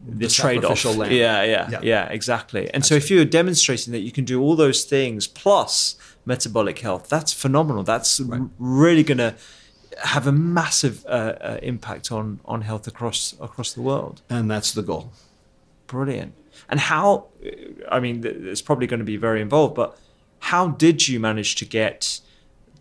the, 0.06 0.26
the 0.26 0.28
trade-off. 0.28 0.84
Yeah, 0.86 1.44
yeah, 1.44 1.70
yeah, 1.70 1.80
yeah, 1.82 2.06
exactly. 2.06 2.66
And 2.74 2.82
that's 2.82 2.90
so 2.90 2.96
if 2.96 3.10
you're 3.10 3.26
demonstrating 3.26 3.92
that 3.92 4.00
you 4.00 4.12
can 4.12 4.24
do 4.24 4.42
all 4.42 4.56
those 4.56 4.84
things 4.86 5.28
plus 5.28 5.98
metabolic 6.26 6.80
health, 6.80 7.10
that's 7.10 7.34
phenomenal. 7.34 7.84
That's 7.84 8.20
right. 8.20 8.42
really 8.58 9.04
going 9.04 9.18
to 9.18 9.36
have 10.04 10.28
a 10.28 10.32
massive 10.32 11.06
uh, 11.06 11.36
uh, 11.42 11.60
impact 11.62 12.12
on 12.12 12.40
on 12.46 12.62
health 12.62 12.88
across 12.88 13.36
across 13.40 13.74
the 13.74 13.82
world. 13.82 14.22
And 14.30 14.50
that's 14.50 14.74
the 14.74 14.82
goal. 14.82 15.12
Brilliant. 15.88 16.34
And 16.70 16.80
how? 16.80 17.28
Uh, 17.46 17.50
I 17.92 18.00
mean, 18.00 18.24
it's 18.26 18.62
probably 18.62 18.88
going 18.88 19.00
to 19.00 19.06
be 19.06 19.18
very 19.18 19.42
involved, 19.42 19.76
but 19.76 19.98
how 20.40 20.70
did 20.70 21.08
you 21.08 21.20
manage 21.20 21.56
to 21.56 21.66
get 21.66 22.20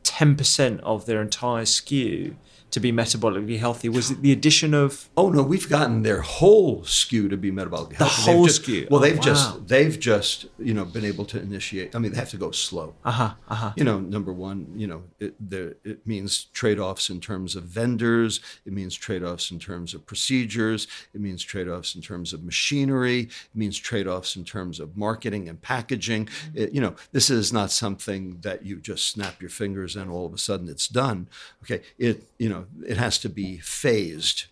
ten 0.03 0.37
percent 0.37 0.81
of 0.83 1.07
their 1.07 1.23
entire 1.23 1.65
SKU 1.65 2.35
to 2.77 2.81
be 2.81 2.93
metabolically 2.93 3.59
healthy? 3.59 3.89
Was 3.89 4.11
it 4.11 4.21
the 4.21 4.33
addition 4.33 4.75
of 4.75 5.09
Oh 5.17 5.31
no, 5.31 5.43
we've 5.43 5.69
gotten 5.69 6.03
their 6.03 6.21
whole 6.21 6.83
SKU 6.83 7.31
to 7.31 7.37
be 7.39 7.51
metabolic 7.51 7.95
healthy. 7.97 8.15
They've 8.27 8.35
whole 8.37 8.47
just- 8.47 8.63
SKU? 8.63 8.91
Well, 8.91 9.01
Oh, 9.01 9.03
they've 9.03 9.17
wow. 9.17 9.23
just 9.31 9.69
they've 9.69 9.99
just 9.99 10.47
you 10.59 10.75
know 10.75 10.85
been 10.85 11.05
able 11.13 11.25
to 11.33 11.41
initiate. 11.41 11.97
I 11.97 11.99
mean, 11.99 12.13
they 12.13 12.19
have 12.19 12.29
to 12.31 12.37
go 12.37 12.51
slow. 12.51 12.95
uh 13.03 13.11
huh 13.21 13.35
uh 13.49 13.55
huh 13.55 13.73
You 13.79 13.85
know, 13.85 13.99
number 13.99 14.33
one, 14.33 14.59
you 14.77 14.87
know, 14.87 15.03
it, 15.19 15.35
there, 15.53 15.77
it 15.85 16.07
means 16.07 16.45
trade 16.53 16.79
offs 16.79 17.09
in 17.09 17.19
terms 17.21 17.57
of 17.57 17.63
vendors. 17.65 18.41
It 18.67 18.73
means 18.75 18.95
trade 18.95 19.23
offs 19.23 19.51
in 19.51 19.59
terms 19.59 19.95
of 19.95 20.05
procedures. 20.05 20.87
It 21.15 21.21
means 21.23 21.43
trade 21.43 21.69
offs 21.69 21.95
in 21.95 22.03
terms 22.03 22.35
of 22.35 22.45
machinery. 22.45 23.21
It 23.21 23.55
means 23.55 23.79
trade 23.79 24.07
offs 24.07 24.37
in 24.37 24.45
terms 24.45 24.81
of 24.81 24.97
marketing 24.99 25.49
and 25.49 25.61
packaging. 25.63 26.29
It- 26.55 26.73
you 26.75 26.81
know, 26.83 26.95
this 27.13 27.31
is 27.31 27.53
not 27.55 27.71
something 27.71 28.41
that 28.43 28.67
you 28.67 28.77
just 28.77 29.07
snap 29.07 29.41
your 29.41 29.49
fingers 29.51 29.97
and 29.97 30.11
all 30.11 30.27
of 30.27 30.35
a 30.35 30.39
sudden 30.39 30.69
it's 30.69 30.89
done. 30.89 31.29
Okay, 31.63 31.81
it 31.99 32.25
you 32.39 32.49
know 32.51 32.66
it 32.87 32.97
has 32.97 33.19
to 33.19 33.29
be 33.29 33.59
phased, 33.59 34.47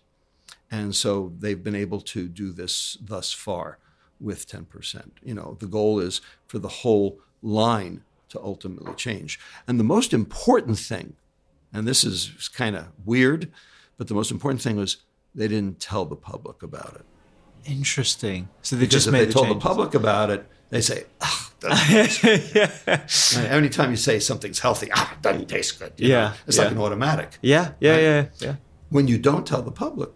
and 0.71 0.95
so 0.95 1.33
they've 1.39 1.63
been 1.63 1.75
able 1.75 2.01
to 2.01 2.27
do 2.27 2.51
this 2.51 2.97
thus 3.01 3.31
far 3.31 3.77
with 4.19 4.47
10%. 4.47 5.11
You 5.23 5.33
know, 5.33 5.57
the 5.59 5.67
goal 5.67 5.99
is 5.99 6.21
for 6.47 6.59
the 6.59 6.67
whole 6.67 7.19
line 7.41 8.03
to 8.29 8.39
ultimately 8.41 8.93
change. 8.95 9.39
And 9.67 9.79
the 9.79 9.83
most 9.83 10.13
important 10.13 10.79
thing, 10.79 11.15
and 11.73 11.87
this 11.87 12.03
is 12.03 12.49
kind 12.55 12.75
of 12.75 12.87
weird, 13.05 13.51
but 13.97 14.07
the 14.07 14.13
most 14.13 14.31
important 14.31 14.61
thing 14.61 14.75
was 14.77 14.97
they 15.33 15.47
didn't 15.47 15.79
tell 15.79 16.05
the 16.05 16.15
public 16.15 16.63
about 16.63 16.95
it. 16.95 17.05
interesting. 17.65 18.47
So 18.61 18.75
they 18.75 18.81
Because 18.85 19.03
just 19.03 19.11
made 19.11 19.21
they 19.21 19.25
the 19.25 19.33
told 19.33 19.45
changes. 19.47 19.63
the 19.63 19.67
public 19.67 19.93
about 19.95 20.29
it, 20.29 20.47
they 20.69 20.81
say, 20.81 21.05
ah, 21.21 21.51
doesn't 21.59 21.87
taste 21.87 22.21
good." 22.21 23.89
You 23.91 23.95
say 23.95 24.19
something's 24.19 24.59
healthy, 24.59 24.89
ah, 24.93 25.13
it 25.13 25.21
doesn't 25.21 25.47
taste 25.47 25.79
good. 25.79 25.93
you 25.97 26.09
know? 26.09 26.13
Yeah, 26.13 26.33
It's 26.47 26.57
like 26.57 26.71
an 26.71 26.77
automatic. 26.77 27.37
Yeah 27.41 27.71
yeah 27.79 27.97
yeah 27.97 28.25
yeah. 28.39 28.55
When 28.89 29.07
you 29.07 29.17
don't 29.17 29.45
tell 29.47 29.61
the 29.61 29.71
public, 29.71 30.09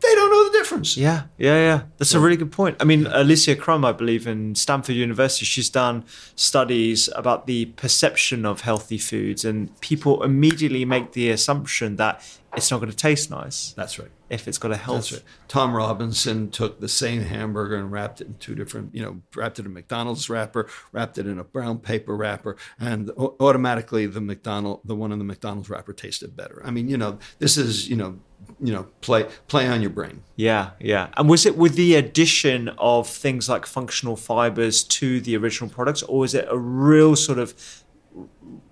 they 0.00 0.14
don't 0.14 0.30
know 0.30 0.44
the 0.50 0.58
difference. 0.58 0.96
Yeah, 0.96 1.24
yeah, 1.38 1.56
yeah. 1.56 1.82
That's 1.98 2.14
a 2.14 2.20
really 2.20 2.36
good 2.36 2.52
point. 2.52 2.76
I 2.80 2.84
mean, 2.84 3.06
Alicia 3.06 3.56
Crum, 3.56 3.84
I 3.84 3.92
believe, 3.92 4.26
in 4.26 4.54
Stanford 4.54 4.94
University, 4.94 5.44
she's 5.44 5.68
done 5.68 6.04
studies 6.36 7.08
about 7.16 7.46
the 7.46 7.66
perception 7.66 8.46
of 8.46 8.62
healthy 8.62 8.98
foods, 8.98 9.44
and 9.44 9.78
people 9.80 10.22
immediately 10.22 10.84
make 10.84 11.12
the 11.12 11.30
assumption 11.30 11.96
that 11.96 12.22
it's 12.56 12.70
not 12.70 12.78
going 12.78 12.90
to 12.90 12.96
taste 12.96 13.30
nice 13.30 13.72
That's 13.72 13.98
right. 13.98 14.10
If 14.30 14.48
it's 14.48 14.58
got 14.58 14.70
a 14.70 14.76
health. 14.76 15.10
That's 15.10 15.12
right. 15.12 15.22
Tom 15.48 15.74
Robinson 15.74 16.50
took 16.50 16.80
the 16.80 16.88
same 16.88 17.22
hamburger 17.22 17.76
and 17.76 17.90
wrapped 17.90 18.20
it 18.20 18.28
in 18.28 18.34
two 18.34 18.54
different, 18.54 18.94
you 18.94 19.02
know, 19.02 19.20
wrapped 19.34 19.58
it 19.58 19.66
in 19.66 19.66
a 19.66 19.74
McDonald's 19.74 20.30
wrapper, 20.30 20.68
wrapped 20.92 21.18
it 21.18 21.26
in 21.26 21.38
a 21.38 21.44
brown 21.44 21.78
paper 21.78 22.16
wrapper, 22.16 22.56
and 22.78 23.10
automatically 23.40 24.06
the 24.06 24.20
McDonald, 24.20 24.80
the 24.84 24.94
one 24.94 25.12
in 25.12 25.18
the 25.18 25.24
McDonald's 25.24 25.68
wrapper 25.68 25.92
tasted 25.92 26.36
better. 26.36 26.62
I 26.64 26.70
mean, 26.70 26.88
you 26.88 26.96
know, 26.96 27.18
this 27.40 27.56
is, 27.58 27.88
you 27.88 27.96
know, 27.96 28.18
you 28.58 28.72
know, 28.72 28.86
play 29.00 29.26
play 29.48 29.68
on 29.68 29.80
your 29.80 29.90
brain. 29.90 30.22
Yeah, 30.36 30.70
yeah. 30.78 31.08
And 31.16 31.28
was 31.28 31.44
it 31.46 31.56
with 31.56 31.74
the 31.74 31.94
addition 31.94 32.68
of 32.78 33.08
things 33.08 33.48
like 33.48 33.66
functional 33.66 34.16
fibers 34.16 34.82
to 34.84 35.20
the 35.20 35.36
original 35.36 35.70
products, 35.70 36.02
or 36.04 36.24
is 36.24 36.34
it 36.34 36.46
a 36.48 36.58
real 36.58 37.16
sort 37.16 37.38
of 37.38 37.54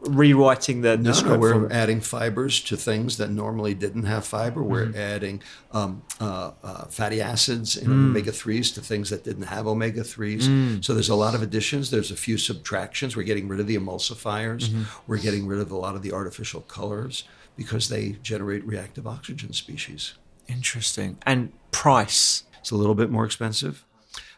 rewriting 0.01 0.81
the, 0.83 0.97
the 0.97 1.13
No, 1.13 1.21
no, 1.33 1.39
we're 1.39 1.53
from- 1.53 1.73
adding 1.73 2.01
fibers 2.01 2.61
to 2.63 2.77
things 2.77 3.17
that 3.19 3.31
normally 3.31 3.75
didn't 3.75 4.05
have 4.05 4.25
fiber. 4.27 4.63
We're 4.63 4.93
adding 4.97 5.43
um, 5.73 6.03
uh, 6.21 6.53
uh, 6.63 6.85
fatty 6.87 7.21
acids 7.21 7.77
and 7.77 7.89
omega 7.93 8.31
3s 8.31 8.75
to 8.75 8.81
things 8.81 9.11
that 9.11 9.25
didn't 9.25 9.45
have 9.45 9.67
omega 9.67 10.03
3s. 10.03 10.85
So 10.85 10.95
there's 10.95 11.09
a 11.09 11.15
lot 11.15 11.35
of 11.35 11.43
additions. 11.43 11.91
There's 11.91 12.11
a 12.11 12.17
few 12.17 12.39
subtractions. 12.39 13.17
We're 13.17 13.23
getting 13.25 13.49
rid 13.49 13.61
of 13.61 13.67
the 13.67 13.77
emulsifiers. 13.77 14.73
We're 15.07 15.19
getting 15.19 15.47
rid 15.47 15.61
of 15.61 15.71
a 15.71 15.77
lot 15.77 15.95
of 15.95 16.03
the 16.03 16.13
artificial 16.13 16.61
colors 16.63 17.25
because 17.57 17.89
they 17.89 18.17
generate 18.23 18.65
reactive 18.65 19.07
oxygen 19.07 19.53
species. 19.53 20.15
Interesting. 20.49 21.19
And 21.27 21.53
price. 21.71 22.45
It's 22.61 22.71
a 22.71 22.77
little 22.77 22.95
bit 22.95 23.11
more 23.11 23.25
expensive. 23.25 23.85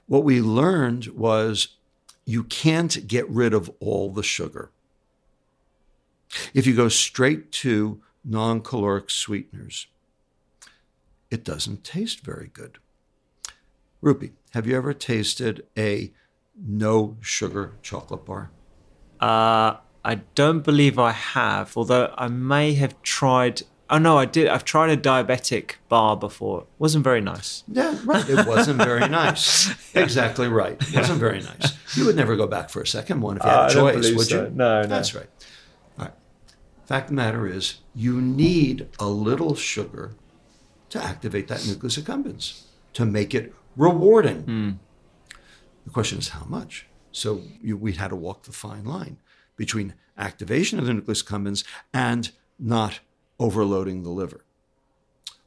What 0.07 0.25
we 0.25 0.41
learned 0.41 1.07
was 1.09 1.69
you 2.25 2.43
can't 2.45 3.07
get 3.07 3.29
rid 3.29 3.55
of 3.55 3.71
all 3.81 4.11
the 4.11 4.23
sugar. 4.23 4.71
If 6.55 6.67
you 6.67 6.75
go 6.75 6.89
straight 6.89 7.51
to 7.53 8.01
non 8.25 8.61
caloric 8.61 9.11
sweeteners, 9.11 9.87
it 11.31 11.45
doesn't 11.45 11.85
taste 11.85 12.21
very 12.21 12.51
good. 12.53 12.79
Rupy, 14.03 14.33
have 14.51 14.67
you 14.67 14.77
ever 14.77 14.93
tasted 14.95 15.67
a 15.77 16.13
no 16.57 17.17
sugar 17.21 17.73
chocolate 17.83 18.25
bar? 18.25 18.51
Uh, 19.21 19.77
I 20.05 20.17
don't 20.35 20.61
believe 20.65 20.99
I 20.99 21.13
have, 21.13 21.77
although 21.77 22.13
I 22.17 22.29
may 22.29 22.75
have 22.75 23.01
tried. 23.03 23.63
Oh 23.91 23.99
no, 23.99 24.17
I 24.17 24.25
did. 24.25 24.47
I've 24.49 24.65
tried 24.65 24.91
a 24.91 24.97
diabetic 24.97 25.73
bar 25.89 26.17
before. 26.17 26.61
It 26.63 26.67
wasn't 26.79 27.05
very 27.05 27.21
nice. 27.21 27.65
Yeah, 27.69 27.99
right. 28.05 28.27
It 28.29 28.47
wasn't 28.47 28.79
very 28.79 29.09
nice. 29.09 29.75
Exactly 29.95 30.47
right. 30.47 30.81
It 30.81 30.95
wasn't 30.95 31.19
very 31.19 31.43
nice. 31.43 31.73
You 31.97 32.07
would 32.07 32.15
never 32.15 32.37
go 32.37 32.47
back 32.47 32.71
for 32.71 32.81
a 32.81 32.87
second 32.87 33.21
one 33.21 33.37
if 33.39 33.43
you 33.43 33.51
had 33.51 33.59
Uh, 33.59 33.67
a 33.67 33.73
choice, 33.75 34.15
would 34.15 34.27
so. 34.29 34.45
you? 34.45 34.51
No, 34.55 34.83
no. 34.83 34.87
That's 34.87 35.15
right. 35.17 35.27
Fact 36.91 37.05
of 37.05 37.11
the 37.11 37.23
matter 37.23 37.47
is, 37.47 37.83
you 37.95 38.21
need 38.21 38.89
a 38.99 39.07
little 39.07 39.55
sugar 39.55 40.17
to 40.89 41.01
activate 41.01 41.47
that 41.47 41.65
nucleus 41.65 41.97
accumbens 41.97 42.63
to 42.95 43.05
make 43.05 43.33
it 43.33 43.55
rewarding. 43.77 44.43
Hmm. 44.43 44.71
The 45.85 45.93
question 45.93 46.19
is 46.19 46.31
how 46.31 46.45
much. 46.47 46.89
So 47.13 47.43
you, 47.63 47.77
we 47.77 47.93
had 47.93 48.09
to 48.09 48.17
walk 48.17 48.43
the 48.43 48.51
fine 48.51 48.85
line 48.85 49.19
between 49.55 49.95
activation 50.19 50.81
of 50.81 50.87
the 50.87 50.95
nucleus 50.95 51.23
accumbens 51.23 51.63
and 51.95 52.33
not 52.59 52.99
overloading 53.39 54.03
the 54.03 54.11
liver. 54.11 54.45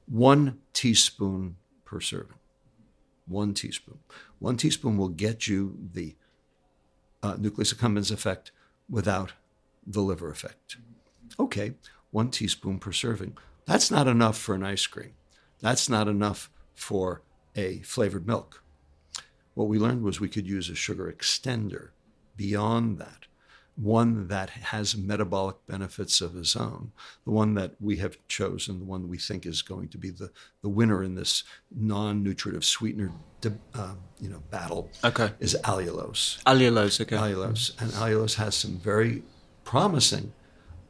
One 0.07 0.59
teaspoon 0.71 1.57
per 1.83 1.99
serving. 1.99 2.37
One 3.27 3.53
teaspoon. 3.53 3.99
One 4.39 4.55
teaspoon 4.55 4.95
will 4.95 5.09
get 5.09 5.49
you 5.49 5.77
the 5.91 6.15
uh, 7.21 7.35
nucleus 7.37 7.73
accumbens 7.73 8.13
effect 8.13 8.53
without 8.89 9.33
the 9.85 9.99
liver 9.99 10.31
effect. 10.31 10.77
Okay, 11.39 11.73
one 12.11 12.29
teaspoon 12.29 12.79
per 12.79 12.91
serving. 12.91 13.37
That's 13.65 13.89
not 13.89 14.07
enough 14.07 14.37
for 14.37 14.55
an 14.55 14.63
ice 14.63 14.85
cream. 14.87 15.13
That's 15.61 15.87
not 15.89 16.07
enough 16.07 16.49
for 16.73 17.21
a 17.55 17.79
flavored 17.79 18.27
milk. 18.27 18.63
What 19.53 19.67
we 19.67 19.79
learned 19.79 20.03
was 20.03 20.19
we 20.19 20.29
could 20.29 20.47
use 20.47 20.69
a 20.69 20.75
sugar 20.75 21.11
extender 21.15 21.89
beyond 22.35 22.97
that, 22.97 23.27
one 23.75 24.27
that 24.27 24.49
has 24.49 24.97
metabolic 24.97 25.55
benefits 25.67 26.19
of 26.21 26.35
its 26.35 26.55
own, 26.55 26.91
the 27.25 27.31
one 27.31 27.53
that 27.53 27.75
we 27.79 27.97
have 27.97 28.17
chosen, 28.27 28.79
the 28.79 28.85
one 28.85 29.07
we 29.07 29.17
think 29.19 29.45
is 29.45 29.61
going 29.61 29.87
to 29.89 29.97
be 29.97 30.09
the, 30.09 30.31
the 30.63 30.69
winner 30.69 31.03
in 31.03 31.13
this 31.15 31.43
non-nutritive 31.73 32.65
sweetener 32.65 33.11
uh, 33.75 33.93
you 34.19 34.29
know, 34.29 34.41
battle 34.49 34.89
Okay. 35.03 35.31
is 35.39 35.55
allulose 35.63 36.41
Allulose. 36.43 37.01
Okay. 37.01 37.15
allulose. 37.15 37.79
And 37.81 37.91
allulose 37.91 38.35
has 38.35 38.55
some 38.55 38.77
very 38.79 39.21
promising 39.63 40.33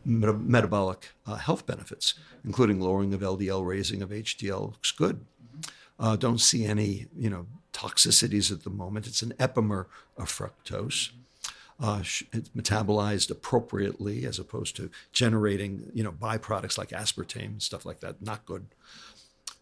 meta- 0.06 0.34
metabolic 0.34 1.12
uh, 1.26 1.36
health 1.36 1.66
benefits, 1.66 2.16
including 2.43 2.80
lowering 2.80 3.14
of 3.14 3.22
LDL, 3.22 3.66
raising 3.66 4.01
of 4.01 4.10
HDL. 4.10 4.72
Looks 4.72 4.91
good. 4.91 5.26
Uh, 5.99 6.16
don't 6.16 6.39
see 6.39 6.66
any, 6.66 7.08
you 7.16 7.30
know, 7.30 7.45
toxicities 7.72 8.51
at 8.51 8.64
the 8.64 8.70
moment. 8.70 9.08
It's 9.08 9.22
an 9.22 9.34
epimer 9.39 9.88
of 10.18 10.26
fructose. 10.26 11.12
Uh, 11.80 11.99
it's 11.99 12.49
metabolized 12.49 13.32
appropriately 13.32 14.26
as 14.26 14.39
opposed 14.39 14.76
to 14.76 14.89
generating, 15.12 15.91
you 15.93 16.04
know, 16.04 16.12
byproducts 16.12 16.78
like 16.78 16.89
aspartame 16.89 17.45
and 17.45 17.62
stuff 17.62 17.86
like 17.86 17.99
that. 18.01 18.22
Not 18.22 18.45
good. 18.45 18.68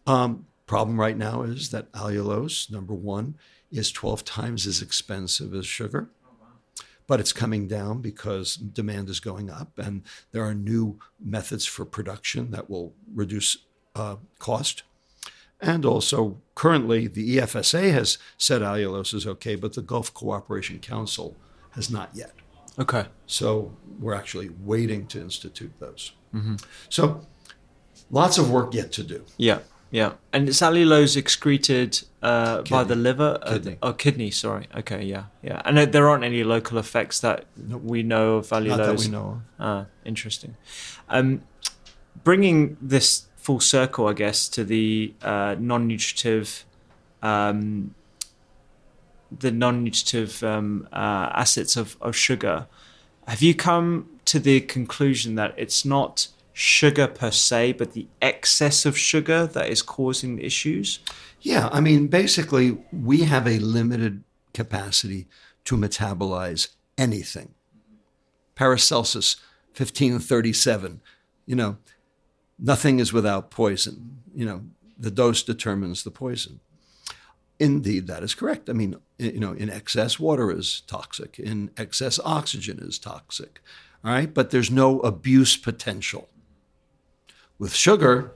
Um, 0.06 0.46
problem 0.66 1.00
right 1.00 1.16
now 1.16 1.42
is 1.42 1.70
that 1.70 1.90
allulose, 1.92 2.70
number 2.70 2.94
one, 2.94 3.36
is 3.70 3.90
12 3.90 4.24
times 4.24 4.66
as 4.66 4.82
expensive 4.82 5.54
as 5.54 5.66
sugar 5.66 6.10
but 7.06 7.20
it's 7.20 7.32
coming 7.32 7.68
down 7.68 8.00
because 8.00 8.56
demand 8.56 9.08
is 9.08 9.20
going 9.20 9.50
up 9.50 9.78
and 9.78 10.02
there 10.32 10.44
are 10.44 10.54
new 10.54 10.98
methods 11.22 11.66
for 11.66 11.84
production 11.84 12.50
that 12.50 12.70
will 12.70 12.94
reduce 13.14 13.58
uh, 13.94 14.16
cost. 14.38 14.82
And 15.60 15.84
also, 15.84 16.40
currently, 16.56 17.06
the 17.06 17.36
EFSA 17.36 17.92
has 17.92 18.18
said 18.36 18.62
allulose 18.62 19.14
is 19.14 19.26
okay, 19.26 19.54
but 19.54 19.74
the 19.74 19.82
Gulf 19.82 20.12
Cooperation 20.12 20.80
Council 20.80 21.36
has 21.70 21.88
not 21.88 22.10
yet. 22.14 22.32
Okay. 22.78 23.06
So 23.26 23.76
we're 24.00 24.14
actually 24.14 24.50
waiting 24.60 25.06
to 25.08 25.20
institute 25.20 25.72
those. 25.78 26.12
So 26.88 27.26
lots 28.10 28.38
of 28.38 28.50
work 28.50 28.74
yet 28.74 28.92
to 28.92 29.04
do. 29.04 29.24
Yeah. 29.36 29.60
Yeah. 29.92 30.14
And 30.32 30.48
is 30.48 30.60
allulose 30.62 31.16
excreted 31.18 32.02
uh, 32.22 32.62
by 32.62 32.82
the 32.82 32.94
Kidney. 32.94 33.02
liver? 33.02 33.38
Uh, 33.42 33.52
Kidney. 33.52 33.78
oh, 33.82 33.92
kidney. 33.92 34.30
Sorry. 34.30 34.66
Okay. 34.74 35.04
Yeah. 35.04 35.24
Yeah. 35.42 35.60
And 35.66 35.78
uh, 35.78 35.84
there 35.84 36.08
aren't 36.08 36.24
any 36.24 36.42
local 36.42 36.78
effects 36.78 37.20
that 37.20 37.44
we 37.56 38.02
know 38.02 38.36
of 38.36 38.48
allulose. 38.48 38.68
Not 38.68 38.76
that 38.78 38.98
we 38.98 39.08
know 39.08 39.28
of. 39.28 39.40
Ah, 39.60 39.86
interesting. 40.04 40.56
Um, 41.10 41.42
bringing 42.24 42.78
this 42.80 43.26
full 43.36 43.60
circle, 43.60 44.08
I 44.08 44.14
guess, 44.14 44.48
to 44.48 44.64
the 44.64 45.12
uh, 45.22 45.56
non-nutritive, 45.58 46.64
um, 47.22 47.94
the 49.30 49.50
non-nutritive 49.50 50.42
um, 50.42 50.88
uh, 50.90 51.30
assets 51.34 51.76
of, 51.76 51.98
of 52.00 52.16
sugar. 52.16 52.66
Have 53.28 53.42
you 53.42 53.54
come 53.54 54.08
to 54.24 54.40
the 54.40 54.60
conclusion 54.60 55.34
that 55.34 55.52
it's 55.58 55.84
not 55.84 56.28
sugar 56.52 57.06
per 57.06 57.30
se, 57.30 57.72
but 57.72 57.92
the 57.92 58.08
excess 58.20 58.84
of 58.84 58.98
sugar 58.98 59.46
that 59.46 59.68
is 59.68 59.82
causing 59.82 60.38
issues? 60.38 60.98
Yeah, 61.40 61.68
I 61.72 61.80
mean, 61.80 62.08
basically, 62.08 62.78
we 62.92 63.22
have 63.22 63.46
a 63.46 63.58
limited 63.58 64.22
capacity 64.54 65.28
to 65.64 65.76
metabolize 65.76 66.68
anything. 66.98 67.54
Paracelsus, 68.54 69.36
1537, 69.76 71.00
you 71.46 71.56
know, 71.56 71.78
nothing 72.58 73.00
is 73.00 73.12
without 73.12 73.50
poison. 73.50 74.18
You 74.34 74.44
know, 74.44 74.62
the 74.98 75.10
dose 75.10 75.42
determines 75.42 76.04
the 76.04 76.10
poison. 76.10 76.60
Indeed, 77.58 78.06
that 78.08 78.22
is 78.22 78.34
correct. 78.34 78.68
I 78.68 78.72
mean, 78.72 78.96
you 79.18 79.40
know, 79.40 79.52
in 79.52 79.70
excess, 79.70 80.18
water 80.18 80.50
is 80.50 80.82
toxic. 80.86 81.38
In 81.38 81.70
excess, 81.76 82.18
oxygen 82.24 82.78
is 82.80 82.98
toxic. 82.98 83.60
All 84.04 84.10
right, 84.10 84.32
but 84.32 84.50
there's 84.50 84.70
no 84.70 85.00
abuse 85.00 85.56
potential. 85.56 86.28
With 87.58 87.74
sugar, 87.74 88.32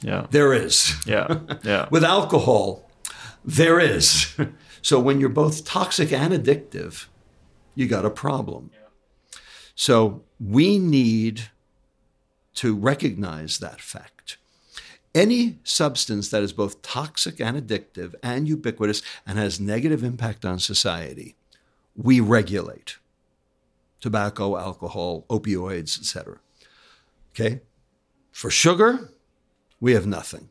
yeah, 0.00 0.26
there 0.30 0.52
is. 0.52 0.94
Yeah, 1.06 1.40
yeah. 1.62 1.88
With 1.90 2.04
alcohol, 2.04 2.90
there 3.44 3.78
is. 3.80 4.36
so 4.82 5.00
when 5.00 5.20
you're 5.20 5.28
both 5.28 5.64
toxic 5.64 6.12
and 6.12 6.32
addictive, 6.32 7.06
you 7.74 7.86
got 7.86 8.04
a 8.04 8.10
problem. 8.10 8.70
Yeah. 8.72 9.38
So 9.74 10.22
we 10.40 10.78
need 10.78 11.50
to 12.54 12.74
recognize 12.74 13.58
that 13.58 13.80
fact. 13.80 14.36
Any 15.14 15.58
substance 15.62 16.28
that 16.30 16.42
is 16.42 16.52
both 16.52 16.82
toxic 16.82 17.40
and 17.40 17.56
addictive 17.56 18.14
and 18.22 18.48
ubiquitous 18.48 19.02
and 19.26 19.38
has 19.38 19.60
negative 19.60 20.04
impact 20.04 20.44
on 20.44 20.58
society, 20.58 21.36
we 21.96 22.20
regulate. 22.20 22.98
Tobacco, 24.00 24.56
alcohol, 24.56 25.24
opioids, 25.30 25.98
etc. 25.98 26.38
Okay? 27.30 27.60
For 28.38 28.50
sugar, 28.50 29.10
we 29.80 29.94
have 29.94 30.06
nothing. 30.06 30.50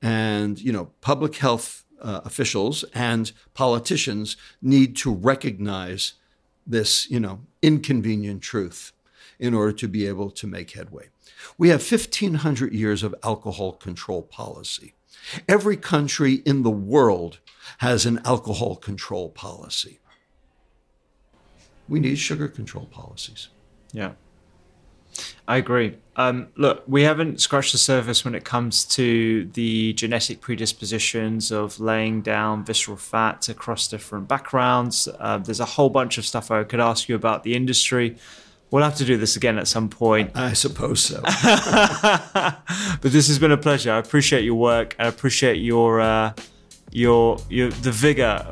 And, 0.00 0.60
you 0.60 0.70
know, 0.70 0.92
public 1.00 1.34
health 1.38 1.84
uh, 2.00 2.20
officials 2.24 2.84
and 2.94 3.32
politicians 3.54 4.36
need 4.62 4.94
to 4.98 5.12
recognize 5.12 6.12
this, 6.64 7.10
you 7.10 7.18
know, 7.18 7.40
inconvenient 7.60 8.40
truth 8.40 8.92
in 9.40 9.52
order 9.52 9.72
to 9.72 9.88
be 9.88 10.06
able 10.06 10.30
to 10.30 10.46
make 10.46 10.70
headway. 10.70 11.08
We 11.58 11.70
have 11.70 11.80
1,500 11.80 12.72
years 12.72 13.02
of 13.02 13.16
alcohol 13.24 13.72
control 13.72 14.22
policy. 14.22 14.94
Every 15.48 15.76
country 15.76 16.34
in 16.46 16.62
the 16.62 16.70
world 16.70 17.40
has 17.78 18.06
an 18.06 18.20
alcohol 18.24 18.76
control 18.76 19.28
policy. 19.28 19.98
We 21.88 21.98
need 21.98 22.20
sugar 22.20 22.46
control 22.46 22.86
policies. 22.86 23.48
Yeah. 23.92 24.12
I 25.46 25.58
agree. 25.58 25.96
Um, 26.16 26.48
look, 26.56 26.84
we 26.86 27.02
haven't 27.02 27.40
scratched 27.40 27.72
the 27.72 27.78
surface 27.78 28.24
when 28.24 28.34
it 28.34 28.44
comes 28.44 28.84
to 28.86 29.46
the 29.52 29.92
genetic 29.94 30.40
predispositions 30.40 31.50
of 31.50 31.80
laying 31.80 32.22
down 32.22 32.64
visceral 32.64 32.96
fat 32.96 33.48
across 33.48 33.88
different 33.88 34.28
backgrounds. 34.28 35.08
Uh, 35.18 35.38
there's 35.38 35.60
a 35.60 35.64
whole 35.64 35.90
bunch 35.90 36.16
of 36.16 36.24
stuff 36.24 36.50
I 36.50 36.64
could 36.64 36.80
ask 36.80 37.08
you 37.08 37.14
about 37.14 37.42
the 37.42 37.54
industry. 37.54 38.16
We'll 38.70 38.84
have 38.84 38.96
to 38.96 39.04
do 39.04 39.16
this 39.16 39.36
again 39.36 39.58
at 39.58 39.68
some 39.68 39.88
point. 39.88 40.32
I 40.34 40.52
suppose 40.54 41.00
so. 41.00 41.20
but 41.22 43.02
this 43.02 43.28
has 43.28 43.38
been 43.38 43.52
a 43.52 43.58
pleasure. 43.58 43.92
I 43.92 43.98
appreciate 43.98 44.44
your 44.44 44.54
work. 44.54 44.96
I 44.98 45.06
appreciate 45.06 45.56
your 45.56 46.00
uh, 46.00 46.32
your 46.90 47.38
your 47.48 47.70
the 47.70 47.90
vigor 47.90 48.44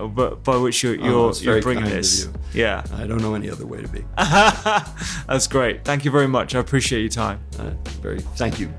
by 0.43 0.57
which 0.57 0.83
you're 0.83 1.01
oh, 1.01 1.33
you're, 1.33 1.55
you're 1.55 1.62
bringing 1.62 1.85
this. 1.85 2.24
You. 2.24 2.33
Yeah, 2.55 2.85
I 2.95 3.07
don't 3.07 3.22
know 3.22 3.35
any 3.35 3.49
other 3.49 3.66
way 3.66 3.80
to 3.80 3.89
be. 3.89 4.05
That's 4.16 5.47
great. 5.47 5.85
Thank 5.85 6.05
you 6.05 6.11
very 6.11 6.28
much. 6.28 6.55
I 6.55 6.61
appreciate 6.61 7.01
your 7.01 7.09
time. 7.09 7.41
Uh, 7.59 7.70
very. 8.03 8.20
Thank 8.20 8.61
you. 8.61 8.72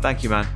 Thank 0.00 0.22
you, 0.22 0.30
man. 0.30 0.46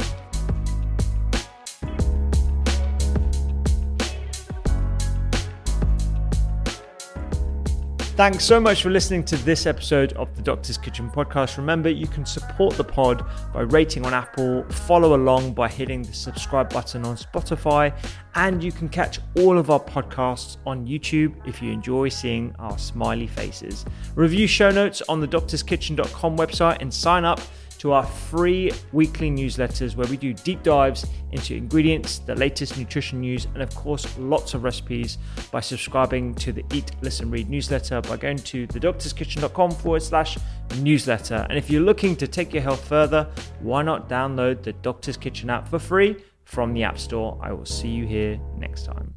Thanks 8.16 8.46
so 8.46 8.58
much 8.58 8.82
for 8.82 8.88
listening 8.88 9.24
to 9.24 9.36
this 9.36 9.66
episode 9.66 10.14
of 10.14 10.34
the 10.36 10.40
Doctor's 10.40 10.78
Kitchen 10.78 11.10
podcast. 11.10 11.58
Remember, 11.58 11.90
you 11.90 12.06
can 12.06 12.24
support 12.24 12.74
the 12.78 12.82
pod 12.82 13.22
by 13.52 13.60
rating 13.60 14.06
on 14.06 14.14
Apple, 14.14 14.64
follow 14.70 15.14
along 15.14 15.52
by 15.52 15.68
hitting 15.68 16.00
the 16.00 16.14
subscribe 16.14 16.72
button 16.72 17.04
on 17.04 17.18
Spotify, 17.18 17.94
and 18.34 18.64
you 18.64 18.72
can 18.72 18.88
catch 18.88 19.18
all 19.36 19.58
of 19.58 19.68
our 19.68 19.78
podcasts 19.78 20.56
on 20.64 20.86
YouTube 20.86 21.34
if 21.46 21.60
you 21.60 21.70
enjoy 21.70 22.08
seeing 22.08 22.54
our 22.58 22.78
smiley 22.78 23.26
faces. 23.26 23.84
Review 24.14 24.46
show 24.46 24.70
notes 24.70 25.02
on 25.10 25.20
the 25.20 25.28
doctorskitchen.com 25.28 26.38
website 26.38 26.80
and 26.80 26.92
sign 26.92 27.26
up 27.26 27.38
to 27.78 27.92
our 27.92 28.04
free 28.04 28.70
weekly 28.92 29.30
newsletters 29.30 29.96
where 29.96 30.06
we 30.08 30.16
do 30.16 30.32
deep 30.32 30.62
dives 30.62 31.06
into 31.32 31.54
ingredients, 31.54 32.18
the 32.20 32.34
latest 32.34 32.78
nutrition 32.78 33.20
news, 33.20 33.46
and 33.54 33.62
of 33.62 33.74
course, 33.74 34.06
lots 34.18 34.54
of 34.54 34.64
recipes 34.64 35.18
by 35.50 35.60
subscribing 35.60 36.34
to 36.36 36.52
the 36.52 36.64
Eat, 36.72 36.92
Listen, 37.02 37.30
Read 37.30 37.48
newsletter 37.48 38.00
by 38.00 38.16
going 38.16 38.38
to 38.38 38.66
thedoctorskitchen.com 38.68 39.70
forward 39.72 40.02
slash 40.02 40.38
newsletter. 40.80 41.46
And 41.48 41.58
if 41.58 41.70
you're 41.70 41.82
looking 41.82 42.16
to 42.16 42.26
take 42.26 42.52
your 42.52 42.62
health 42.62 42.86
further, 42.86 43.28
why 43.60 43.82
not 43.82 44.08
download 44.08 44.62
the 44.62 44.72
Doctor's 44.72 45.16
Kitchen 45.16 45.50
app 45.50 45.68
for 45.68 45.78
free 45.78 46.16
from 46.44 46.72
the 46.72 46.84
App 46.84 46.98
Store? 46.98 47.38
I 47.42 47.52
will 47.52 47.66
see 47.66 47.88
you 47.88 48.06
here 48.06 48.38
next 48.56 48.84
time. 48.84 49.14